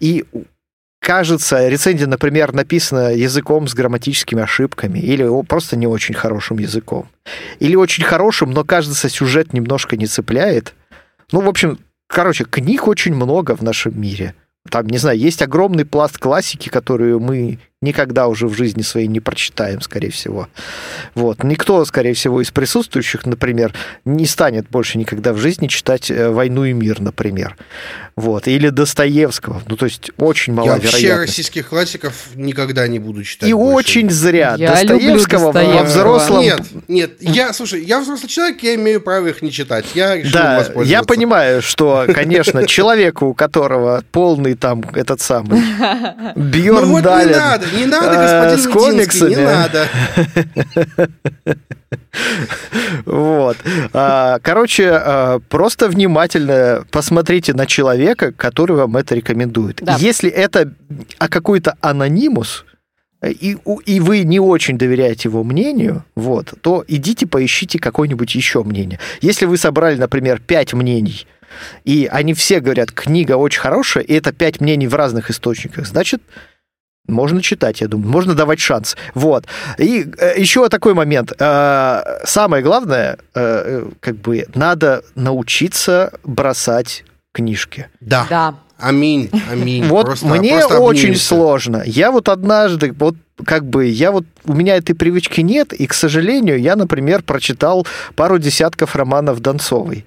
и 0.00 0.24
кажется, 1.00 1.68
рецензия, 1.68 2.06
например, 2.06 2.52
написана 2.52 3.14
языком 3.14 3.68
с 3.68 3.74
грамматическими 3.74 4.42
ошибками 4.42 4.98
или 4.98 5.26
просто 5.44 5.76
не 5.76 5.86
очень 5.86 6.14
хорошим 6.14 6.58
языком, 6.58 7.08
или 7.60 7.76
очень 7.76 8.04
хорошим, 8.04 8.50
но, 8.50 8.64
кажется, 8.64 9.08
сюжет 9.08 9.52
немножко 9.52 9.96
не 9.96 10.06
цепляет, 10.06 10.74
ну, 11.32 11.40
в 11.40 11.48
общем, 11.48 11.78
короче, 12.08 12.44
книг 12.44 12.86
очень 12.88 13.14
много 13.14 13.56
в 13.56 13.62
нашем 13.62 14.00
мире. 14.00 14.34
Там, 14.70 14.86
не 14.86 14.98
знаю, 14.98 15.18
есть 15.18 15.42
огромный 15.42 15.84
пласт 15.84 16.18
классики, 16.18 16.68
которую 16.68 17.20
мы 17.20 17.58
никогда 17.86 18.26
уже 18.28 18.46
в 18.48 18.54
жизни 18.54 18.82
своей 18.82 19.06
не 19.06 19.20
прочитаем, 19.20 19.80
скорее 19.80 20.10
всего. 20.10 20.48
Вот. 21.14 21.42
Никто, 21.44 21.84
скорее 21.84 22.14
всего, 22.14 22.40
из 22.42 22.50
присутствующих, 22.50 23.24
например, 23.26 23.72
не 24.04 24.26
станет 24.26 24.68
больше 24.68 24.98
никогда 24.98 25.32
в 25.32 25.38
жизни 25.38 25.68
читать 25.68 26.10
э, 26.10 26.30
«Войну 26.30 26.64
и 26.64 26.72
мир», 26.72 27.00
например. 27.00 27.56
Вот. 28.16 28.48
Или 28.48 28.70
Достоевского. 28.70 29.62
Ну, 29.66 29.76
то 29.76 29.86
есть 29.86 30.10
очень 30.18 30.52
Я 30.54 30.56
мала 30.56 30.68
вообще 30.70 31.16
российских 31.16 31.68
классиков 31.68 32.14
никогда 32.34 32.88
не 32.88 32.98
буду 32.98 33.22
читать. 33.24 33.48
И 33.48 33.52
больше. 33.52 33.76
очень 33.76 34.10
зря. 34.10 34.56
Я 34.58 34.82
люблю 34.82 34.96
Достоевского 34.98 35.46
во 35.46 35.52
Достоевского. 35.52 35.84
взрослом... 35.84 36.40
Нет, 36.42 36.60
нет, 36.88 37.10
я, 37.20 37.52
слушай, 37.52 37.82
я 37.84 38.00
взрослый 38.00 38.28
человек, 38.28 38.62
я 38.62 38.74
имею 38.74 39.00
право 39.00 39.26
их 39.28 39.42
не 39.42 39.52
читать. 39.52 39.84
Я 39.94 40.16
решил 40.16 40.32
Да, 40.32 40.58
воспользоваться. 40.58 40.90
я 40.92 41.02
понимаю, 41.02 41.62
что, 41.62 42.06
конечно, 42.12 42.66
человеку, 42.66 43.26
у 43.26 43.34
которого 43.34 44.02
полный 44.12 44.54
там 44.54 44.82
этот 44.94 45.20
самый 45.20 45.60
Ну 46.36 46.42
Бьерн 46.42 46.86
вот 46.86 47.04
не 47.04 47.26
надо, 47.26 47.66
не 47.76 47.86
надо, 47.86 48.16
э, 48.16 48.22
господин 48.22 48.58
с 48.58 48.66
Мединский, 48.66 49.28
не 49.28 49.34
комиксами. 49.34 49.44
надо. 49.44 49.88
Вот. 53.04 53.56
А, 53.92 54.38
Короче, 54.40 54.90
а, 54.90 55.38
просто 55.48 55.88
внимательно 55.88 56.84
посмотрите 56.90 57.52
на 57.54 57.66
человека, 57.66 58.32
который 58.32 58.76
вам 58.76 58.96
это 58.96 59.14
рекомендует. 59.14 59.78
Да. 59.82 59.96
Если 59.98 60.30
это 60.30 60.72
а, 61.18 61.28
какой-то 61.28 61.76
анонимус, 61.80 62.64
э, 63.20 63.30
и, 63.32 63.56
и 63.84 64.00
вы 64.00 64.22
не 64.24 64.40
очень 64.40 64.78
доверяете 64.78 65.28
его 65.28 65.44
мнению, 65.44 66.04
вот, 66.14 66.54
то 66.60 66.84
идите 66.88 67.26
поищите 67.26 67.78
какое-нибудь 67.78 68.34
еще 68.34 68.62
мнение. 68.62 68.98
Если 69.20 69.46
вы 69.46 69.56
собрали, 69.56 69.96
например, 69.96 70.40
пять 70.40 70.72
мнений, 70.72 71.26
и 71.84 72.08
они 72.10 72.34
все 72.34 72.60
говорят, 72.60 72.92
книга 72.92 73.36
очень 73.36 73.60
хорошая, 73.60 74.04
и 74.04 74.14
это 74.14 74.32
пять 74.32 74.60
мнений 74.60 74.88
в 74.88 74.94
разных 74.94 75.30
источниках, 75.30 75.86
значит, 75.86 76.22
можно 77.08 77.42
читать, 77.42 77.80
я 77.80 77.88
думаю, 77.88 78.10
можно 78.10 78.34
давать 78.34 78.60
шанс. 78.60 78.96
Вот. 79.14 79.46
И 79.78 80.06
э, 80.18 80.34
еще 80.40 80.68
такой 80.68 80.94
момент. 80.94 81.32
Э, 81.38 82.02
самое 82.24 82.62
главное, 82.62 83.18
э, 83.34 83.88
как 84.00 84.16
бы, 84.16 84.46
надо 84.54 85.02
научиться 85.14 86.12
бросать 86.24 87.04
книжки. 87.32 87.88
Да. 88.00 88.26
Да. 88.28 88.54
Аминь, 88.78 89.30
аминь. 89.50 89.86
Вот 89.86 90.06
Просто- 90.06 90.26
мне 90.26 90.58
просто 90.58 90.80
очень 90.80 91.16
сложно. 91.16 91.82
Я 91.86 92.10
вот 92.10 92.28
однажды, 92.28 92.92
вот 92.92 93.16
как 93.44 93.66
бы, 93.68 93.86
я 93.86 94.12
вот, 94.12 94.24
у 94.44 94.54
меня 94.54 94.76
этой 94.76 94.94
привычки 94.94 95.42
нет, 95.42 95.72
и, 95.74 95.86
к 95.86 95.92
сожалению, 95.92 96.58
я, 96.58 96.74
например, 96.74 97.22
прочитал 97.22 97.86
пару 98.14 98.38
десятков 98.38 98.96
романов 98.96 99.40
Донцовой. 99.40 100.06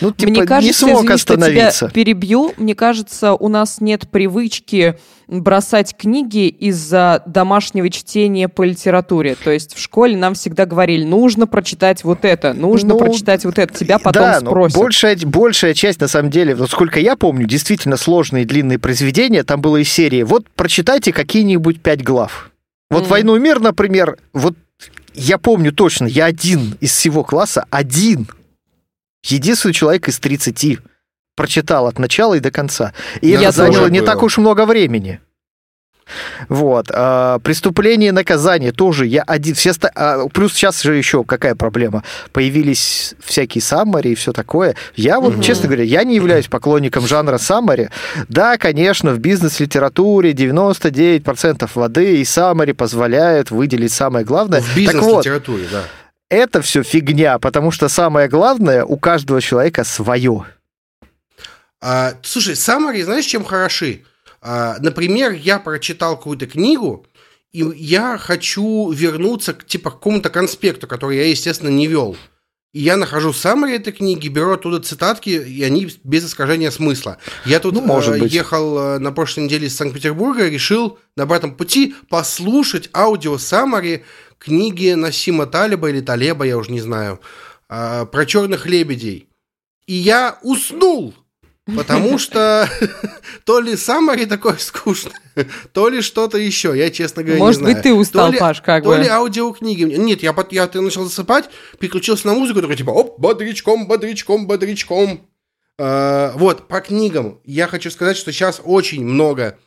Ну, 0.00 0.10
типа, 0.12 0.30
Мне 0.30 0.46
кажется, 0.46 0.86
не 0.86 0.90
смог 0.90 1.04
извини, 1.04 1.18
что 1.18 1.34
тебя 1.34 1.46
остановиться. 1.46 1.90
перебью. 1.90 2.54
Мне 2.56 2.74
кажется, 2.74 3.34
у 3.34 3.48
нас 3.48 3.80
нет 3.80 4.08
привычки 4.10 4.96
бросать 5.28 5.94
книги 5.96 6.48
из-за 6.48 7.22
домашнего 7.26 7.88
чтения 7.90 8.48
по 8.48 8.62
литературе. 8.62 9.34
То 9.34 9.50
есть 9.50 9.74
в 9.74 9.80
школе 9.80 10.16
нам 10.16 10.34
всегда 10.34 10.66
говорили, 10.66 11.04
нужно 11.04 11.46
прочитать 11.46 12.04
вот 12.04 12.24
это, 12.24 12.52
нужно 12.54 12.90
Ну, 12.94 12.98
прочитать 12.98 13.44
вот 13.44 13.58
это. 13.58 13.72
Тебя 13.72 13.98
потом 13.98 14.22
да, 14.22 14.40
но 14.40 14.50
спросят. 14.50 14.78
большая, 14.78 15.16
большая 15.24 15.74
часть, 15.74 16.00
на 16.00 16.08
самом 16.08 16.30
деле, 16.30 16.54
вот 16.54 16.70
сколько 16.70 17.00
я 17.00 17.16
помню, 17.16 17.46
действительно 17.46 17.96
сложные 17.96 18.44
длинные 18.44 18.78
произведения, 18.78 19.42
там 19.42 19.60
было 19.60 19.76
из 19.78 19.90
серии, 19.90 20.22
вот 20.22 20.46
прочитайте 20.54 21.12
какие-нибудь 21.12 21.80
пять 21.80 22.02
глав. 22.02 22.50
Вот. 23.00 23.08
«Войну 23.08 23.36
и 23.36 23.40
мир», 23.40 23.60
например, 23.60 24.18
вот 24.32 24.54
я 25.14 25.38
помню 25.38 25.72
точно, 25.72 26.06
я 26.06 26.26
один 26.26 26.76
из 26.80 26.92
всего 26.92 27.24
класса, 27.24 27.66
один, 27.70 28.28
единственный 29.24 29.72
человек 29.72 30.08
из 30.08 30.18
30 30.18 30.78
прочитал 31.36 31.86
от 31.86 31.98
начала 31.98 32.34
и 32.34 32.40
до 32.40 32.50
конца. 32.50 32.92
И 33.20 33.28
Я 33.28 33.48
это 33.48 33.52
заняло 33.52 33.86
не 33.88 34.00
так 34.00 34.22
уж 34.22 34.38
много 34.38 34.66
времени. 34.66 35.20
Вот. 36.48 36.86
а, 36.92 37.38
преступление 37.38 38.08
и 38.08 38.12
наказание 38.12 38.72
тоже 38.72 39.06
я 39.06 39.22
один. 39.22 39.54
Все 39.54 39.72
а, 39.94 40.26
плюс 40.28 40.52
сейчас 40.52 40.82
же 40.82 40.94
еще 40.96 41.24
какая 41.24 41.54
проблема? 41.54 42.02
Появились 42.32 43.14
всякие 43.20 43.62
саммари 43.62 44.10
и 44.10 44.14
все 44.14 44.32
такое. 44.32 44.74
Я 44.96 45.20
вот, 45.20 45.34
Мгм. 45.34 45.42
честно 45.42 45.66
говоря, 45.68 45.84
я 45.84 46.04
не 46.04 46.16
являюсь 46.16 46.48
поклонником 46.48 47.06
жанра 47.06 47.38
саммари. 47.38 47.88
Да, 48.28 48.58
конечно, 48.58 49.12
в 49.12 49.18
бизнес-литературе 49.18 50.32
99% 50.32 51.70
воды 51.74 52.20
и 52.20 52.24
саммари 52.24 52.72
позволяют 52.72 53.50
выделить 53.50 53.92
самое 53.92 54.24
главное. 54.24 54.60
В 54.60 54.64
так 54.66 54.74
вот, 54.76 55.24
бизнес-литературе, 55.24 55.66
да. 55.70 55.82
это 56.28 56.62
все 56.62 56.82
фигня, 56.82 57.38
потому 57.38 57.70
что 57.70 57.88
самое 57.88 58.28
главное 58.28 58.84
у 58.84 58.96
каждого 58.96 59.40
человека 59.40 59.84
свое. 59.84 60.44
А, 61.80 62.12
слушай, 62.22 62.54
саммари, 62.54 63.02
знаешь, 63.02 63.24
чем 63.24 63.44
хороши? 63.44 64.02
А, 64.42 64.76
например, 64.80 65.32
я 65.32 65.58
прочитал 65.60 66.16
какую-то 66.16 66.46
книгу, 66.46 67.06
и 67.52 67.64
я 67.76 68.18
хочу 68.18 68.90
вернуться 68.90 69.54
к 69.54 69.64
типа 69.64 69.90
к 69.90 69.94
какому-то 69.94 70.30
конспекту, 70.30 70.86
который 70.86 71.16
я, 71.16 71.28
естественно, 71.28 71.68
не 71.68 71.86
вел. 71.86 72.16
И 72.72 72.80
я 72.80 72.96
нахожу 72.96 73.32
саммари 73.34 73.76
этой 73.76 73.92
книги, 73.92 74.28
беру 74.28 74.52
оттуда 74.52 74.80
цитатки, 74.80 75.28
и 75.28 75.62
они 75.62 75.90
без 76.04 76.24
искажения 76.24 76.70
смысла. 76.70 77.18
Я 77.44 77.60
тут 77.60 77.74
Ну, 77.74 77.82
может 77.82 78.16
э, 78.16 78.18
быть. 78.20 78.32
ехал 78.32 78.78
э, 78.78 78.98
на 78.98 79.12
прошлой 79.12 79.44
неделе 79.44 79.66
из 79.66 79.76
Санкт-Петербурга, 79.76 80.48
решил 80.48 80.98
на 81.14 81.24
обратном 81.24 81.54
пути 81.54 81.94
послушать 82.08 82.88
аудио 82.94 83.36
саммари 83.36 84.04
книги 84.38 84.94
Насима 84.94 85.46
Талиба 85.46 85.90
или 85.90 86.00
Талеба, 86.00 86.46
я 86.46 86.56
уже 86.56 86.72
не 86.72 86.80
знаю, 86.80 87.20
а, 87.68 88.06
про 88.06 88.24
черных 88.26 88.66
лебедей. 88.66 89.28
И 89.86 89.94
я 89.94 90.38
уснул, 90.42 91.14
потому 91.76 92.18
что 92.18 92.68
то 93.44 93.60
ли 93.60 93.76
саммари 93.76 94.24
такое 94.26 94.56
скучное, 94.58 95.14
то 95.72 95.88
ли 95.88 96.00
что-то 96.00 96.38
еще, 96.38 96.72
я, 96.76 96.90
честно 96.90 97.22
говоря, 97.22 97.38
Может 97.40 97.60
не 97.60 97.64
знаю. 97.64 97.74
быть, 97.76 97.82
ты 97.82 97.94
устал, 97.94 98.26
То 98.28 98.32
ли- 98.32 98.38
Паш, 98.38 98.60
как 98.62 98.84
то 98.84 98.90
бы. 98.90 98.98
ли 98.98 99.06
аудиокниги. 99.08 99.82
Нет, 99.84 100.22
я, 100.22 100.34
я 100.50 100.66
ты 100.66 100.80
начал 100.80 101.04
засыпать, 101.04 101.48
переключился 101.78 102.26
на 102.26 102.34
музыку, 102.34 102.60
такой 102.60 102.76
типа, 102.76 102.90
оп, 102.90 103.18
бодрячком, 103.18 103.86
бодрячком, 103.86 104.46
бодрячком. 104.46 105.28
Э, 105.78 106.32
вот, 106.34 106.68
по 106.68 106.80
книгам. 106.80 107.40
Я 107.44 107.66
хочу 107.66 107.90
сказать, 107.90 108.16
что 108.16 108.30
сейчас 108.32 108.60
очень 108.62 109.04
много 109.04 109.58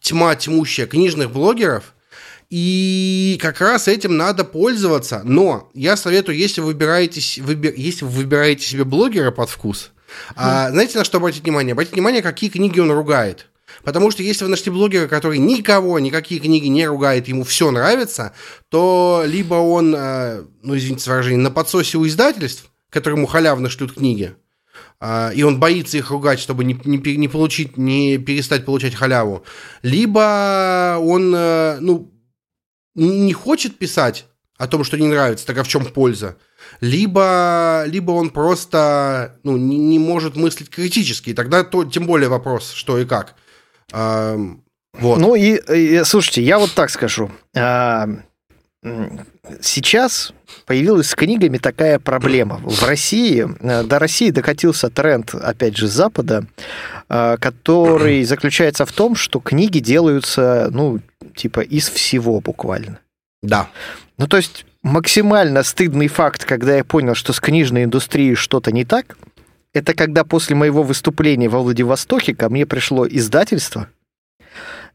тьма 0.00 0.34
тьмущая 0.36 0.86
книжных 0.86 1.30
блогеров, 1.32 1.94
и 2.50 3.38
как 3.40 3.60
раз 3.60 3.88
этим 3.88 4.16
надо 4.16 4.44
пользоваться. 4.44 5.22
Но 5.24 5.70
я 5.74 5.96
советую, 5.96 6.36
если 6.36 6.60
вы 6.60 6.68
выбираете, 6.68 7.20
с- 7.20 7.38
выбе- 7.38 7.72
если 7.74 8.04
вы 8.04 8.10
выбираете 8.10 8.64
себе 8.66 8.84
блогера 8.84 9.30
под 9.30 9.48
вкус, 9.48 9.90
а, 10.36 10.70
знаете, 10.70 10.98
на 10.98 11.04
что 11.04 11.18
обратить 11.18 11.42
внимание? 11.42 11.72
Обратите 11.72 11.94
внимание, 11.94 12.22
какие 12.22 12.50
книги 12.50 12.80
он 12.80 12.90
ругает. 12.90 13.46
Потому 13.82 14.10
что 14.10 14.22
если 14.22 14.44
вы 14.44 14.50
нашли 14.50 14.70
блогера, 14.70 15.08
который 15.08 15.38
никого, 15.38 15.98
никакие 15.98 16.40
книги 16.40 16.66
не 16.66 16.86
ругает, 16.86 17.28
ему 17.28 17.44
все 17.44 17.70
нравится, 17.70 18.32
то 18.68 19.24
либо 19.26 19.54
он, 19.54 19.94
э, 19.96 20.44
ну, 20.62 20.76
извините 20.76 21.04
за 21.04 21.10
выражение, 21.10 21.40
на 21.40 21.50
подсосе 21.50 21.98
у 21.98 22.06
издательств, 22.06 22.70
которому 22.90 23.26
халявно 23.26 23.68
шлют 23.68 23.94
книги, 23.94 24.34
а, 25.00 25.30
и 25.34 25.42
он 25.42 25.58
боится 25.58 25.98
их 25.98 26.10
ругать, 26.10 26.38
чтобы 26.38 26.64
не, 26.64 26.80
не, 26.84 26.98
не 27.16 27.28
получить, 27.28 27.76
не 27.76 28.18
перестать 28.18 28.64
получать 28.64 28.94
халяву, 28.94 29.44
либо 29.82 30.96
он, 31.00 31.34
э, 31.34 31.78
ну, 31.80 32.12
не 32.94 33.32
хочет 33.32 33.76
писать, 33.76 34.26
о 34.56 34.66
том, 34.68 34.84
что 34.84 34.96
не 34.96 35.06
нравится, 35.06 35.46
так 35.46 35.58
а 35.58 35.62
в 35.62 35.68
чем 35.68 35.84
польза? 35.84 36.36
Либо, 36.84 37.84
либо 37.86 38.10
он 38.10 38.28
просто 38.28 39.38
ну, 39.42 39.56
не, 39.56 39.78
не 39.78 39.98
может 39.98 40.36
мыслить 40.36 40.68
критически, 40.68 41.30
и 41.30 41.32
тогда 41.32 41.64
то, 41.64 41.82
тем 41.86 42.06
более 42.06 42.28
вопрос, 42.28 42.72
что 42.72 42.98
и 42.98 43.06
как. 43.06 43.36
А, 43.90 44.36
вот. 44.92 45.18
Ну 45.18 45.34
и, 45.34 45.56
и, 45.74 46.04
слушайте, 46.04 46.42
я 46.42 46.58
вот 46.58 46.72
так 46.72 46.90
скажу. 46.90 47.30
А, 47.56 48.06
сейчас 49.62 50.34
появилась 50.66 51.08
с 51.08 51.14
книгами 51.14 51.56
такая 51.56 51.98
проблема. 51.98 52.60
В 52.62 52.84
России, 52.84 53.48
э, 53.60 53.82
до 53.84 53.98
России 53.98 54.28
докатился 54.28 54.90
тренд, 54.90 55.34
опять 55.34 55.78
же, 55.78 55.88
с 55.88 55.92
Запада, 55.92 56.44
э, 57.08 57.38
который 57.40 58.24
заключается 58.24 58.84
в 58.84 58.92
том, 58.92 59.16
что 59.16 59.40
книги 59.40 59.78
делаются, 59.78 60.68
ну, 60.70 61.00
типа 61.34 61.60
из 61.60 61.88
всего 61.88 62.42
буквально. 62.42 62.98
Да. 63.42 63.70
Ну, 64.18 64.26
то 64.28 64.36
есть 64.36 64.66
максимально 64.84 65.64
стыдный 65.64 66.06
факт, 66.06 66.44
когда 66.44 66.76
я 66.76 66.84
понял, 66.84 67.14
что 67.14 67.32
с 67.32 67.40
книжной 67.40 67.84
индустрией 67.84 68.36
что-то 68.36 68.70
не 68.70 68.84
так, 68.84 69.16
это 69.72 69.94
когда 69.94 70.22
после 70.22 70.54
моего 70.54 70.84
выступления 70.84 71.48
во 71.48 71.60
Владивостоке 71.60 72.36
ко 72.36 72.48
мне 72.48 72.64
пришло 72.64 73.08
издательство 73.08 73.88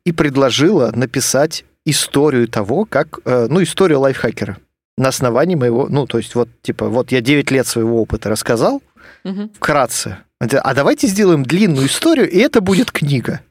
и 0.05 0.13
предложило 0.13 0.91
написать 0.95 1.65
историю 1.85 2.47
того, 2.47 2.85
как, 2.85 3.19
э, 3.25 3.47
ну, 3.49 3.61
историю 3.61 3.99
лайфхакера 3.99 4.57
на 4.97 5.09
основании 5.09 5.55
моего, 5.55 5.87
ну, 5.89 6.05
то 6.05 6.17
есть 6.17 6.35
вот, 6.35 6.49
типа, 6.61 6.87
вот 6.87 7.11
я 7.11 7.19
9 7.19 7.51
лет 7.51 7.67
своего 7.67 8.01
опыта 8.01 8.29
рассказал, 8.29 8.81
угу. 9.23 9.49
вкратце, 9.55 10.19
а 10.39 10.73
давайте 10.73 11.07
сделаем 11.07 11.43
длинную 11.43 11.87
историю, 11.87 12.29
и 12.29 12.37
это 12.37 12.61
будет 12.61 12.91
книга. 12.91 13.41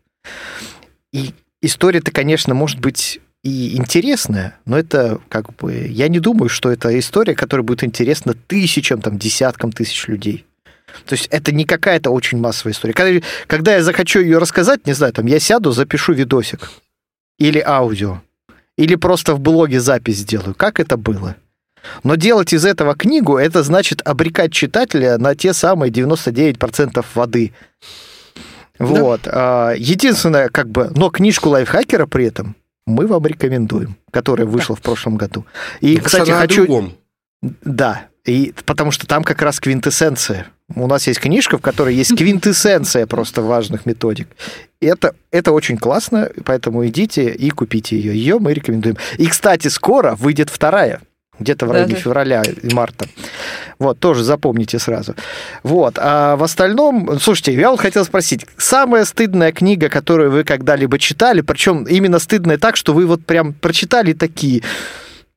И 1.12 1.34
история-то, 1.60 2.12
конечно, 2.12 2.54
может 2.54 2.78
быть 2.78 3.20
и 3.48 3.76
интересная, 3.76 4.58
но 4.64 4.78
это 4.78 5.20
как 5.28 5.54
бы... 5.56 5.86
Я 5.88 6.08
не 6.08 6.20
думаю, 6.20 6.48
что 6.48 6.70
это 6.70 6.96
история, 6.98 7.34
которая 7.34 7.64
будет 7.64 7.84
интересна 7.84 8.34
тысячам, 8.34 9.00
там, 9.00 9.18
десяткам 9.18 9.72
тысяч 9.72 10.06
людей. 10.08 10.44
То 11.06 11.14
есть 11.14 11.26
это 11.30 11.52
не 11.52 11.64
какая-то 11.64 12.10
очень 12.10 12.38
массовая 12.38 12.72
история. 12.72 12.94
Когда, 12.94 13.26
когда 13.46 13.74
я 13.74 13.82
захочу 13.82 14.20
ее 14.20 14.38
рассказать, 14.38 14.86
не 14.86 14.92
знаю, 14.92 15.12
там, 15.12 15.26
я 15.26 15.38
сяду, 15.38 15.72
запишу 15.72 16.12
видосик 16.12 16.70
или 17.38 17.62
аудио, 17.64 18.22
или 18.76 18.94
просто 18.94 19.34
в 19.34 19.40
блоге 19.40 19.80
запись 19.80 20.18
сделаю. 20.18 20.54
Как 20.54 20.80
это 20.80 20.96
было? 20.96 21.36
Но 22.02 22.16
делать 22.16 22.52
из 22.52 22.64
этого 22.64 22.94
книгу, 22.94 23.36
это 23.36 23.62
значит 23.62 24.02
обрекать 24.04 24.52
читателя 24.52 25.18
на 25.18 25.34
те 25.34 25.52
самые 25.52 25.92
99% 25.92 27.04
воды. 27.14 27.52
Вот. 28.78 29.22
Да. 29.24 29.72
Единственное, 29.76 30.48
как 30.48 30.68
бы, 30.70 30.90
но 30.94 31.10
книжку 31.10 31.48
лайфхакера 31.48 32.06
при 32.06 32.26
этом 32.26 32.56
мы 32.88 33.06
вам 33.06 33.26
рекомендуем, 33.26 33.96
которая 34.10 34.46
вышла 34.46 34.74
в 34.74 34.80
прошлом 34.80 35.16
году. 35.16 35.44
И, 35.80 35.96
ну, 35.96 36.02
кстати, 36.02 36.30
хочу... 36.30 36.66
Другом. 36.66 36.92
Да, 37.62 38.08
и 38.24 38.52
потому 38.66 38.90
что 38.90 39.06
там 39.06 39.22
как 39.22 39.42
раз 39.42 39.60
квинтэссенция. 39.60 40.48
У 40.74 40.86
нас 40.86 41.06
есть 41.06 41.20
книжка, 41.20 41.58
в 41.58 41.62
которой 41.62 41.94
есть 41.94 42.14
квинтэссенция 42.16 43.06
просто 43.06 43.42
важных 43.42 43.86
методик. 43.86 44.28
Это, 44.80 45.14
это 45.30 45.52
очень 45.52 45.76
классно, 45.76 46.30
поэтому 46.44 46.86
идите 46.86 47.30
и 47.30 47.50
купите 47.50 47.96
ее. 47.96 48.14
Ее 48.14 48.38
мы 48.38 48.52
рекомендуем. 48.52 48.96
И, 49.18 49.26
кстати, 49.26 49.68
скоро 49.68 50.14
выйдет 50.14 50.50
вторая 50.50 51.00
где-то 51.38 51.66
в 51.66 51.70
районе 51.70 51.94
да, 51.94 52.00
февраля 52.00 52.42
и 52.42 52.74
марта. 52.74 53.06
Вот, 53.78 53.98
тоже 53.98 54.24
запомните 54.24 54.78
сразу. 54.78 55.14
Вот, 55.62 55.98
а 55.98 56.36
в 56.36 56.42
остальном, 56.42 57.18
слушайте, 57.20 57.54
я 57.54 57.70
вот 57.70 57.80
хотел 57.80 58.04
спросить, 58.04 58.46
самая 58.56 59.04
стыдная 59.04 59.52
книга, 59.52 59.88
которую 59.88 60.30
вы 60.30 60.44
когда-либо 60.44 60.98
читали, 60.98 61.40
причем 61.40 61.84
именно 61.84 62.18
стыдная 62.18 62.58
так, 62.58 62.76
что 62.76 62.92
вы 62.92 63.06
вот 63.06 63.24
прям 63.24 63.52
прочитали 63.52 64.12
такие, 64.12 64.62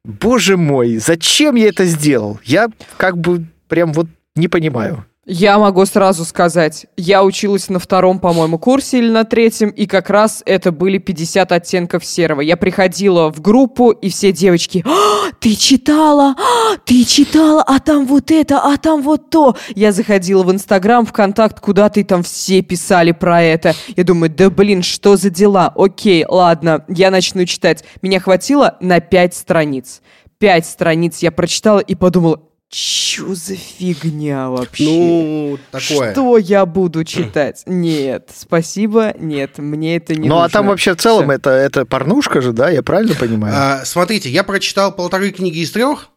боже 0.04 0.58
мой, 0.58 0.98
зачем 0.98 1.56
я 1.56 1.70
это 1.70 1.86
сделал? 1.86 2.40
Я 2.44 2.68
как 2.98 3.18
бы 3.18 3.46
прям 3.68 3.94
вот 3.94 4.08
не 4.36 4.48
понимаю. 4.48 5.06
Я 5.34 5.58
могу 5.60 5.86
сразу 5.86 6.26
сказать, 6.26 6.88
я 6.98 7.24
училась 7.24 7.70
на 7.70 7.80
втором, 7.80 8.20
по-моему, 8.20 8.60
курсе 8.60 8.98
или 8.98 9.10
на 9.10 9.24
третьем, 9.24 9.70
и 9.70 9.86
как 9.86 10.10
раз 10.10 10.44
это 10.46 10.74
были 10.74 10.98
50 10.98 11.54
оттенков 11.54 12.04
серого. 12.04 12.42
Я 12.42 12.58
приходила 12.58 13.32
в 13.32 13.40
группу, 13.40 13.92
и 13.92 14.10
все 14.10 14.34
девочки, 14.34 14.84
а, 14.86 15.32
ты 15.40 15.56
читала, 15.56 16.36
а, 16.38 16.78
ты 16.84 17.06
читала, 17.06 17.64
а 17.66 17.80
там 17.80 18.08
вот 18.08 18.30
это, 18.30 18.60
а 18.60 18.76
там 18.76 19.02
вот 19.04 19.30
то. 19.30 19.56
Я 19.74 19.94
заходила 19.94 20.44
в 20.44 20.52
Инстаграм, 20.52 21.06
ВКонтакт, 21.06 21.62
куда-то, 21.62 22.02
и 22.02 22.04
там 22.04 22.24
все 22.24 22.62
писали 22.62 23.14
про 23.14 23.42
это. 23.42 23.74
Я 23.96 24.04
думаю, 24.04 24.30
да 24.30 24.50
блин, 24.50 24.84
что 24.84 25.16
за 25.16 25.30
дела? 25.30 25.72
Окей, 25.78 26.26
ладно, 26.28 26.84
я 26.90 27.10
начну 27.10 27.46
читать. 27.46 27.86
Меня 28.02 28.20
хватило 28.20 28.76
на 28.82 29.00
5 29.00 29.34
страниц. 29.34 30.02
Пять 30.40 30.66
страниц 30.66 31.20
я 31.20 31.32
прочитала 31.32 31.80
и 31.80 31.96
подумала, 31.96 32.42
Чё 32.72 33.36
за 33.36 33.58
фигня 33.58 34.50
вообще? 34.50 34.86
Ну, 34.86 35.60
такое. 35.72 36.14
Что 36.14 36.38
я 36.38 36.66
буду 36.66 37.04
читать? 37.04 37.64
Нет, 37.66 38.30
спасибо, 38.34 39.14
нет, 39.20 39.58
мне 39.58 39.98
это 39.98 40.14
не 40.16 40.30
Ну, 40.30 40.36
нужно. 40.36 40.46
а 40.46 40.50
там 40.50 40.68
вообще 40.68 40.94
в 40.94 40.98
целом 40.98 41.32
это, 41.32 41.50
это 41.50 41.86
порнушка 41.86 42.40
же, 42.40 42.54
да? 42.54 42.70
Я 42.70 42.82
правильно 42.82 43.14
понимаю? 43.14 43.54
А, 43.58 43.82
смотрите, 43.84 44.30
я 44.30 44.46
прочитал 44.46 44.94
полторы 44.94 45.32
книги 45.32 45.60
из 45.60 45.72
трех, 45.72 46.12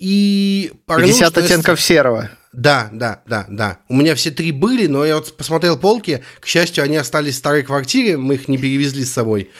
и... 0.00 0.72
50 0.88 1.38
оттенков 1.38 1.80
серого. 1.80 2.28
Да, 2.52 2.88
да, 2.92 3.22
да, 3.26 3.46
да. 3.48 3.78
У 3.88 3.94
меня 3.94 4.16
все 4.16 4.32
три 4.32 4.50
были, 4.50 4.88
но 4.88 5.04
я 5.04 5.14
вот 5.14 5.36
посмотрел 5.36 5.78
полки. 5.78 6.24
К 6.40 6.46
счастью, 6.46 6.82
они 6.82 6.96
остались 6.96 7.34
в 7.34 7.38
старой 7.38 7.62
квартире, 7.62 8.16
мы 8.16 8.34
их 8.34 8.48
не 8.48 8.58
перевезли 8.58 9.04
с 9.04 9.12
собой. 9.12 9.50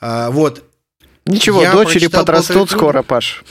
А, 0.00 0.30
вот. 0.30 0.64
Ничего, 1.26 1.62
я 1.62 1.72
дочери 1.72 2.06
подрастут 2.08 2.70
скоро, 2.70 3.02
Паш. 3.02 3.44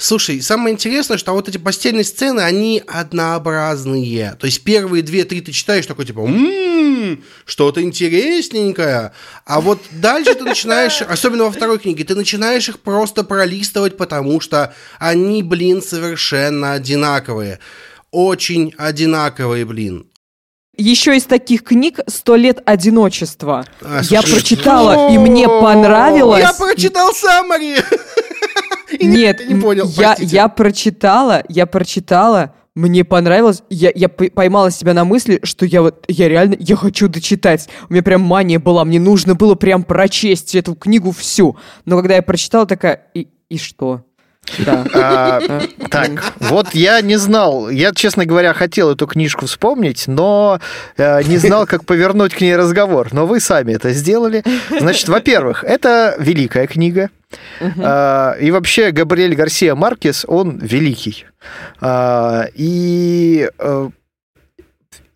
Слушай, 0.00 0.40
самое 0.42 0.74
интересное, 0.74 1.18
что 1.18 1.32
вот 1.32 1.48
эти 1.48 1.58
постельные 1.58 2.04
сцены, 2.04 2.40
они 2.40 2.80
однообразные. 2.86 4.36
То 4.38 4.46
есть 4.46 4.62
первые 4.62 5.02
две-три 5.02 5.40
ты 5.40 5.50
читаешь 5.50 5.86
такой 5.86 6.06
типа, 6.06 6.20
м-м, 6.20 7.24
что-то 7.44 7.82
интересненькое. 7.82 9.10
А 9.44 9.60
вот 9.60 9.80
дальше 9.90 10.36
ты 10.36 10.44
начинаешь, 10.44 11.02
особенно 11.08 11.44
во 11.44 11.50
второй 11.50 11.80
книге, 11.80 12.04
ты 12.04 12.14
начинаешь 12.14 12.68
их 12.68 12.78
просто 12.78 13.24
пролистывать, 13.24 13.96
потому 13.96 14.40
что 14.40 14.72
они, 15.00 15.42
блин, 15.42 15.82
совершенно 15.82 16.74
одинаковые. 16.74 17.58
Очень 18.12 18.74
одинаковые, 18.78 19.64
блин 19.64 20.06
еще 20.80 21.16
из 21.16 21.24
таких 21.24 21.64
книг 21.64 21.98
«Сто 22.06 22.36
лет 22.36 22.62
одиночества». 22.64 23.66
А, 23.82 24.00
я 24.04 24.22
прочитала, 24.22 25.12
и 25.12 25.18
мне 25.18 25.48
понравилось. 25.48 26.40
Я 26.40 26.52
прочитал 26.52 27.12
Самари! 27.12 27.78
Нет, 29.00 29.48
не 29.48 29.60
понял, 29.60 29.88
я, 29.96 30.16
я 30.18 30.48
прочитала, 30.48 31.42
я 31.48 31.66
прочитала, 31.66 32.54
мне 32.74 33.04
понравилось, 33.04 33.62
я, 33.70 33.90
я 33.94 34.08
поймала 34.08 34.70
себя 34.70 34.94
на 34.94 35.04
мысли, 35.04 35.40
что 35.42 35.66
я 35.66 35.82
вот, 35.82 36.04
я 36.06 36.28
реально, 36.28 36.56
я 36.60 36.76
хочу 36.76 37.08
дочитать. 37.08 37.68
У 37.88 37.92
меня 37.92 38.04
прям 38.04 38.20
мания 38.20 38.60
была, 38.60 38.84
мне 38.84 39.00
нужно 39.00 39.34
было 39.34 39.56
прям 39.56 39.82
прочесть 39.82 40.54
эту 40.54 40.76
книгу 40.76 41.10
всю. 41.10 41.56
Но 41.84 41.96
когда 41.96 42.14
я 42.14 42.22
прочитала, 42.22 42.66
такая, 42.66 43.08
и, 43.14 43.28
и 43.48 43.58
что? 43.58 44.04
Да. 44.58 44.84
А, 44.94 45.40
так, 45.90 46.32
вот 46.40 46.74
я 46.74 47.00
не 47.00 47.16
знал. 47.16 47.68
Я, 47.68 47.92
честно 47.92 48.24
говоря, 48.24 48.52
хотел 48.54 48.90
эту 48.90 49.06
книжку 49.06 49.46
вспомнить, 49.46 50.06
но 50.06 50.60
э, 50.96 51.22
не 51.24 51.38
знал, 51.38 51.66
как 51.66 51.84
повернуть 51.84 52.34
к 52.34 52.40
ней 52.40 52.56
разговор. 52.56 53.08
Но 53.12 53.26
вы 53.26 53.40
сами 53.40 53.72
это 53.72 53.90
сделали. 53.92 54.42
Значит, 54.70 55.08
во-первых, 55.08 55.64
это 55.64 56.16
великая 56.18 56.66
книга. 56.66 57.10
А, 57.60 58.32
и 58.40 58.50
вообще 58.50 58.90
Габриэль 58.90 59.34
Гарсия 59.34 59.74
Маркес, 59.74 60.24
он 60.26 60.58
великий. 60.58 61.26
А, 61.80 62.46
и, 62.54 63.48
э, 63.58 63.90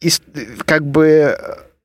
и 0.01 0.11
как 0.64 0.87
бы 0.87 1.39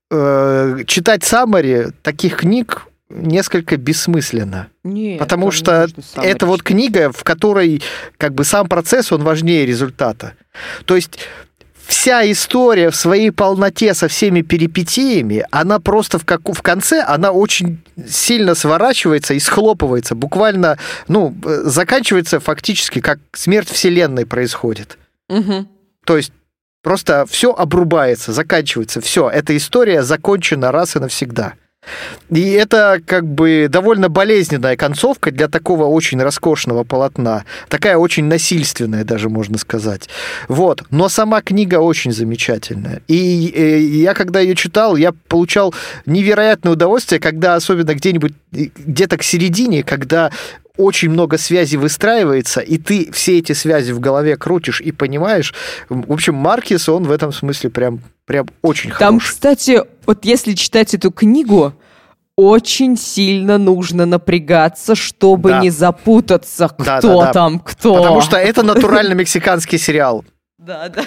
э, 0.10 0.80
читать 0.86 1.24
саммари 1.24 1.88
таких 2.02 2.38
книг 2.38 2.88
несколько 3.10 3.78
бессмысленно. 3.78 4.68
Нет, 4.84 5.20
потому 5.20 5.51
что 5.51 5.88
это 6.16 6.45
вот 6.45 6.64
книга, 6.64 7.12
в 7.12 7.24
которой 7.24 7.82
как 8.18 8.34
бы 8.34 8.43
сам 8.43 8.68
процесс, 8.68 9.12
он 9.12 9.24
важнее 9.24 9.66
результата. 9.66 10.34
То 10.86 10.95
есть 10.95 11.20
вся 11.88 12.30
история 12.30 12.89
в 12.89 12.95
своей 12.95 13.32
полноте 13.32 13.93
со 13.93 14.08
всеми 14.08 14.41
перипетиями, 14.41 15.45
она 15.51 15.80
просто 15.80 16.20
в, 16.20 16.26
как, 16.26 16.41
в 16.47 16.62
конце, 16.62 17.01
она 17.01 17.32
очень 17.32 17.80
сильно 18.08 18.55
сворачивается 18.55 19.34
и 19.34 19.39
схлопывается. 19.39 20.14
Буквально, 20.14 20.78
ну, 21.08 21.36
заканчивается 21.43 22.39
фактически, 22.39 22.99
как 22.99 23.20
смерть 23.34 23.70
Вселенной 23.70 24.26
происходит. 24.26 24.97
Угу. 25.30 25.68
То 26.05 26.18
есть 26.18 26.34
просто 26.84 27.26
все 27.30 27.53
обрубается, 27.53 28.34
заканчивается, 28.34 29.01
все. 29.01 29.30
Эта 29.30 29.55
история 29.55 30.03
закончена 30.03 30.72
раз 30.72 30.95
и 30.95 30.99
навсегда. 30.99 31.53
И 32.30 32.52
это 32.52 33.02
как 33.06 33.26
бы 33.26 33.68
довольно 33.70 34.10
болезненная 34.10 34.76
концовка 34.76 35.32
для 35.32 35.48
такого 35.48 35.86
очень 35.86 36.22
роскошного 36.22 36.84
полотна. 36.84 37.46
Такая 37.70 37.98
очень 37.98 38.26
насильственная 38.26 39.04
даже, 39.04 39.30
можно 39.30 39.58
сказать. 39.58 40.10
Вот. 40.48 40.84
Но 40.92 41.10
сама 41.10 41.42
книга 41.42 41.80
очень 41.80 42.12
замечательная. 42.12 43.02
И, 43.08 43.52
э, 43.56 43.80
я, 43.80 44.14
когда 44.14 44.40
ее 44.40 44.56
читал, 44.56 44.96
я 44.96 45.14
получал 45.28 45.74
невероятное 46.06 46.74
удовольствие, 46.74 47.20
когда 47.20 47.56
особенно 47.56 47.94
где-нибудь, 47.94 48.34
где-то 48.52 49.18
к 49.18 49.24
середине, 49.24 49.84
когда 49.84 50.32
очень 50.78 51.10
много 51.10 51.38
связей 51.38 51.78
выстраивается, 51.78 52.62
и 52.62 52.78
ты 52.78 53.12
все 53.12 53.40
эти 53.40 53.52
связи 53.54 53.92
в 53.92 54.00
голове 54.00 54.38
крутишь 54.38 54.82
и 54.82 54.92
понимаешь. 54.92 55.54
В 55.90 56.12
общем, 56.12 56.36
Маркис, 56.36 56.88
он 56.90 57.04
в 57.04 57.12
этом 57.12 57.32
смысле 57.34 57.70
прям, 57.70 58.00
прям 58.26 58.48
очень 58.62 58.90
Там, 58.92 59.20
хороший. 59.20 59.28
кстати, 59.30 59.82
вот 60.06 60.26
если 60.26 60.54
читать 60.54 60.94
эту 60.94 61.12
книгу, 61.12 61.74
очень 62.36 62.98
сильно 62.98 63.58
нужно 63.58 64.06
напрягаться, 64.06 64.94
чтобы 64.94 65.50
Да. 65.50 65.60
не 65.62 65.72
запутаться, 65.72 66.68
кто 66.70 66.84
Да, 66.86 67.02
да, 67.02 67.16
да. 67.26 67.34
там 67.34 67.60
кто. 67.60 67.96
Потому 67.96 68.22
что 68.22 68.38
это 68.38 68.62
натурально 68.64 69.14
мексиканский 69.14 69.80
сериал. 69.80 70.24
Да, 70.68 70.89
да. 70.89 71.03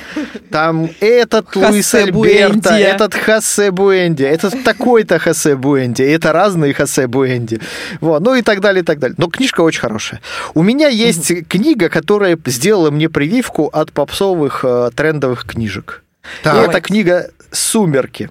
Там 0.51 0.89
этот 1.01 1.55
Луис 1.55 1.95
Альберто, 1.95 2.71
этот 2.71 3.15
Хосе 3.15 3.71
Буэнди, 3.71 4.23
этот 4.23 4.65
такой-то 4.65 5.19
Хосе 5.19 5.55
Буэнди, 5.55 6.03
это 6.03 6.33
разные 6.33 6.73
Хосе 6.73 7.07
Буэнди. 7.07 7.61
Вот, 8.01 8.23
ну 8.23 8.35
и 8.35 8.41
так 8.41 8.61
далее, 8.63 8.83
и 8.83 8.85
так 8.85 8.99
далее. 8.99 9.17
Но 9.19 9.29
книжка 9.29 9.61
очень 9.61 9.81
хорошая. 9.81 10.23
У 10.55 10.63
меня 10.63 10.89
есть 10.89 11.47
книга, 11.47 11.91
которая 11.91 12.39
сделала 12.47 12.91
мне 12.91 13.11
прививку 13.11 13.67
от 13.67 13.93
попсовых 13.93 14.65
э, 14.65 14.91
трендовых 14.97 15.45
книжек. 15.45 16.05
И 16.41 16.45
Так. 16.45 16.69
это 16.71 16.81
книга 16.81 17.31
«Сумерки». 17.51 18.31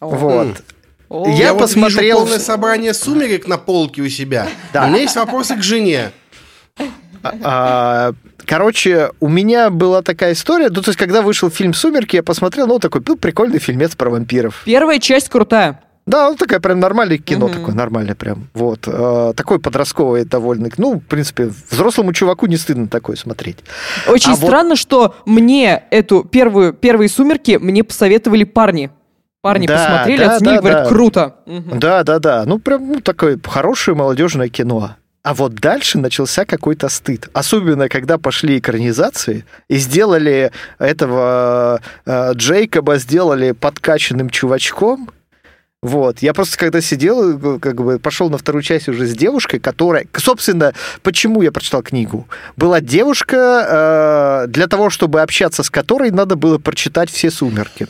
Вот. 0.00 0.62
О, 1.08 1.28
Я 1.28 1.36
Я, 1.36 1.52
вот 1.52 1.62
посмотрел- 1.62 2.02
вижу 2.02 2.18
полное 2.26 2.38
собрание 2.40 2.92
сумерек 2.92 3.46
на 3.46 3.56
полке 3.56 4.02
у 4.02 4.08
себя. 4.08 4.48
Да. 4.72 4.84
У 4.84 4.88
меня 4.88 5.02
есть 5.02 5.14
вопросы 5.14 5.54
к 5.54 5.62
жене. 5.62 6.10
А, 7.22 8.12
Короче, 8.46 9.10
у 9.20 9.28
меня 9.28 9.68
была 9.68 10.00
такая 10.00 10.32
история, 10.32 10.70
ну, 10.70 10.80
то 10.80 10.88
есть, 10.88 10.98
когда 10.98 11.20
вышел 11.20 11.50
фильм 11.50 11.74
«Сумерки», 11.74 12.16
я 12.16 12.22
посмотрел, 12.22 12.66
ну, 12.66 12.78
такой, 12.78 13.02
ну, 13.06 13.16
прикольный 13.16 13.58
фильмец 13.58 13.94
про 13.94 14.08
вампиров. 14.08 14.62
Первая 14.64 14.98
часть 14.98 15.28
крутая. 15.28 15.82
Да, 16.06 16.30
ну 16.30 16.36
такая 16.36 16.58
прям 16.58 16.80
нормальное 16.80 17.18
кино, 17.18 17.48
Мгм. 17.48 17.58
такое 17.58 17.74
нормальное 17.74 18.14
прям. 18.14 18.48
Вот. 18.54 18.84
Э, 18.86 19.34
такой 19.36 19.58
подростковый 19.60 20.24
довольно. 20.24 20.70
Ну, 20.78 20.94
в 20.94 21.00
принципе, 21.00 21.52
взрослому 21.70 22.14
чуваку 22.14 22.46
не 22.46 22.56
стыдно 22.56 22.88
такое 22.88 23.16
смотреть. 23.16 23.58
Очень 24.06 24.30
А 24.32 24.36
вот- 24.36 24.46
странно, 24.48 24.74
что 24.76 25.14
мне 25.26 25.82
эту 25.90 26.24
первую, 26.24 26.72
первые 26.72 27.10
«Сумерки» 27.10 27.58
мне 27.60 27.84
посоветовали 27.84 28.44
парни. 28.44 28.90
Парни 29.42 29.66
Да, 29.66 29.76
посмотрели, 29.76 30.24
да, 30.24 30.36
оценили, 30.36 30.54
да, 30.54 30.60
говорят, 30.62 30.82
да. 30.84 30.88
круто. 30.88 31.36
Мгм. 31.44 31.78
Да, 31.78 32.02
да, 32.04 32.18
да. 32.18 32.44
Ну, 32.46 32.58
прям 32.58 32.88
ну, 32.88 33.00
такое 33.02 33.38
хорошее 33.44 33.94
молодежное 33.94 34.48
кино. 34.48 34.96
А 35.22 35.34
вот 35.34 35.54
дальше 35.54 35.98
начался 35.98 36.44
какой-то 36.44 36.88
стыд. 36.88 37.28
Особенно, 37.32 37.88
когда 37.88 38.18
пошли 38.18 38.58
экранизации 38.58 39.44
и 39.68 39.76
сделали 39.76 40.52
этого 40.78 41.80
э, 42.06 42.32
Джейкоба, 42.34 42.96
сделали 42.96 43.52
подкачанным 43.52 44.30
чувачком. 44.30 45.10
Вот. 45.82 46.20
Я 46.20 46.34
просто 46.34 46.56
когда 46.56 46.80
сидел, 46.80 47.38
э, 47.38 47.58
как 47.58 47.82
бы 47.82 47.98
пошел 47.98 48.30
на 48.30 48.38
вторую 48.38 48.62
часть 48.62 48.88
уже 48.88 49.06
с 49.06 49.14
девушкой, 49.14 49.58
которая... 49.58 50.06
Собственно, 50.16 50.72
почему 51.02 51.42
я 51.42 51.52
прочитал 51.52 51.82
книгу? 51.82 52.28
Была 52.56 52.80
девушка, 52.80 54.46
э, 54.46 54.48
для 54.48 54.66
того, 54.68 54.88
чтобы 54.88 55.20
общаться 55.20 55.62
с 55.62 55.70
которой, 55.70 56.10
надо 56.10 56.36
было 56.36 56.58
прочитать 56.58 57.10
все 57.10 57.30
«Сумерки». 57.30 57.88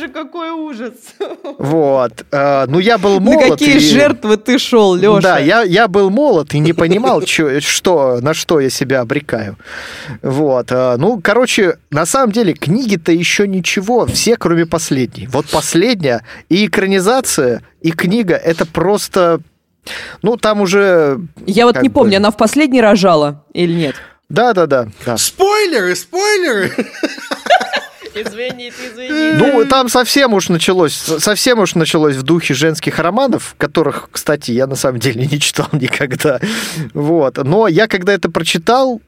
Боже, 0.00 0.12
какой 0.12 0.50
ужас. 0.50 0.92
Вот. 1.58 2.24
Э, 2.32 2.64
ну, 2.68 2.78
я 2.78 2.96
был 2.98 3.14
На 3.14 3.20
молод. 3.20 3.50
какие 3.58 3.76
и- 3.76 3.78
жертвы 3.78 4.36
ты 4.36 4.58
шел, 4.58 4.94
Леша? 4.94 5.20
Да, 5.20 5.38
я, 5.38 5.62
я 5.62 5.88
был 5.88 6.10
молод 6.10 6.54
и 6.54 6.58
не 6.58 6.72
понимал, 6.72 7.22
чё- 7.26 7.60
что, 7.60 8.18
на 8.20 8.32
что 8.34 8.60
я 8.60 8.70
себя 8.70 9.00
обрекаю. 9.00 9.56
Вот. 10.22 10.68
а, 10.70 10.96
Ну, 10.96 11.20
короче, 11.22 11.76
на 11.90 12.06
самом 12.06 12.32
деле, 12.32 12.54
книги-то 12.54 13.12
еще 13.12 13.46
ничего, 13.46 14.06
все, 14.06 14.36
кроме 14.36 14.64
последней. 14.66 15.26
Вот 15.28 15.46
последняя 15.50 16.24
и 16.48 16.66
экранизация, 16.66 17.62
и 17.82 17.90
книга, 17.90 18.34
это 18.36 18.64
просто... 18.66 19.40
Ну, 20.22 20.36
там 20.36 20.60
уже... 20.60 21.20
Я 21.46 21.66
вот 21.66 21.80
не 21.82 21.88
бы- 21.88 21.94
помню, 21.94 22.18
она 22.18 22.30
в 22.30 22.36
последней 22.36 22.80
рожала 22.80 23.44
или 23.52 23.72
нет? 23.72 23.96
Да-да-да. 24.28 24.88
да. 25.04 25.16
Спойлеры, 25.16 25.94
спойлеры! 25.96 26.70
Извините, 28.14 28.74
извините. 28.92 29.36
Ну, 29.38 29.64
там 29.66 29.88
совсем 29.88 30.34
уж 30.34 30.48
началось, 30.48 30.94
совсем 30.94 31.60
уж 31.60 31.74
началось 31.74 32.16
в 32.16 32.22
духе 32.22 32.54
женских 32.54 32.98
романов, 32.98 33.54
которых, 33.58 34.08
кстати, 34.10 34.50
я 34.50 34.66
на 34.66 34.76
самом 34.76 34.98
деле 34.98 35.26
не 35.26 35.38
читал 35.38 35.68
никогда. 35.72 36.40
Вот. 36.94 37.36
Но 37.42 37.68
я, 37.68 37.86
когда 37.86 38.12
это 38.12 38.30
прочитал, 38.30 39.00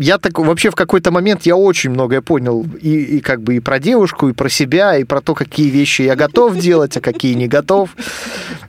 я 0.00 0.18
так 0.18 0.38
вообще 0.38 0.70
в 0.70 0.76
какой-то 0.76 1.10
момент 1.10 1.42
я 1.44 1.56
очень 1.56 1.90
многое 1.90 2.20
понял 2.20 2.64
и, 2.80 3.16
и 3.16 3.20
как 3.20 3.42
бы 3.42 3.56
и 3.56 3.60
про 3.60 3.80
девушку, 3.80 4.28
и 4.28 4.32
про 4.32 4.48
себя, 4.48 4.96
и 4.96 5.02
про 5.02 5.20
то, 5.20 5.34
какие 5.34 5.70
вещи 5.70 6.02
я 6.02 6.14
готов 6.14 6.56
делать, 6.56 6.96
а 6.96 7.00
какие 7.00 7.34
не 7.34 7.48
готов. 7.48 7.96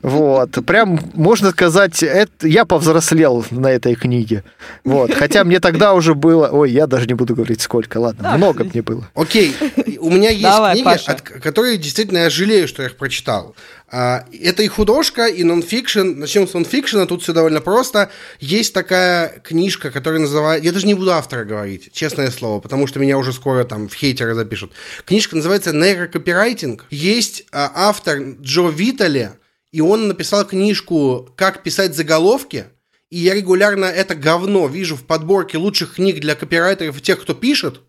Вот. 0.02 0.52
Прям, 0.66 1.00
можно 1.14 1.52
сказать, 1.52 2.02
это, 2.02 2.48
я 2.48 2.66
повзрослел 2.66 3.46
на 3.52 3.68
этой 3.68 3.94
книге. 3.94 4.44
Вот. 4.84 5.14
Хотя 5.14 5.44
мне 5.44 5.60
тогда 5.60 5.94
уже 5.94 6.16
было... 6.16 6.48
Ой, 6.48 6.72
я 6.72 6.88
даже 6.88 7.06
не 7.06 7.14
буду 7.14 7.36
говорить, 7.36 7.62
сколько. 7.62 8.00
Ладно, 8.00 8.24
Да. 8.24 8.38
много 8.38 8.64
мне 8.64 8.82
было. 8.82 9.08
Окей, 9.14 9.56
у 10.00 10.10
меня 10.10 10.30
есть 10.32 10.42
Давай, 10.42 10.74
книги, 10.74 10.86
Паша. 10.86 11.12
от- 11.12 11.22
которые 11.22 11.78
действительно 11.78 12.20
я 12.20 12.30
жалею, 12.32 12.68
что 12.68 12.82
я 12.82 12.88
их 12.90 12.96
прочитал. 12.98 13.56
А, 13.92 14.26
Это 14.32 14.64
и 14.64 14.68
художка, 14.68 15.28
и 15.28 15.44
нонфикшн. 15.44 16.20
Начнем 16.20 16.48
с 16.48 16.54
нонфикшена, 16.54 17.06
тут 17.06 17.24
все 17.24 17.34
довольно 17.34 17.62
просто. 17.62 18.12
Есть 18.40 18.74
такая 18.74 19.40
книжка, 19.40 19.92
которая 19.92 20.22
называется... 20.22 20.66
Я 20.66 20.72
даже 20.72 20.86
не 20.86 20.94
буду 20.94 21.12
автора 21.12 21.44
говорить, 21.44 21.92
честное 21.94 22.30
слово, 22.30 22.60
потому 22.60 22.88
что 22.88 23.00
меня 23.00 23.18
уже 23.18 23.34
скоро 23.34 23.64
там 23.64 23.88
в 23.88 23.94
хейтеры 23.94 24.36
запишут. 24.36 24.74
Книжка 25.06 25.36
называется 25.36 25.74
«Нейрокопирайтинг». 25.74 26.86
Есть 26.90 27.46
а, 27.52 27.72
автор 27.74 28.20
Джо 28.42 28.70
Витали, 28.70 29.32
и 29.72 29.82
он 29.82 30.08
написал 30.08 30.46
книжку 30.46 31.34
«Как 31.36 31.64
писать 31.64 31.96
заголовки», 31.96 32.66
и 33.10 33.18
я 33.18 33.34
регулярно 33.34 33.86
это 33.86 34.14
говно 34.14 34.68
вижу 34.68 34.96
в 34.96 35.04
подборке 35.04 35.58
лучших 35.58 35.96
книг 35.96 36.20
для 36.20 36.36
копирайтеров 36.36 37.00
и 37.00 37.02
тех, 37.02 37.20
кто 37.20 37.34
пишет. 37.34 37.82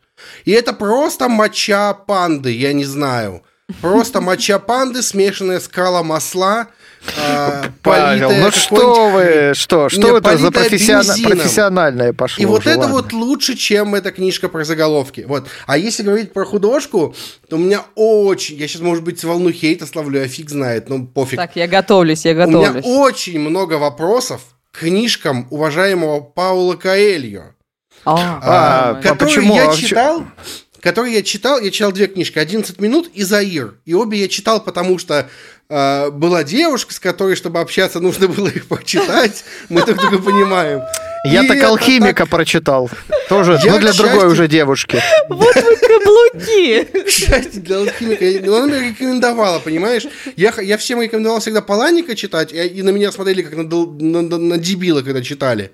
И 0.46 0.50
это 0.50 0.72
просто 0.72 1.28
моча 1.28 1.92
панды, 1.92 2.52
я 2.52 2.72
не 2.72 2.84
знаю. 2.84 3.42
Просто 3.80 4.20
моча 4.20 4.58
панды, 4.58 5.02
смешанная 5.02 5.60
с 5.60 5.68
калом 5.68 6.06
масла. 6.06 6.68
а, 7.18 7.64
Павел, 7.82 8.30
ну 8.30 8.50
что 8.50 9.08
вы, 9.10 9.52
что, 9.54 9.88
что 9.88 10.00
Не, 10.00 10.18
это 10.18 10.36
за 10.36 10.50
бензином. 10.50 11.38
профессиональное 11.38 12.12
пошло 12.12 12.42
И 12.42 12.46
вот 12.46 12.60
уже, 12.60 12.70
это 12.70 12.80
ладно. 12.80 12.94
вот 12.96 13.12
лучше, 13.12 13.56
чем 13.56 13.94
эта 13.94 14.10
книжка 14.10 14.48
про 14.48 14.64
заголовки. 14.64 15.24
Вот. 15.26 15.48
А 15.66 15.78
если 15.78 16.02
говорить 16.02 16.32
про 16.32 16.44
художку, 16.44 17.14
то 17.48 17.56
у 17.56 17.58
меня 17.58 17.84
очень... 17.94 18.56
Я 18.56 18.68
сейчас, 18.68 18.82
может 18.82 19.02
быть, 19.02 19.22
волну 19.24 19.50
хейта 19.50 19.86
словлю, 19.86 20.20
я 20.20 20.28
фиг 20.28 20.50
знает, 20.50 20.88
но 20.90 21.06
пофиг. 21.06 21.38
Так, 21.38 21.56
я 21.56 21.66
готовлюсь, 21.66 22.24
я 22.26 22.32
у 22.32 22.34
меня 22.34 22.46
готовлюсь. 22.46 22.84
очень 22.86 23.40
много 23.40 23.74
вопросов 23.74 24.42
к 24.72 24.80
книжкам 24.80 25.46
уважаемого 25.50 26.20
Паула 26.20 26.74
Каэльо. 26.76 27.54
А, 28.04 28.14
А, 28.14 28.40
а, 28.42 28.90
а 28.90 28.94
которые 29.02 29.16
почему? 29.36 29.54
я 29.54 29.70
А 29.70 30.26
которые 30.80 31.14
я 31.14 31.22
читал, 31.22 31.60
я 31.60 31.70
читал 31.70 31.92
две 31.92 32.06
книжки, 32.06 32.38
11 32.38 32.80
минут 32.80 33.10
и 33.14 33.22
Заир. 33.22 33.74
И 33.84 33.94
обе 33.94 34.18
я 34.18 34.28
читал, 34.28 34.62
потому 34.62 34.98
что 34.98 35.28
э, 35.68 36.10
была 36.10 36.44
девушка, 36.44 36.92
с 36.94 37.00
которой, 37.00 37.36
чтобы 37.36 37.60
общаться, 37.60 38.00
нужно 38.00 38.28
было 38.28 38.48
их 38.48 38.66
прочитать. 38.66 39.44
Мы 39.68 39.82
друг 39.84 39.98
друга 39.98 40.18
понимаем. 40.18 40.80
Я 41.24 41.44
И 41.44 41.48
так 41.48 41.62
алхимика 41.64 42.22
так- 42.24 42.28
прочитал. 42.30 42.90
Тоже, 43.28 43.58
Я, 43.62 43.72
ну, 43.74 43.78
для 43.78 43.92
другой 43.92 44.26
уже 44.26 44.48
девушки. 44.48 45.00
Вот 45.28 45.54
вы 45.54 45.76
каблуки. 45.76 46.84
К 47.04 47.08
счастью, 47.08 47.62
для 47.62 47.76
алхимика. 47.76 48.24
Ну, 48.44 48.54
она 48.56 48.66
мне 48.66 48.88
рекомендовала, 48.88 49.58
понимаешь? 49.60 50.04
Я, 50.36 50.52
я 50.60 50.76
всем 50.78 51.00
рекомендовал 51.02 51.40
всегда 51.40 51.60
Паланика 51.60 52.16
читать, 52.16 52.52
и, 52.52 52.56
и 52.66 52.82
на 52.82 52.90
меня 52.90 53.12
смотрели 53.12 53.42
как 53.42 53.54
на, 53.54 53.68
дол- 53.68 53.92
на, 54.00 54.22
на- 54.22 54.38
на 54.38 54.58
дебила, 54.58 55.02
когда 55.02 55.22
читали. 55.22 55.70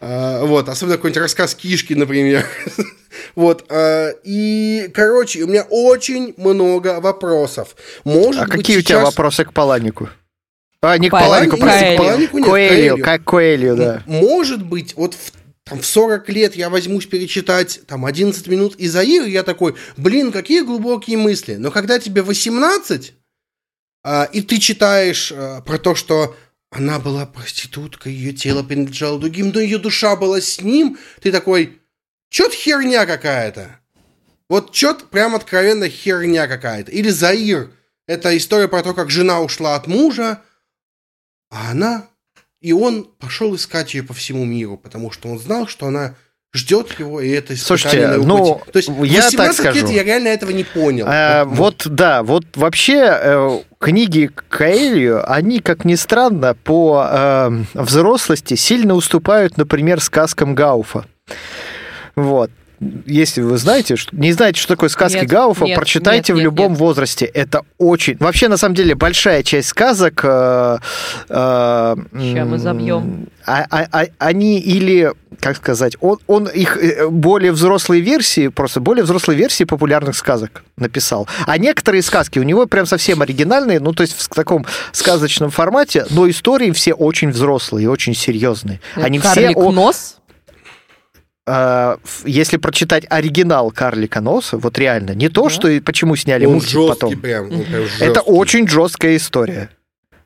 А, 0.00 0.44
вот, 0.44 0.68
особенно 0.68 0.96
какой-нибудь 0.96 1.22
рассказ 1.22 1.54
Кишки, 1.54 1.94
например. 1.94 2.46
вот, 3.34 3.64
а, 3.68 4.10
и, 4.24 4.90
короче, 4.94 5.42
у 5.42 5.46
меня 5.48 5.66
очень 5.68 6.34
много 6.36 7.00
вопросов. 7.00 7.76
Может 8.04 8.42
А 8.42 8.44
быть, 8.46 8.52
какие 8.58 8.78
у 8.78 8.82
тебя 8.82 8.96
сейчас- 9.00 9.04
вопросы 9.04 9.44
к 9.44 9.52
Паланику? 9.52 10.08
А, 10.80 10.96
не 10.98 11.08
к 11.08 11.12
Паланику, 11.12 11.56
прости, 11.56 11.94
к 11.96 11.98
Паланику 11.98 12.38
нет, 12.38 12.46
Коэлью, 12.46 12.98
как 13.02 13.24
Коэлью, 13.24 13.76
да. 13.76 14.02
Может 14.06 14.64
быть, 14.64 14.94
вот 14.94 15.14
в, 15.14 15.32
там, 15.64 15.80
в 15.80 15.86
40 15.86 16.28
лет 16.28 16.54
я 16.54 16.70
возьмусь 16.70 17.06
перечитать 17.06 17.80
там 17.88 18.04
11 18.04 18.46
минут 18.46 18.76
Изаир, 18.78 19.24
и 19.24 19.30
я 19.32 19.42
такой, 19.42 19.74
блин, 19.96 20.30
какие 20.30 20.62
глубокие 20.62 21.16
мысли. 21.18 21.56
Но 21.56 21.72
когда 21.72 21.98
тебе 21.98 22.22
18, 22.22 23.12
а, 24.04 24.28
и 24.32 24.40
ты 24.40 24.58
читаешь 24.58 25.32
про 25.66 25.78
то, 25.78 25.96
что 25.96 26.36
она 26.70 26.98
была 26.98 27.26
проституткой, 27.26 28.12
ее 28.12 28.32
тело 28.32 28.62
принадлежало 28.62 29.18
другим, 29.18 29.50
но 29.50 29.60
ее 29.60 29.78
душа 29.78 30.16
была 30.16 30.40
с 30.40 30.60
ним, 30.60 30.98
ты 31.20 31.32
такой, 31.32 31.80
чё-то 32.30 32.54
херня 32.54 33.06
какая-то. 33.06 33.80
Вот 34.48 34.72
чё-то 34.72 35.06
прям 35.06 35.34
откровенно 35.34 35.88
херня 35.88 36.46
какая-то. 36.46 36.90
Или 36.90 37.10
Заир. 37.10 37.70
Это 38.06 38.34
история 38.36 38.68
про 38.68 38.82
то, 38.82 38.94
как 38.94 39.10
жена 39.10 39.40
ушла 39.40 39.74
от 39.76 39.86
мужа, 39.86 40.42
а 41.50 41.70
она 41.72 42.08
и 42.60 42.72
он 42.72 43.04
пошел 43.04 43.54
искать 43.54 43.94
ее 43.94 44.02
по 44.02 44.14
всему 44.14 44.44
миру, 44.44 44.76
потому 44.76 45.10
что 45.10 45.28
он 45.28 45.38
знал, 45.38 45.68
что 45.68 45.86
она 45.86 46.16
ждет 46.54 46.98
его, 46.98 47.20
и 47.20 47.30
это 47.30 47.56
Слушайте, 47.56 48.16
ну, 48.18 48.54
пути. 48.54 48.72
То 48.72 48.78
есть 48.78 48.88
я 48.88 49.22
так 49.22 49.32
18 49.32 49.64
лет 49.64 49.74
скажу. 49.76 49.92
я 49.92 50.02
реально 50.02 50.28
этого 50.28 50.50
не 50.50 50.64
понял. 50.64 51.06
Э, 51.06 51.44
вот, 51.44 51.86
да, 51.86 52.22
вот 52.22 52.44
вообще 52.56 53.18
э, 53.20 53.58
книги 53.78 54.30
Каэлью, 54.48 55.30
они, 55.30 55.60
как 55.60 55.84
ни 55.84 55.94
странно, 55.94 56.54
по 56.54 57.06
э, 57.10 57.50
взрослости 57.74 58.54
сильно 58.54 58.94
уступают, 58.94 59.56
например, 59.56 60.00
сказкам 60.00 60.54
Гауфа. 60.54 61.04
Вот. 62.16 62.50
Если 63.06 63.42
вы 63.42 63.58
знаете, 63.58 63.96
что- 63.96 64.14
не 64.14 64.32
знаете, 64.32 64.60
что 64.60 64.74
такое 64.74 64.88
сказки 64.88 65.16
Нет, 65.18 65.26
Гауфа, 65.28 65.64
нет, 65.64 65.76
прочитайте 65.76 66.32
нет, 66.32 66.36
в 66.36 66.36
нет, 66.36 66.44
любом 66.44 66.70
нет. 66.72 66.78
возрасте. 66.80 67.24
Это 67.24 67.62
очень... 67.78 68.16
Вообще, 68.18 68.46
на 68.48 68.56
самом 68.56 68.76
деле, 68.76 68.94
большая 68.94 69.42
часть 69.42 69.68
сказок... 69.68 70.20
э, 70.22 70.78
э, 71.28 71.96
Ща 72.34 72.44
мы 72.44 72.58
забьем. 72.58 73.26
а- 73.46 73.66
а- 73.70 73.86
а- 73.92 74.06
они 74.18 74.60
или, 74.60 75.12
как 75.40 75.56
сказать, 75.56 75.96
он, 76.00 76.18
он 76.26 76.46
их 76.46 76.76
э, 76.76 77.08
более 77.08 77.50
взрослые 77.52 78.00
версии, 78.00 78.48
просто 78.48 78.80
более 78.80 79.04
взрослые 79.04 79.36
версии 79.38 79.64
популярных 79.64 80.16
сказок 80.16 80.62
написал. 80.76 81.26
А 81.46 81.58
некоторые 81.58 82.02
сказки 82.02 82.38
у 82.38 82.42
него 82.44 82.66
прям 82.66 82.86
совсем 82.86 83.22
оригинальные, 83.22 83.80
ну, 83.80 83.92
то 83.92 84.02
есть 84.02 84.14
в 84.16 84.28
таком 84.28 84.66
сказочном 84.92 85.50
формате, 85.50 86.06
но 86.10 86.28
истории 86.30 86.70
все 86.70 86.92
очень 86.92 87.30
взрослые 87.30 87.84
и 87.84 87.86
очень 87.88 88.14
серьезные. 88.14 88.80
Они 88.94 89.18
все... 89.18 89.34
Карлик 89.34 89.56
о- 89.56 89.72
нос. 89.72 90.14
Э, 91.48 91.96
если 92.24 92.56
прочитать 92.58 93.04
оригинал 93.08 93.70
Карлика 93.70 94.20
Носа, 94.20 94.58
вот 94.58 94.78
реально, 94.78 95.12
не 95.12 95.28
то, 95.28 95.44
Да. 95.44 95.50
что 95.50 95.68
и 95.68 95.80
почему 95.80 96.16
сняли 96.16 96.44
он 96.44 96.52
мультик 96.54 96.70
жесткий 96.70 96.88
потом. 96.88 97.20
прям. 97.20 97.44
он 97.44 97.64
прям 97.64 97.82
Это 97.82 98.04
жесткий. 98.14 98.30
очень 98.30 98.68
жесткая 98.68 99.16
история. 99.16 99.70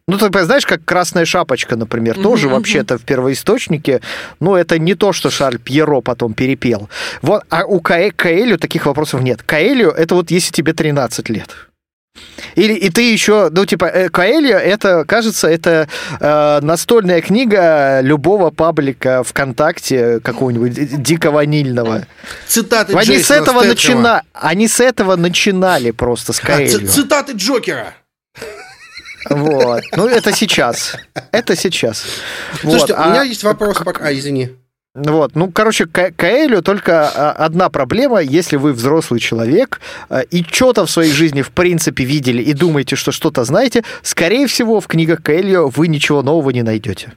Ну, 0.08 0.18
ты 0.18 0.44
знаешь, 0.44 0.66
как 0.66 0.84
Красная 0.84 1.24
Шапочка, 1.24 1.76
например, 1.76 2.16
тоже 2.20 2.46
мгм. 2.48 2.56
вообще-то 2.56 2.98
в 2.98 3.02
первоисточнике, 3.02 4.00
но 4.40 4.56
это 4.58 4.78
не 4.78 4.94
то, 4.94 5.12
что 5.12 5.30
Шарль 5.30 5.58
Пьеро 5.58 6.00
потом 6.00 6.34
перепел. 6.34 6.88
Вот, 7.22 7.44
а 7.50 7.64
у 7.64 7.78
Каэ- 7.80 8.10
Каэлю 8.14 8.58
таких 8.58 8.86
вопросов 8.86 9.22
нет. 9.22 9.42
Каэлю 9.44 9.90
это 9.90 10.16
вот 10.16 10.30
если 10.32 10.50
тебе 10.52 10.72
13 10.72 11.28
лет. 11.28 11.50
Или 12.54 12.74
и 12.74 12.90
ты 12.90 13.10
еще, 13.10 13.48
ну, 13.50 13.64
типа, 13.64 13.86
э, 13.86 14.08
Каэльо, 14.10 14.58
это, 14.58 15.04
кажется, 15.06 15.48
это 15.48 15.88
э, 16.20 16.58
настольная 16.60 17.22
книга 17.22 18.00
любого 18.02 18.50
паблика 18.50 19.22
ВКонтакте 19.24 20.20
какого-нибудь 20.20 21.02
дико 21.02 21.30
ванильного. 21.30 22.06
Цитаты 22.46 22.92
Они 22.92 23.04
с 23.04 23.08
Джейсона 23.08 23.36
этого 23.42 23.60
Стэтхэма. 23.62 23.68
начина... 24.02 24.22
Они 24.34 24.68
с 24.68 24.80
этого 24.80 25.16
начинали 25.16 25.90
просто 25.92 26.32
с 26.34 26.40
А, 26.40 26.42
ц- 26.42 26.46
Каэльо. 26.48 26.86
цитаты 26.88 27.32
Джокера. 27.32 27.94
Вот. 29.30 29.82
Ну, 29.96 30.06
это 30.06 30.32
сейчас. 30.34 30.96
Это 31.30 31.56
сейчас. 31.56 32.04
Слушайте, 32.60 32.94
Вот. 32.94 33.00
у 33.00 33.04
А- 33.04 33.10
меня 33.10 33.22
есть 33.22 33.44
вопрос 33.44 33.78
пока. 33.78 34.04
А, 34.06 34.12
извини. 34.12 34.50
Вот, 34.94 35.34
ну, 35.34 35.50
короче, 35.50 35.86
Ка- 35.86 36.12
Каэлю 36.12 36.60
только 36.62 37.08
а, 37.08 37.32
одна 37.32 37.70
проблема, 37.70 38.20
если 38.20 38.56
вы 38.56 38.74
взрослый 38.74 39.20
человек 39.20 39.80
а, 40.10 40.20
и 40.20 40.42
что-то 40.44 40.84
в 40.84 40.90
своей 40.90 41.12
жизни 41.12 41.40
в 41.40 41.50
принципе 41.50 42.04
видели 42.04 42.42
и 42.42 42.52
думаете, 42.52 42.94
что 42.96 43.10
что-то 43.10 43.44
знаете, 43.44 43.84
скорее 44.02 44.46
всего, 44.46 44.80
в 44.80 44.86
книгах 44.88 45.22
Каэлью 45.22 45.68
вы 45.74 45.88
ничего 45.88 46.22
нового 46.22 46.50
не 46.50 46.62
найдете. 46.62 47.14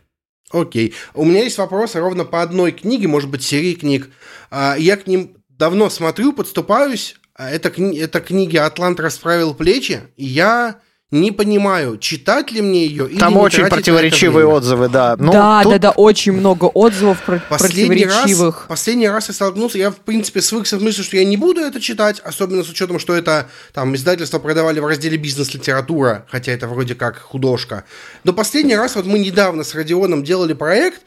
Окей. 0.52 0.94
У 1.14 1.26
меня 1.26 1.44
есть 1.44 1.58
вопрос 1.58 1.96
ровно 1.96 2.24
по 2.24 2.42
одной 2.42 2.72
книге, 2.72 3.10
может 3.10 3.30
быть, 3.30 3.44
серии 3.44 3.74
книг. 3.74 4.10
А, 4.52 4.76
Я 4.78 4.96
к 4.96 5.06
ним 5.06 5.36
давно 5.50 5.90
смотрю, 5.90 6.32
подступаюсь. 6.32 7.18
Это, 7.38 7.68
кни- 7.68 8.00
это 8.00 8.22
книги 8.22 8.56
«Атлант 8.56 9.02
расправил 9.02 9.54
плечи», 9.54 10.00
и 10.16 10.24
я 10.24 10.78
не 11.12 11.32
понимаю, 11.32 11.98
читать 12.00 12.52
ли 12.52 12.62
мне 12.62 12.86
ее 12.88 13.08
или 13.08 13.20
Там 13.20 13.34
не 13.34 13.40
очень 13.40 13.68
противоречивые 13.68 14.46
время. 14.46 14.58
отзывы, 14.58 14.90
да. 14.90 15.16
Ну, 15.20 15.32
да, 15.32 15.62
тут- 15.64 15.72
да, 15.74 15.78
да, 15.80 15.92
очень 15.92 16.32
много 16.34 16.66
отзывов 16.66 17.22
про- 17.24 17.40
Последний 17.48 18.04
раз, 18.06 18.14
противоречивых. 18.16 18.66
последний 18.68 19.08
раз 19.08 19.28
я 19.28 19.34
столкнулся, 19.36 19.78
я, 19.78 19.92
в 19.92 19.98
принципе, 19.98 20.42
свыкся 20.42 20.78
в 20.78 20.84
мысли, 20.84 21.04
что 21.04 21.16
я 21.18 21.24
не 21.24 21.38
буду 21.38 21.62
это 21.62 21.80
читать, 21.80 22.20
особенно 22.24 22.64
с 22.64 22.70
учетом, 22.70 22.98
что 23.00 23.14
это 23.16 23.48
там 23.72 23.96
издательство 23.96 24.40
продавали 24.40 24.80
в 24.80 24.86
разделе 24.88 25.18
бизнес-литература, 25.18 26.26
хотя 26.30 26.52
это 26.52 26.68
вроде 26.68 26.96
как 26.96 27.18
художка. 27.20 27.86
Но 28.24 28.34
последний 28.34 28.76
раз, 28.76 28.96
вот 28.96 29.06
мы 29.06 29.20
недавно 29.20 29.64
с 29.64 29.76
Родионом 29.76 30.24
делали 30.24 30.54
проект, 30.54 31.02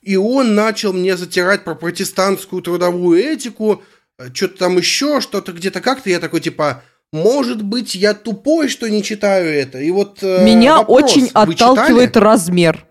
и 0.00 0.16
он 0.16 0.54
начал 0.54 0.92
мне 0.94 1.16
затирать 1.16 1.62
про 1.62 1.74
протестантскую 1.74 2.62
трудовую 2.62 3.22
этику, 3.22 3.82
э, 4.18 4.28
что-то 4.32 4.58
там 4.58 4.78
еще, 4.78 5.20
что-то 5.20 5.52
где-то 5.52 5.80
как-то. 5.80 6.08
Я 6.10 6.18
такой, 6.20 6.40
типа, 6.40 6.82
может 7.12 7.62
быть, 7.62 7.94
я 7.94 8.14
тупой, 8.14 8.68
что 8.68 8.88
не 8.88 9.02
читаю 9.02 9.52
это. 9.52 9.78
И 9.78 9.90
вот 9.90 10.18
э, 10.22 10.44
Меня 10.44 10.78
вопрос, 10.78 11.02
очень 11.02 11.30
отталкивает 11.32 12.10
читали? 12.10 12.24
размер 12.24 12.86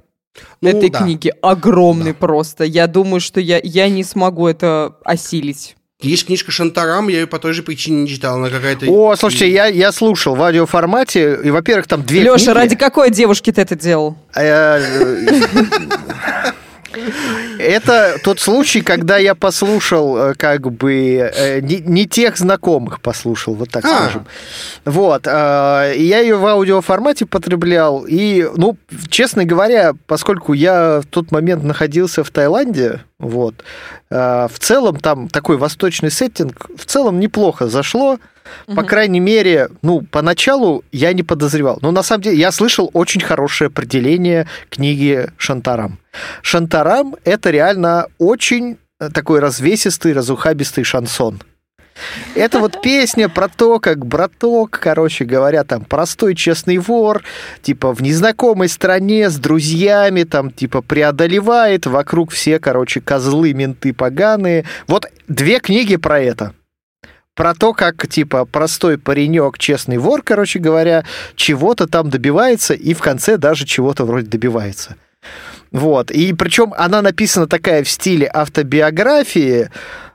Ну, 0.62 0.70
этой 0.70 0.90
да. 0.90 1.00
книги. 1.00 1.34
Огромный 1.42 2.14
просто. 2.14 2.64
Я 2.64 2.88
думаю, 2.88 3.20
что 3.20 3.40
я, 3.40 3.60
я 3.64 3.90
не 3.90 4.04
смогу 4.04 4.48
это 4.48 4.96
осилить. 5.04 5.76
Есть 6.02 6.26
книжка 6.26 6.52
Шантарам, 6.52 7.10
я 7.10 7.22
ее 7.22 7.28
по 7.28 7.38
той 7.38 7.54
же 7.54 7.62
причине 7.62 8.04
не 8.04 8.08
читал, 8.08 8.38
она 8.38 8.50
какая-то... 8.50 8.88
О, 8.90 9.16
слушайте, 9.16 9.52
я, 9.52 9.68
я 9.68 9.92
слушал 9.92 10.36
в 10.36 10.42
аудиоформате, 10.42 11.40
и, 11.44 11.52
во-первых, 11.52 11.86
там 11.86 12.04
две 12.04 12.22
Леша, 12.22 12.38
книги. 12.38 12.50
ради 12.50 12.76
какой 12.76 13.12
девушки 13.12 13.52
ты 13.52 13.62
это 13.62 13.76
делал? 13.76 14.18
Это 17.60 18.18
тот 18.24 18.40
случай, 18.40 18.82
когда 18.82 19.18
я 19.18 19.36
послушал, 19.36 20.18
э, 20.18 20.34
как 20.36 20.72
бы, 20.72 21.18
э, 21.18 21.60
не, 21.62 21.78
не 21.78 22.08
тех 22.08 22.38
знакомых 22.38 23.02
послушал, 23.02 23.54
вот 23.54 23.70
так 23.70 23.86
А. 23.86 23.88
скажем. 23.88 24.26
Вот. 24.86 25.28
э, 25.28 25.94
Я 25.98 26.20
ее 26.20 26.36
в 26.38 26.46
аудиоформате 26.46 27.26
потреблял. 27.26 28.06
И, 28.08 28.50
ну, 28.56 28.78
честно 29.10 29.46
говоря, 29.46 29.94
поскольку 30.08 30.54
я 30.54 31.02
в 31.02 31.06
тот 31.06 31.32
момент 31.32 31.64
находился 31.64 32.24
в 32.24 32.32
Таиланде, 32.32 33.02
вот, 33.20 33.56
в 34.10 34.52
целом 34.60 35.00
там 35.00 35.30
такой 35.30 35.58
восточный 35.58 36.10
сеттинг, 36.12 36.68
в 36.76 36.86
целом 36.86 37.20
неплохо 37.20 37.68
зашло. 37.68 38.18
По 38.68 38.84
крайней 38.84 39.20
мере, 39.20 39.70
ну, 39.82 40.02
поначалу 40.02 40.84
я 40.92 41.14
не 41.14 41.24
подозревал. 41.24 41.80
Но 41.82 41.92
на 41.92 42.04
самом 42.04 42.24
деле 42.24 42.38
я 42.38 42.52
слышал 42.52 42.90
очень 42.94 43.22
хорошее 43.22 43.68
определение 43.68 44.48
книги 44.70 45.28
Шантарам. 45.38 46.00
Шантарам– 46.42 47.16
это 47.24 47.50
реально 47.52 48.08
очень 48.18 48.78
э, 49.00 49.10
такой 49.10 49.40
развесистый, 49.40 50.14
разухабистый 50.14 50.84
шансон. 50.84 51.42
Это 52.36 52.60
вот 52.60 52.82
песня 52.84 53.30
про 53.30 53.48
то, 53.48 53.80
как 53.80 54.06
браток, 54.06 54.80
короче 54.82 55.26
говоря, 55.26 55.64
там 55.64 55.84
простой 55.86 56.36
честный 56.36 56.78
вор, 56.78 57.24
типа 57.62 57.94
в 57.94 58.02
незнакомой 58.02 58.70
стране 58.70 59.30
с 59.30 59.38
друзьями, 59.38 60.24
там 60.24 60.52
типа 60.52 60.82
преодолевает, 60.82 61.86
вокруг 61.86 62.32
все, 62.32 62.60
короче, 62.60 63.02
козлы, 63.02 63.54
менты 63.54 63.94
поганые. 63.94 64.66
Вот 64.88 65.08
две 65.28 65.60
книги 65.60 65.96
про 65.96 66.20
это 66.20 66.54
про 67.42 67.56
то, 67.56 67.74
как, 67.74 68.08
типа, 68.08 68.46
простой 68.46 69.00
паренек, 69.00 69.58
честный 69.58 69.98
вор, 69.98 70.22
короче 70.22 70.60
говоря, 70.60 71.06
чего-то 71.34 71.88
там 71.88 72.12
добивается 72.12 72.76
и 72.76 72.94
в 72.94 73.02
конце 73.02 73.36
даже 73.38 73.66
чего-то 73.66 74.06
вроде 74.06 74.28
добивается. 74.28 74.96
Вот. 75.72 76.12
И 76.12 76.34
причем 76.34 76.72
она 76.78 77.02
написана 77.02 77.48
такая 77.48 77.84
в 77.84 77.90
стиле 77.90 78.30
автобиографии, 78.32 79.72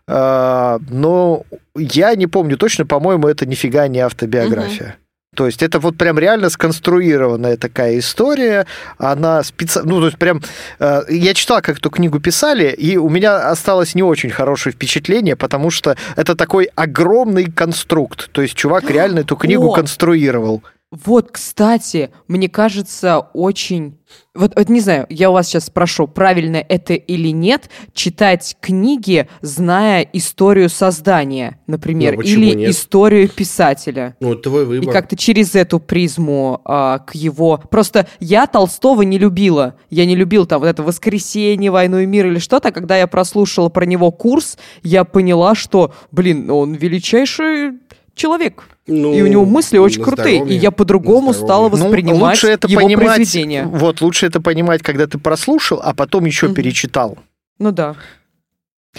э, 0.06 0.78
но 0.88 1.42
я 1.74 2.14
не 2.14 2.28
помню 2.28 2.56
точно, 2.56 2.86
по-моему, 2.86 3.26
это 3.26 3.44
нифига 3.44 3.88
не 3.88 3.98
автобиография. 3.98 4.94
То 5.36 5.46
есть 5.46 5.62
это 5.62 5.78
вот 5.78 5.96
прям 5.96 6.18
реально 6.18 6.48
сконструированная 6.48 7.56
такая 7.58 7.98
история, 7.98 8.66
она 8.98 9.42
специ... 9.42 9.82
ну 9.84 10.00
то 10.00 10.06
есть 10.06 10.18
прям 10.18 10.40
э, 10.78 11.02
я 11.10 11.34
читал, 11.34 11.60
как 11.60 11.78
эту 11.78 11.90
книгу 11.90 12.18
писали, 12.20 12.72
и 12.72 12.96
у 12.96 13.10
меня 13.10 13.50
осталось 13.50 13.94
не 13.94 14.02
очень 14.02 14.30
хорошее 14.30 14.72
впечатление, 14.72 15.36
потому 15.36 15.70
что 15.70 15.94
это 16.16 16.34
такой 16.34 16.70
огромный 16.74 17.44
конструкт, 17.44 18.30
то 18.32 18.40
есть 18.40 18.54
чувак 18.54 18.90
реально 18.90 19.20
эту 19.20 19.36
книгу 19.36 19.68
О! 19.68 19.72
конструировал. 19.74 20.62
Вот, 20.92 21.30
кстати, 21.32 22.10
мне 22.28 22.48
кажется, 22.48 23.18
очень... 23.18 23.98
Вот, 24.36 24.52
вот 24.54 24.68
не 24.68 24.80
знаю, 24.80 25.06
я 25.08 25.30
у 25.30 25.32
вас 25.32 25.48
сейчас 25.48 25.66
спрошу, 25.66 26.06
правильно 26.06 26.58
это 26.58 26.94
или 26.94 27.30
нет, 27.30 27.68
читать 27.92 28.56
книги, 28.60 29.28
зная 29.40 30.08
историю 30.12 30.68
создания, 30.68 31.58
например, 31.66 32.12
Ну, 32.12 32.18
почему 32.18 32.44
или 32.44 32.54
нет? 32.54 32.70
историю 32.70 33.28
писателя. 33.28 34.14
Ну, 34.20 34.36
твой 34.36 34.62
И 34.62 34.66
выбор. 34.66 34.92
как-то 34.92 35.16
через 35.16 35.56
эту 35.56 35.80
призму 35.80 36.60
а, 36.64 37.00
к 37.00 37.16
его... 37.16 37.60
Просто 37.68 38.06
я 38.20 38.46
Толстого 38.46 39.02
не 39.02 39.18
любила. 39.18 39.74
Я 39.90 40.06
не 40.06 40.14
любил 40.14 40.46
там 40.46 40.60
вот 40.60 40.68
это 40.68 40.84
«Воскресенье», 40.84 41.72
«Войну 41.72 41.98
и 41.98 42.06
мир» 42.06 42.26
или 42.28 42.38
что-то. 42.38 42.70
Когда 42.70 42.96
я 42.96 43.08
прослушала 43.08 43.70
про 43.70 43.84
него 43.86 44.12
курс, 44.12 44.56
я 44.84 45.02
поняла, 45.02 45.56
что, 45.56 45.92
блин, 46.12 46.48
он 46.48 46.74
величайший 46.74 47.72
человек. 48.16 48.64
Ну, 48.88 49.12
и 49.14 49.22
у 49.22 49.26
него 49.28 49.44
мысли 49.44 49.78
очень 49.78 50.02
крутые. 50.02 50.36
здоровье, 50.38 50.56
И 50.56 50.60
я 50.60 50.70
по-другому 50.72 51.32
стала 51.32 51.68
здоровье. 51.68 51.84
воспринимать 51.84 52.18
ну, 52.20 52.26
лучше 52.26 52.48
это 52.48 52.66
его 52.68 52.80
понимать, 52.82 53.06
произведения. 53.06 53.64
Вот, 53.64 54.00
лучше 54.00 54.26
это 54.26 54.40
понимать, 54.40 54.82
когда 54.82 55.06
ты 55.06 55.18
прослушал, 55.18 55.80
а 55.82 55.94
потом 55.94 56.24
еще 56.24 56.46
Мгм. 56.46 56.54
перечитал. 56.56 57.18
Ну 57.58 57.70
да. 57.72 57.94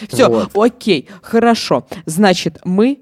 Все, 0.09 0.29
Вот. 0.29 0.51
окей, 0.55 1.09
хорошо. 1.21 1.87
Значит, 2.05 2.59
мы... 2.63 2.99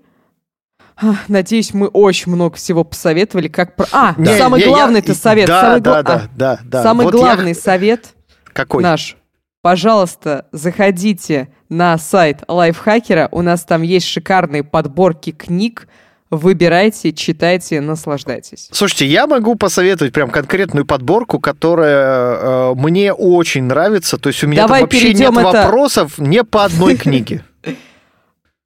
а, 0.95 1.16
Надеюсь, 1.28 1.74
мы 1.74 1.88
очень 1.88 2.32
много 2.32 2.55
всего 2.55 2.84
посоветовали, 2.86 3.47
как 3.49 3.76
про... 3.76 3.86
А, 3.91 4.16
Не, 4.18 4.38
самый 4.38 4.59
не, 4.61 4.66
я- 4.68 4.72
главный-то 4.72 5.13
совет. 5.13 5.47
Да, 5.47 5.61
самый 5.61 5.82
да, 5.82 5.91
гла- 5.91 6.03
да, 6.03 6.13
а, 6.16 6.30
да, 6.36 6.59
да. 6.63 6.84
Самый 6.84 7.05
Вот 7.05 7.13
я- 7.16 7.20
главный 7.20 7.53
совет 7.55 8.13
Какой? 8.53 8.82
наш. 8.82 9.18
Пожалуйста, 9.61 10.45
заходите 10.51 11.49
на 11.70 11.97
сайт 11.97 12.43
Лайфхакера. 12.47 13.28
У 13.32 13.41
нас 13.41 13.66
там 13.66 13.82
есть 13.82 14.05
шикарные 14.05 14.63
подборки 14.63 15.32
книг. 15.32 15.88
Выбирайте, 16.36 17.11
читайте, 17.13 17.81
наслаждайтесь. 17.81 18.67
Слушайте, 18.71 19.05
я 19.07 19.27
могу 19.27 19.55
посоветовать 19.55 20.13
прям 20.13 20.29
конкретную 20.29 20.86
подборку, 20.86 21.39
которая 21.39 22.36
э, 22.36 22.73
мне 22.75 23.13
очень 23.13 23.63
нравится. 23.63 24.17
То 24.17 24.29
есть 24.29 24.43
у 24.43 24.47
меня 24.47 24.63
Давай 24.63 24.81
там 24.81 24.89
вообще 24.89 25.13
нет 25.13 25.31
это- 25.31 25.41
вопросов 25.41 26.17
не 26.17 26.43
по 26.43 26.65
одной 26.65 26.95
книге. 26.97 27.43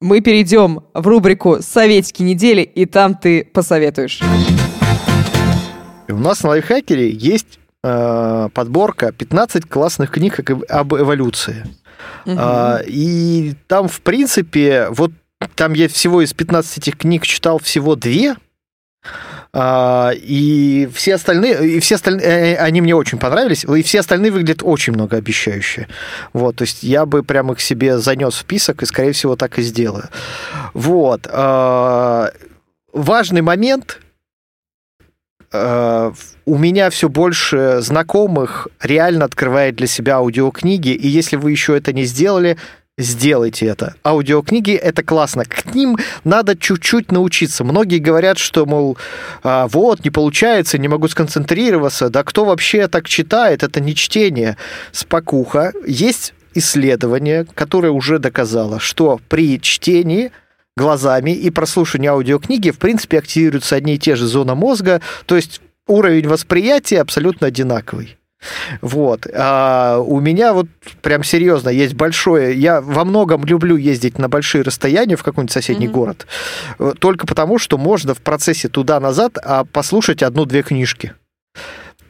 Мы 0.00 0.20
перейдем 0.22 0.80
в 0.94 1.06
рубрику 1.06 1.58
«Советики 1.60 2.22
недели», 2.22 2.62
и 2.62 2.86
там 2.86 3.14
ты 3.14 3.44
посоветуешь. 3.44 4.20
У 6.08 6.16
нас 6.16 6.42
на 6.42 6.50
лайфхакере 6.50 7.10
есть 7.10 7.58
э, 7.84 8.48
подборка 8.52 9.12
15 9.12 9.68
классных 9.68 10.10
книг 10.10 10.40
об- 10.68 10.94
эволюции. 10.94 11.64
А, 12.26 12.80
и 12.86 13.54
там, 13.68 13.88
в 13.88 14.00
принципе, 14.00 14.88
вот 14.90 15.12
там 15.54 15.72
я 15.72 15.88
всего 15.88 16.22
из 16.22 16.32
15 16.32 16.78
этих 16.78 16.98
книг 16.98 17.26
читал 17.26 17.58
всего 17.58 17.96
две. 17.96 18.36
А, 19.52 20.12
и 20.14 20.88
все 20.94 21.16
остальные, 21.16 21.76
и 21.76 21.80
все 21.80 21.96
остальные, 21.96 22.24
э, 22.24 22.56
они 22.56 22.80
мне 22.80 22.94
очень 22.94 23.18
понравились, 23.18 23.64
и 23.64 23.82
все 23.82 24.00
остальные 24.00 24.30
выглядят 24.30 24.60
очень 24.62 24.92
многообещающе. 24.92 25.88
Вот, 26.32 26.56
то 26.56 26.62
есть 26.62 26.84
я 26.84 27.04
бы 27.04 27.24
прям 27.24 27.50
их 27.50 27.60
себе 27.60 27.98
занес 27.98 28.34
в 28.34 28.38
список 28.38 28.82
и, 28.82 28.86
скорее 28.86 29.12
всего, 29.12 29.34
так 29.34 29.58
и 29.58 29.62
сделаю. 29.62 30.08
Вот. 30.72 31.26
а, 31.30 32.30
важный 32.92 33.42
момент. 33.42 34.00
а, 35.52 36.12
у 36.46 36.58
меня 36.58 36.90
все 36.90 37.08
больше 37.08 37.78
знакомых 37.80 38.68
реально 38.80 39.24
открывает 39.24 39.74
для 39.74 39.88
себя 39.88 40.16
аудиокниги, 40.16 40.90
и 40.90 41.08
если 41.08 41.34
вы 41.34 41.50
еще 41.50 41.76
это 41.76 41.92
не 41.92 42.04
сделали, 42.04 42.56
сделайте 43.00 43.66
это. 43.66 43.94
Аудиокниги 44.04 44.72
это 44.72 45.02
классно. 45.02 45.44
К 45.44 45.74
ним 45.74 45.98
надо 46.24 46.56
чуть-чуть 46.56 47.12
научиться. 47.12 47.64
Многие 47.64 47.98
говорят, 47.98 48.38
что, 48.38 48.66
мол, 48.66 48.96
а, 49.42 49.66
вот, 49.68 50.04
не 50.04 50.10
получается, 50.10 50.78
не 50.78 50.88
могу 50.88 51.08
сконцентрироваться. 51.08 52.10
Да 52.10 52.22
кто 52.22 52.44
вообще 52.44 52.88
так 52.88 53.08
читает? 53.08 53.62
Это 53.62 53.80
не 53.80 53.94
чтение. 53.94 54.56
Спокуха. 54.92 55.72
Есть 55.86 56.34
исследование, 56.54 57.46
которое 57.54 57.90
уже 57.90 58.18
доказало, 58.18 58.80
что 58.80 59.20
при 59.28 59.60
чтении 59.60 60.32
глазами 60.76 61.32
и 61.32 61.50
прослушивании 61.50 62.08
аудиокниги, 62.08 62.70
в 62.70 62.78
принципе, 62.78 63.18
активируются 63.18 63.76
одни 63.76 63.94
и 63.94 63.98
те 63.98 64.16
же 64.16 64.26
зоны 64.26 64.54
мозга, 64.54 65.00
то 65.26 65.36
есть 65.36 65.60
уровень 65.86 66.28
восприятия 66.28 67.00
абсолютно 67.00 67.48
одинаковый. 67.48 68.16
Вот. 68.80 69.26
А 69.34 69.98
у 69.98 70.20
меня 70.20 70.52
вот 70.52 70.66
прям 71.02 71.22
серьезно 71.22 71.68
есть 71.68 71.94
большое... 71.94 72.58
Я 72.58 72.80
во 72.80 73.04
многом 73.04 73.44
люблю 73.44 73.76
ездить 73.76 74.18
на 74.18 74.28
большие 74.28 74.62
расстояния 74.62 75.16
в 75.16 75.22
какой-нибудь 75.22 75.52
соседний 75.52 75.86
Мгм. 75.88 75.94
город. 75.94 76.26
Э, 76.78 76.92
Только 76.98 77.26
потому, 77.26 77.58
что 77.58 77.78
можно 77.78 78.14
в 78.14 78.20
процессе 78.20 78.68
туда-назад 78.68 79.38
а, 79.42 79.64
послушать 79.64 80.22
одну-две 80.22 80.62
книжки. 80.62 81.14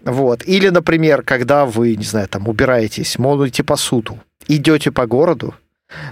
Вот. 0.05 0.47
Или, 0.47 0.69
например, 0.69 1.23
когда 1.23 1.67
вы, 1.67 1.97
не 1.97 2.05
знаю, 2.05 2.29
там 2.29 2.49
убираетесь, 2.49 3.19
моете 3.19 3.65
посуду, 3.65 4.19
идете 4.49 4.91
по 4.93 5.07
городу, 5.07 5.55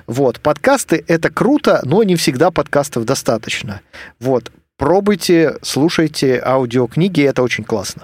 вот, 0.07 0.41
подкасты 0.41 1.05
это 1.07 1.31
круто, 1.31 1.81
но 1.85 2.03
не 2.03 2.17
всегда 2.17 2.51
подкастов 2.51 3.05
достаточно. 3.05 3.81
Вот, 4.19 4.51
пробуйте, 4.77 5.57
слушайте 5.63 6.43
аудиокниги, 6.45 7.23
это 7.23 7.43
очень 7.43 7.65
классно. 7.65 8.03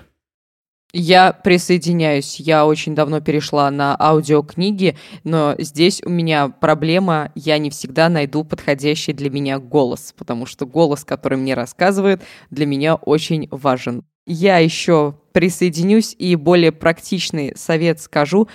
Я 0.97 1.33
присоединяюсь. 1.33 2.37
Я 2.39 2.65
очень 2.67 2.95
давно 2.95 3.21
перешла 3.21 3.69
на 3.73 3.97
аудиокниги, 3.99 4.97
но 5.25 5.57
здесь 5.59 6.01
у 6.05 6.09
меня 6.09 6.49
проблема, 6.49 7.33
я 7.35 7.59
не 7.59 7.71
всегда 7.71 8.09
найду 8.09 8.45
подходящий 8.45 9.13
для 9.13 9.29
меня 9.29 9.59
голос, 9.59 10.15
потому 10.17 10.47
что 10.47 10.67
голос, 10.67 11.05
который 11.05 11.37
мне 11.37 11.55
рассказывает, 11.55 12.23
для 12.51 12.65
меня 12.65 12.95
очень 12.95 13.49
важен. 13.51 14.05
Я 14.25 14.59
еще 14.59 15.17
присоединюсь 15.33 16.15
и 16.17 16.37
более 16.37 16.71
практичный 16.71 17.55
совет 17.57 18.01
скажу. 18.01 18.47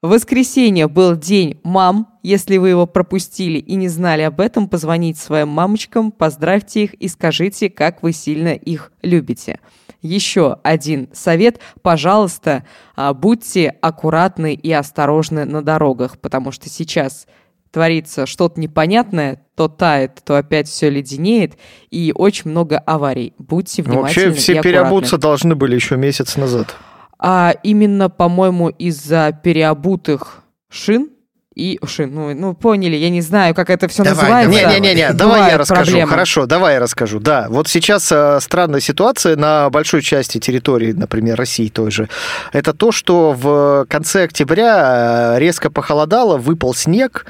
Воскресенье 0.00 0.88
был 0.88 1.16
день 1.16 1.60
мам. 1.64 2.18
Если 2.22 2.56
вы 2.56 2.70
его 2.70 2.86
пропустили 2.86 3.58
и 3.58 3.74
не 3.74 3.88
знали 3.88 4.22
об 4.22 4.40
этом, 4.40 4.70
позвоните 4.70 5.20
своим 5.20 5.48
мамочкам, 5.48 6.12
поздравьте 6.12 6.84
их 6.84 6.94
и 6.94 7.08
скажите, 7.08 7.68
как 7.68 8.02
вы 8.02 8.12
сильно 8.12 8.54
их 8.54 8.90
любите. 9.02 9.60
Еще 10.04 10.58
один 10.62 11.08
совет. 11.14 11.60
Пожалуйста, 11.80 12.64
а, 12.94 13.14
будьте 13.14 13.74
аккуратны 13.80 14.52
и 14.52 14.70
осторожны 14.70 15.46
на 15.46 15.62
дорогах, 15.62 16.18
потому 16.18 16.52
что 16.52 16.68
сейчас 16.68 17.26
творится 17.72 18.26
что-то 18.26 18.60
непонятное, 18.60 19.46
то 19.56 19.66
тает, 19.66 20.20
то 20.22 20.36
опять 20.36 20.68
все 20.68 20.90
леденеет, 20.90 21.54
и 21.90 22.12
очень 22.14 22.50
много 22.50 22.78
аварий. 22.78 23.32
Будьте 23.38 23.82
Ну, 23.82 23.92
внимательны 23.92 24.26
Вообще 24.26 24.40
все 24.40 24.60
переобуться 24.60 25.16
должны 25.16 25.54
были 25.54 25.74
еще 25.74 25.96
месяц 25.96 26.36
назад. 26.36 26.76
А 27.18 27.54
именно, 27.62 28.10
по-моему, 28.10 28.68
из-за 28.68 29.32
переобутых 29.42 30.44
шин 30.68 31.08
и 31.54 31.78
шин, 31.86 32.12
ну, 32.14 32.34
ну 32.34 32.54
поняли, 32.54 32.96
я 32.96 33.10
не 33.10 33.20
знаю, 33.20 33.54
как 33.54 33.70
это 33.70 33.86
все 33.88 34.02
Давай, 34.02 34.44
называется. 34.44 34.60
давай. 34.60 34.80
Не-не-не, 34.80 35.12
Бывают 35.12 35.16
давай 35.18 35.50
я 35.52 35.58
расскажу. 35.58 35.82
проблемы. 35.84 36.10
Хорошо, 36.10 36.46
давай 36.46 36.74
я 36.74 36.80
расскажу. 36.80 37.20
Да, 37.20 37.46
вот 37.48 37.68
сейчас 37.68 38.10
э, 38.10 38.38
странная 38.40 38.80
ситуация 38.80 39.36
на 39.36 39.70
большой 39.70 40.02
части 40.02 40.38
территории, 40.38 40.92
например, 40.92 41.36
России 41.36 41.68
той 41.68 41.90
же. 41.90 42.08
Это 42.52 42.72
то, 42.72 42.90
что 42.92 43.32
в 43.32 43.86
конце 43.88 44.24
октября 44.24 45.34
э, 45.36 45.38
резко 45.38 45.70
похолодало, 45.70 46.38
выпал 46.38 46.74
снег, 46.74 47.26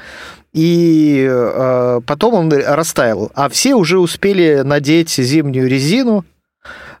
и 0.53 1.27
э, 1.29 2.01
потом 2.07 2.33
он 2.33 2.51
растаял. 2.53 3.31
А 3.35 3.49
все 3.49 3.75
уже 3.75 3.99
успели 3.99 4.61
надеть 4.63 5.09
зимнюю 5.11 5.69
резину, 5.69 6.25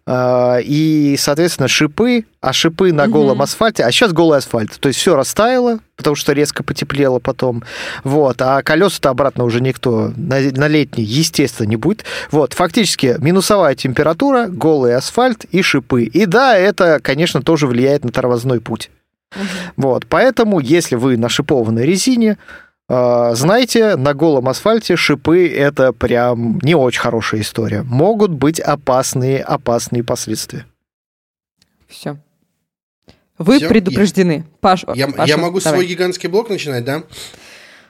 и, 0.07 1.15
соответственно, 1.17 1.67
шипы, 1.67 2.25
а 2.39 2.53
шипы 2.53 2.93
на 2.93 3.07
голом 3.07 3.41
асфальте, 3.41 3.83
а 3.83 3.91
сейчас 3.91 4.13
голый 4.13 4.37
асфальт. 4.37 4.79
То 4.79 4.89
есть 4.89 4.99
все 4.99 5.15
растаяло, 5.15 5.79
потому 5.95 6.15
что 6.15 6.33
резко 6.33 6.63
потеплело 6.63 7.17
потом. 7.17 7.63
Вот, 8.03 8.39
а 8.41 8.61
колеса-то 8.61 9.09
обратно 9.09 9.45
уже 9.45 9.61
никто 9.61 10.13
на, 10.15 10.39
на 10.39 10.67
летний, 10.67 11.03
естественно, 11.03 11.67
не 11.67 11.75
будет. 11.75 12.05
Вот, 12.29 12.53
фактически 12.53 13.15
минусовая 13.17 13.73
температура, 13.73 14.45
голый 14.47 14.95
асфальт 14.95 15.45
и 15.45 15.63
шипы. 15.63 16.03
И 16.03 16.27
да, 16.27 16.55
это, 16.55 16.99
конечно, 17.01 17.41
тоже 17.41 17.65
влияет 17.65 18.03
на 18.03 18.11
тормозной 18.11 18.61
путь. 18.61 18.91
Вот, 19.75 20.05
поэтому, 20.07 20.59
если 20.59 20.95
вы 20.95 21.17
на 21.17 21.29
шипованной 21.29 21.85
резине, 21.85 22.37
знаете, 22.87 23.95
на 23.95 24.13
голом 24.13 24.47
асфальте 24.47 24.95
шипы 24.95 25.47
это 25.47 25.91
прям 25.91 26.59
не 26.61 26.75
очень 26.75 27.01
хорошая 27.01 27.41
история. 27.41 27.81
Могут 27.83 28.31
быть 28.31 28.59
опасные, 28.59 29.41
опасные 29.41 30.03
последствия. 30.03 30.65
Все. 31.87 32.17
Вы 33.37 33.57
Всё? 33.57 33.69
предупреждены. 33.69 34.45
Паш, 34.61 34.85
Я, 34.93 35.07
Паша, 35.07 35.23
я 35.29 35.37
могу 35.37 35.59
давай. 35.59 35.79
свой 35.79 35.87
гигантский 35.87 36.29
блок 36.29 36.49
начинать, 36.49 36.85
да? 36.85 37.03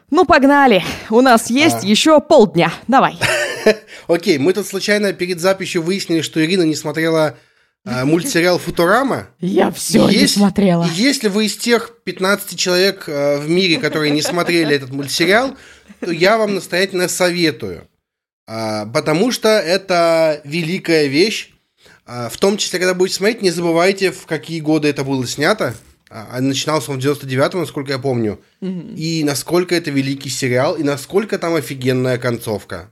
Ну, 0.09 0.25
погнали. 0.25 0.83
У 1.09 1.21
нас 1.21 1.49
есть 1.49 1.83
А. 1.83 1.85
еще 1.85 2.19
полдня. 2.21 2.71
Давай. 2.87 3.19
Окей, 4.07 4.37
мы 4.37 4.53
тут 4.53 4.65
случайно 4.65 5.13
перед 5.13 5.39
записью 5.39 5.81
выяснили, 5.81 6.21
что 6.21 6.43
Ирина 6.43 6.63
не 6.63 6.75
смотрела 6.75 7.37
мультсериал 7.85 8.57
«Футурама». 8.57 9.27
Я 9.39 9.71
все 9.71 10.07
не 10.09 10.27
смотрела. 10.27 10.87
Если 10.95 11.27
вы 11.27 11.45
из 11.45 11.55
тех 11.55 11.91
15 12.03 12.57
человек 12.57 13.05
э, 13.07 13.37
в 13.39 13.47
мире, 13.49 13.77
которые 13.77 14.11
не 14.11 14.21
смотрели 14.21 14.75
этот 14.75 14.89
мультсериал, 14.91 15.55
то 15.99 16.11
я 16.11 16.37
вам 16.37 16.55
настоятельно 16.55 17.07
советую. 17.07 17.87
А, 18.47 18.85
Потому 18.87 19.31
что 19.31 19.49
это 19.49 20.41
великая 20.43 21.07
вещь. 21.07 21.51
А, 22.05 22.29
В 22.29 22.37
том 22.37 22.57
числе, 22.57 22.79
когда 22.79 22.93
будете 22.93 23.17
смотреть, 23.17 23.41
не 23.41 23.51
забывайте, 23.51 24.11
в 24.11 24.25
какие 24.25 24.59
годы 24.59 24.87
это 24.87 25.03
было 25.03 25.25
снято. 25.27 25.75
А, 26.09 26.27
а 26.31 26.41
Начинался 26.41 26.91
он 26.91 26.99
в 26.99 27.03
99-м, 27.03 27.61
насколько 27.61 27.91
я 27.91 27.99
помню. 27.99 28.39
И 28.61 29.23
насколько 29.23 29.75
это 29.75 29.91
великий 29.91 30.29
сериал, 30.29 30.75
и 30.75 30.83
насколько 30.83 31.37
там 31.37 31.55
офигенная 31.55 32.17
концовка. 32.17 32.91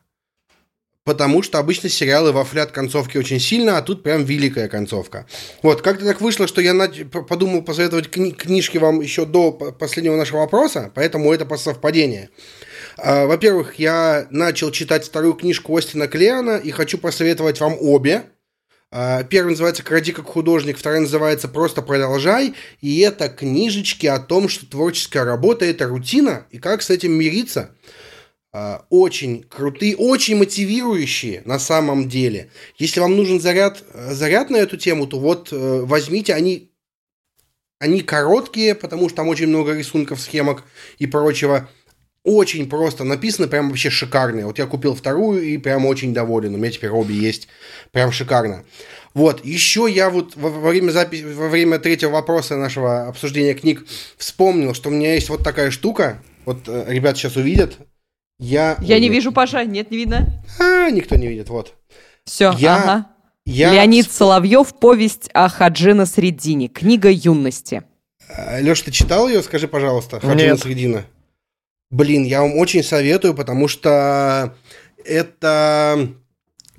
Потому 1.06 1.44
что 1.44 1.60
обычно 1.60 1.90
сериалы 1.90 2.32
вафлят 2.32 2.72
концовки 2.72 3.18
очень 3.18 3.40
сильно, 3.40 3.78
а 3.78 3.82
тут 3.82 4.04
прям 4.04 4.24
великая 4.24 4.70
концовка. 4.70 5.28
Вот, 5.62 5.82
как-то 5.82 6.06
так 6.06 6.22
вышло, 6.22 6.48
что 6.48 6.62
я 6.62 6.74
подумал 7.28 7.62
посоветовать 7.62 8.08
кни- 8.08 8.32
книжки 8.32 8.78
вам 8.78 9.02
еще 9.02 9.26
до 9.26 9.52
последнего 9.52 10.16
нашего 10.16 10.40
вопроса, 10.40 10.92
поэтому 10.96 11.34
это 11.34 11.46
по 11.46 11.58
совпадение. 11.58 12.30
А, 12.98 13.26
Во-первых, 13.26 13.80
я 13.80 14.28
начал 14.30 14.72
читать 14.72 15.04
вторую 15.04 15.34
книжку 15.34 15.76
Остина 15.76 16.08
Клеона 16.08 16.56
и 16.56 16.72
хочу 16.72 16.98
посоветовать 16.98 17.60
вам 17.60 17.76
обе. 17.82 18.24
А, 18.90 19.24
Первая 19.24 19.52
называется 19.52 19.84
«Кради 19.84 20.14
как 20.14 20.26
художник», 20.26 20.78
вторая 20.78 21.02
называется 21.02 21.50
«Просто 21.50 21.82
продолжай». 21.82 22.54
И 22.80 23.02
это 23.02 23.28
книжечки 23.28 24.06
о 24.06 24.20
том, 24.20 24.48
что 24.48 24.66
творческая 24.66 25.26
работа– 25.26 25.66
это 25.66 25.86
рутина, 25.88 26.46
и 26.50 26.60
как 26.60 26.82
с 26.82 26.90
этим 26.90 27.12
мириться. 27.12 27.72
А, 28.56 28.86
Очень 28.90 29.44
крутые, 29.44 29.96
очень 29.98 30.38
мотивирующие 30.38 31.42
на 31.46 31.58
самом 31.58 32.08
деле. 32.08 32.52
Если 32.78 33.00
вам 33.00 33.16
нужен 33.18 33.40
заряд, 33.42 33.84
э, 33.94 34.14
заряд 34.14 34.52
на 34.52 34.58
эту 34.58 34.78
тему, 34.78 35.08
то 35.08 35.20
вот 35.20 35.50
э, 35.52 35.82
возьмите, 35.84 36.34
они 36.36 36.70
Они 37.80 38.02
короткие, 38.02 38.76
потому 38.76 39.10
что 39.10 39.18
там 39.18 39.28
очень 39.28 39.48
много 39.48 39.74
рисунков, 39.76 40.22
схемок 40.22 40.64
и 41.00 41.08
прочего. 41.08 41.70
Очень 42.24 42.70
просто 42.70 43.04
написано, 43.04 43.48
прям 43.50 43.70
вообще 43.70 43.90
шикарные. 43.90 44.46
Вот 44.46 44.58
я 44.60 44.66
купил 44.68 44.96
вторую 44.96 45.44
и 45.44 45.58
прям 45.58 45.86
очень 45.86 46.14
доволен. 46.14 46.54
У 46.56 46.58
меня 46.58 46.72
теперь 46.72 46.92
обе 46.92 47.16
есть. 47.16 47.50
Прям 47.92 48.12
шикарно. 48.14 48.64
Вот, 49.14 49.44
еще 49.44 49.88
я 49.90 50.10
вот 50.10 50.36
во 50.38 50.50
время 50.50 50.92
записи, 50.92 51.24
во 51.24 51.50
время 51.50 51.80
третьего 51.80 52.12
вопроса 52.12 52.56
нашего 52.56 53.08
обсуждения 53.08 53.54
книг 53.54 53.86
вспомнил, 54.18 54.74
что 54.74 54.90
у 54.90 54.94
меня 54.94 55.16
есть 55.16 55.30
вот 55.30 55.44
такая 55.44 55.70
штука. 55.72 56.22
Вот 56.46 56.60
э, 56.68 56.86
ребят 56.88 57.18
сейчас 57.18 57.36
увидят. 57.36 57.78
Я, 58.44 58.78
я 58.82 59.00
не 59.00 59.08
вижу, 59.08 59.32
Паша, 59.32 59.64
нет, 59.64 59.90
не 59.90 59.96
видно. 59.96 60.28
А, 60.60 60.90
никто 60.90 61.16
не 61.16 61.28
видит, 61.28 61.48
вот. 61.48 61.76
Все, 62.26 62.54
я, 62.58 62.76
ага. 62.76 63.08
Я... 63.46 63.72
Леонид 63.72 64.12
Соловьев, 64.12 64.78
повесть 64.80 65.30
о 65.34 65.48
Хаджина 65.48 66.06
Средине, 66.06 66.68
книга 66.68 67.10
юности. 67.10 67.84
А, 68.28 68.60
Леш, 68.60 68.82
ты 68.82 68.92
читал 68.92 69.30
ее? 69.30 69.42
Скажи, 69.44 69.70
пожалуйста, 69.70 70.20
Хаджина 70.20 70.58
Средина. 70.58 71.06
Блин, 71.90 72.24
я 72.24 72.42
вам 72.42 72.58
очень 72.58 72.84
советую, 72.84 73.34
потому 73.34 73.70
что 73.70 74.54
это 75.06 76.10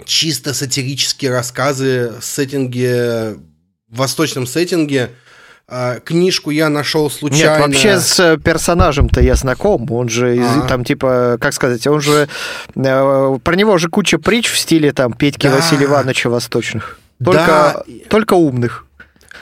чисто 0.05 0.53
сатирические 0.53 1.31
рассказы 1.31 2.13
в 2.21 2.25
сеттинге, 2.25 3.37
в 3.89 3.97
восточном 3.97 4.47
сеттинге. 4.47 5.13
А, 5.67 5.99
книжку 6.01 6.51
я 6.51 6.69
нашел 6.69 7.11
случайно. 7.11 7.57
Нет, 7.57 7.67
вообще 7.67 7.99
с 7.99 8.21
э, 8.21 8.37
персонажем-то 8.39 9.23
я 9.23 9.35
знаком. 9.35 9.91
Он 9.91 10.11
же 10.11 10.39
а 10.39 10.67
там 10.67 10.85
типа, 10.85 11.39
как 11.41 11.55
сказать, 11.55 11.87
он 11.87 12.01
же 12.01 12.29
э, 12.75 13.39
про 13.43 13.57
него 13.57 13.79
же 13.79 13.89
куча 13.89 14.19
притч 14.19 14.51
в 14.51 14.59
стиле 14.59 14.93
там 14.93 15.15
Петьки 15.15 15.49
да. 15.49 15.57
Василия 15.57 15.87
Ивановича 15.87 16.29
восточных. 16.29 16.99
Только, 17.23 17.47
да. 17.47 17.85
только 18.11 18.35
умных. 18.35 18.87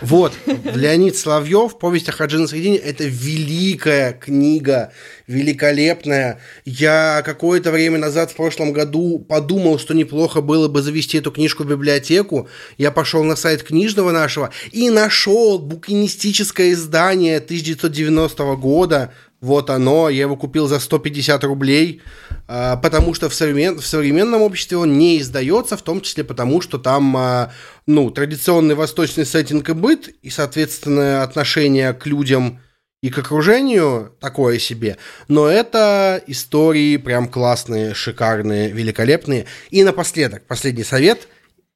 Вот, 0.03 0.33
Леонид 0.75 1.17
Соловьев, 1.17 1.79
повесть 1.79 2.09
о 2.09 2.13
Хаджине 2.13 2.49
Средине, 2.49 2.77
это 2.77 3.05
великая 3.05 4.13
книга, 4.13 4.93
великолепная. 5.29 6.41
Я 6.65 7.23
какое-то 7.25 7.71
время 7.71 7.99
назад, 7.99 8.33
в 8.33 8.37
прошлом 8.37 8.73
году, 8.73 9.21
подумал, 9.21 9.79
что 9.79 9.95
неплохо 9.95 10.41
было 10.41 10.67
бы 10.67 10.83
завести 10.83 11.19
эту 11.19 11.31
книжку 11.31 11.63
в 11.63 11.69
библиотеку. 11.69 12.49
Я 12.79 12.91
пошел 12.91 13.23
на 13.23 13.37
сайт 13.37 13.63
книжного 13.63 14.11
нашего 14.11 14.51
и 14.73 14.91
нашел 14.91 15.61
букинистическое 15.61 16.73
издание 16.73 17.37
1990 17.37 18.57
года 18.57 19.13
вот 19.43 19.71
оно, 19.71 20.09
я 20.09 20.23
его 20.23 20.37
купил 20.37 20.69
за 20.69 20.79
150 20.79 21.43
рублей, 21.45 22.01
а, 22.47 22.77
потому 22.77 23.13
что 23.13 23.29
в, 23.29 23.35
современ... 23.35 23.79
в 23.79 23.85
современном 23.85 24.41
обществе 24.41 24.79
он 24.79 24.97
не 24.97 25.19
издается, 25.19 25.77
в 25.77 25.83
том 25.83 26.01
числе 26.01 26.23
потому, 26.23 26.61
что 26.61 26.79
там, 26.79 27.15
а, 27.17 27.53
ну, 27.87 28.11
традиционный 28.11 28.77
восточный 28.77 29.27
сеттинг 29.27 29.69
и 29.69 29.73
быт, 29.73 30.09
и, 30.23 30.31
соответственно, 30.31 31.25
отношение 31.25 31.93
к 31.93 32.07
людям 32.07 32.61
и 33.03 33.11
к 33.11 33.19
окружению 33.19 34.17
такое 34.21 34.61
себе. 34.61 34.97
Но 35.27 35.49
это 35.49 36.23
истории 36.29 36.97
прям 36.97 37.29
классные, 37.29 37.95
шикарные, 37.95 38.71
великолепные. 38.71 39.47
И 39.71 39.83
напоследок, 39.83 40.47
последний 40.47 40.85
совет. 40.85 41.27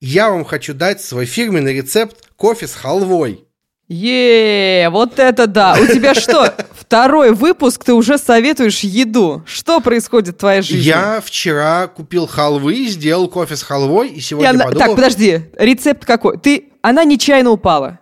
Я 0.00 0.30
вам 0.30 0.44
хочу 0.44 0.72
дать 0.72 1.02
свой 1.02 1.26
фирменный 1.26 1.74
рецепт 1.74 2.28
кофе 2.36 2.68
с 2.68 2.74
халвой. 2.74 3.46
Е, 3.88 4.88
вот 4.90 5.18
это 5.20 5.46
да! 5.46 5.76
У 5.80 5.86
тебя 5.86 6.14
что, 6.14 6.52
второй 6.86 7.32
выпуск, 7.32 7.84
ты 7.84 7.92
уже 7.92 8.16
советуешь 8.16 8.80
еду? 8.80 9.42
Что 9.46 9.80
происходит 9.80 10.36
в 10.36 10.38
твоей 10.38 10.62
жизни? 10.62 10.88
Я 10.88 11.20
вчера 11.20 11.88
купил 11.88 12.26
халвы, 12.26 12.86
сделал 12.86 13.28
кофе 13.28 13.56
с 13.56 13.62
халвой, 13.62 14.08
и 14.08 14.20
сегодня 14.20 14.50
она... 14.50 14.64
подумал... 14.64 14.86
Так, 14.86 14.96
подожди, 14.96 15.42
рецепт 15.58 16.04
какой? 16.04 16.38
Ты... 16.38 16.70
Она 16.82 17.04
нечаянно 17.04 17.50
упала. 17.50 17.98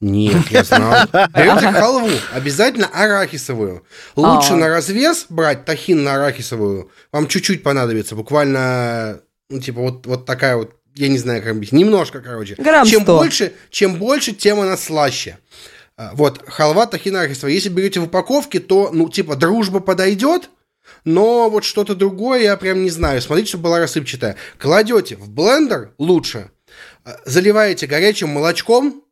Нет, 0.00 0.48
я 0.50 0.64
знал. 0.64 1.06
Берете 1.12 1.70
халву, 1.70 2.10
обязательно 2.32 2.88
арахисовую. 2.92 3.84
Лучше 4.16 4.54
а. 4.54 4.56
на 4.56 4.68
развес 4.68 5.26
брать 5.28 5.64
тахин 5.64 6.02
на 6.02 6.16
арахисовую. 6.16 6.90
Вам 7.12 7.28
чуть-чуть 7.28 7.62
понадобится, 7.62 8.16
буквально, 8.16 9.20
ну, 9.48 9.60
типа, 9.60 9.80
вот, 9.80 10.06
вот 10.06 10.26
такая 10.26 10.56
вот 10.56 10.72
я 10.96 11.08
не 11.08 11.18
знаю, 11.18 11.42
как 11.42 11.52
объяснить, 11.52 11.84
немножко, 11.84 12.20
короче. 12.20 12.54
Грамм 12.56 12.86
чем 12.86 13.02
100. 13.02 13.16
больше, 13.18 13.52
чем 13.70 13.96
больше, 13.96 14.32
тем 14.32 14.60
она 14.60 14.78
слаще. 14.78 15.38
Вот, 15.96 16.42
халва 16.46 16.86
тахинархиства. 16.86 17.46
Если 17.46 17.70
берете 17.70 18.00
в 18.00 18.04
упаковке, 18.04 18.60
то, 18.60 18.90
ну, 18.92 19.08
типа, 19.08 19.34
дружба 19.34 19.80
подойдет, 19.80 20.50
но 21.04 21.48
вот 21.48 21.64
что-то 21.64 21.94
другое 21.94 22.42
я 22.42 22.56
прям 22.56 22.82
не 22.82 22.90
знаю. 22.90 23.22
Смотрите, 23.22 23.48
чтобы 23.48 23.64
была 23.64 23.78
рассыпчатая. 23.78 24.36
Кладете 24.58 25.16
в 25.16 25.30
блендер 25.30 25.92
лучше, 25.98 26.50
а, 27.04 27.16
заливаете 27.24 27.86
горячим 27.86 28.28
молочком, 28.28 29.02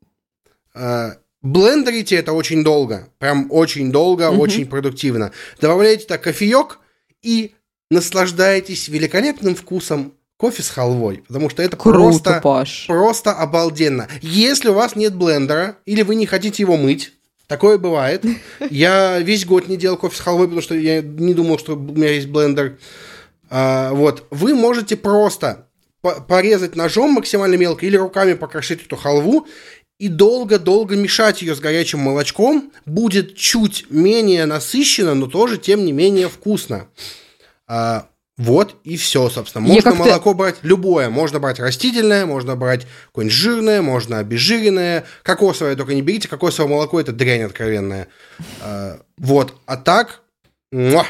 а, 0.74 1.16
блендерите 1.42 2.16
это 2.16 2.32
очень 2.32 2.64
долго, 2.64 3.08
прям 3.18 3.46
очень 3.50 3.92
долго, 3.92 4.30
угу. 4.30 4.42
очень 4.42 4.66
продуктивно. 4.66 5.32
Добавляете 5.60 6.06
так 6.06 6.22
кофеек 6.22 6.78
и 7.22 7.54
наслаждаетесь 7.90 8.88
великолепным 8.88 9.54
вкусом 9.54 10.14
кофе 10.44 10.62
с 10.62 10.68
халвой, 10.68 11.24
потому 11.26 11.48
что 11.48 11.62
это 11.62 11.74
Круто, 11.74 11.98
просто, 11.98 12.40
Паш. 12.42 12.84
просто 12.86 13.32
обалденно. 13.32 14.08
Если 14.20 14.68
у 14.68 14.74
вас 14.74 14.94
нет 14.94 15.14
блендера 15.14 15.78
или 15.86 16.02
вы 16.02 16.16
не 16.16 16.26
хотите 16.26 16.62
его 16.62 16.76
мыть, 16.76 17.14
такое 17.46 17.78
бывает. 17.78 18.26
Я 18.70 19.20
весь 19.20 19.46
год 19.46 19.68
не 19.68 19.78
делал 19.78 19.96
кофе 19.96 20.18
с 20.18 20.20
халвой, 20.20 20.48
потому 20.48 20.60
что 20.60 20.74
я 20.74 21.00
не 21.00 21.32
думал, 21.32 21.58
что 21.58 21.76
у 21.76 21.78
меня 21.78 22.10
есть 22.10 22.28
блендер. 22.28 22.76
А, 23.48 23.94
вот, 23.94 24.26
вы 24.28 24.52
можете 24.54 24.96
просто 24.98 25.66
порезать 26.28 26.76
ножом 26.76 27.12
максимально 27.12 27.54
мелко 27.54 27.86
или 27.86 27.96
руками 27.96 28.34
покрошить 28.34 28.84
эту 28.84 28.96
халву 28.96 29.46
и 29.98 30.08
долго-долго 30.08 30.94
мешать 30.94 31.40
ее 31.40 31.54
с 31.54 31.60
горячим 31.60 32.00
молочком. 32.00 32.70
Будет 32.84 33.34
чуть 33.34 33.86
менее 33.88 34.44
насыщенно, 34.44 35.14
но 35.14 35.26
тоже, 35.26 35.56
тем 35.56 35.86
не 35.86 35.92
менее, 35.92 36.28
вкусно. 36.28 36.88
А, 37.66 38.08
вот 38.36 38.76
и 38.82 38.96
все, 38.96 39.30
собственно. 39.30 39.66
Можно 39.66 39.94
молоко 39.94 40.34
брать 40.34 40.56
любое. 40.62 41.08
Можно 41.08 41.38
брать 41.38 41.60
растительное, 41.60 42.26
можно 42.26 42.56
брать 42.56 42.86
какое-нибудь 43.06 43.36
жирное, 43.36 43.80
можно 43.80 44.18
обезжиренное. 44.18 45.04
Кокосовое 45.22 45.76
только 45.76 45.94
не 45.94 46.02
берите. 46.02 46.28
Кокосовое 46.28 46.70
молоко– 46.70 47.00
это 47.00 47.12
дрянь 47.12 47.42
откровенная. 47.42 48.08
А, 48.60 48.98
вот. 49.18 49.54
А 49.66 49.76
так... 49.76 50.22
Муah! 50.72 51.06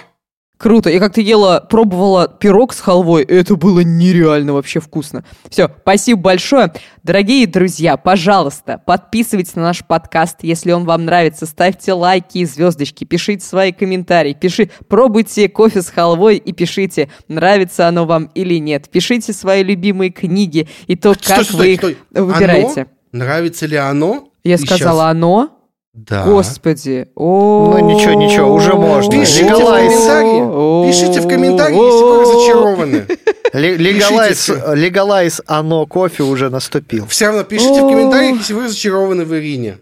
Круто. 0.56 0.88
Я 0.88 1.00
как-то 1.00 1.20
ела, 1.20 1.60
пробовала 1.60 2.28
пирог 2.28 2.72
с 2.72 2.80
халвой. 2.80 3.24
Это 3.24 3.56
было 3.56 3.80
нереально 3.80 4.52
вообще 4.52 4.78
вкусно. 4.78 5.24
Все, 5.50 5.68
спасибо 5.82 6.20
большое. 6.20 6.72
Дорогие 7.02 7.46
друзья, 7.46 7.96
пожалуйста, 7.96 8.80
подписывайтесь 8.86 9.56
на 9.56 9.62
наш 9.62 9.84
подкаст. 9.84 10.38
Если 10.42 10.70
он 10.70 10.84
вам 10.84 11.06
нравится, 11.06 11.46
ставьте 11.46 11.92
лайки 11.92 12.38
и 12.38 12.44
звездочки, 12.44 13.04
пишите 13.04 13.44
свои 13.44 13.72
комментарии, 13.72 14.32
пиши, 14.32 14.70
пробуйте 14.88 15.48
кофе 15.48 15.82
с 15.82 15.90
халвой 15.90 16.36
и 16.36 16.52
пишите, 16.52 17.10
нравится 17.26 17.88
оно 17.88 18.06
вам 18.06 18.30
или 18.34 18.58
нет. 18.58 18.88
Пишите 18.88 19.32
свои 19.32 19.64
любимые 19.64 20.10
книги 20.10 20.68
и 20.86 20.94
то, 20.94 21.14
как 21.14 21.42
стой, 21.42 21.72
вы 21.72 21.76
стой, 21.76 21.92
их 21.92 21.98
выбираете. 22.12 22.82
Оно? 22.82 23.24
Нравится 23.24 23.66
ли 23.66 23.76
оно? 23.76 24.28
Я 24.44 24.54
и 24.54 24.58
сказала 24.58 25.02
сейчас... 25.02 25.10
оно. 25.10 25.50
Да. 25.94 26.24
Господи. 26.24 27.08
О 27.14 27.78
ну 27.78 27.94
ничего, 27.94 28.14
ничего, 28.14 28.52
уже 28.52 28.74
можно. 28.74 29.12
Пишите 29.12 29.44
в 29.44 29.58
комментарии. 29.58 30.90
Пишите 30.90 31.20
в 31.20 31.28
комментарии, 31.28 31.76
если 31.76 32.04
вы 32.04 32.20
разочарованы. 32.20 33.06
Легалайз, 33.54 34.48
легалайз 34.74 35.40
оно 35.46 35.86
кофе 35.86 36.24
уже 36.24 36.50
наступил. 36.50 37.06
Все 37.06 37.26
равно 37.26 37.44
пишите 37.44 37.80
в 37.80 37.88
комментариях, 37.88 38.38
если 38.38 38.54
вы 38.54 38.64
разочарованы 38.64 39.24
в 39.24 39.32
Ирине. 39.36 39.78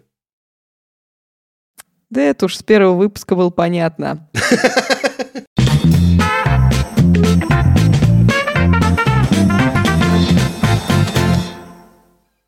Да 2.11 2.21
это 2.21 2.45
уж 2.45 2.57
с 2.57 2.63
первого 2.63 2.95
выпуска 2.95 3.35
было 3.35 3.49
понятно. 3.49 4.29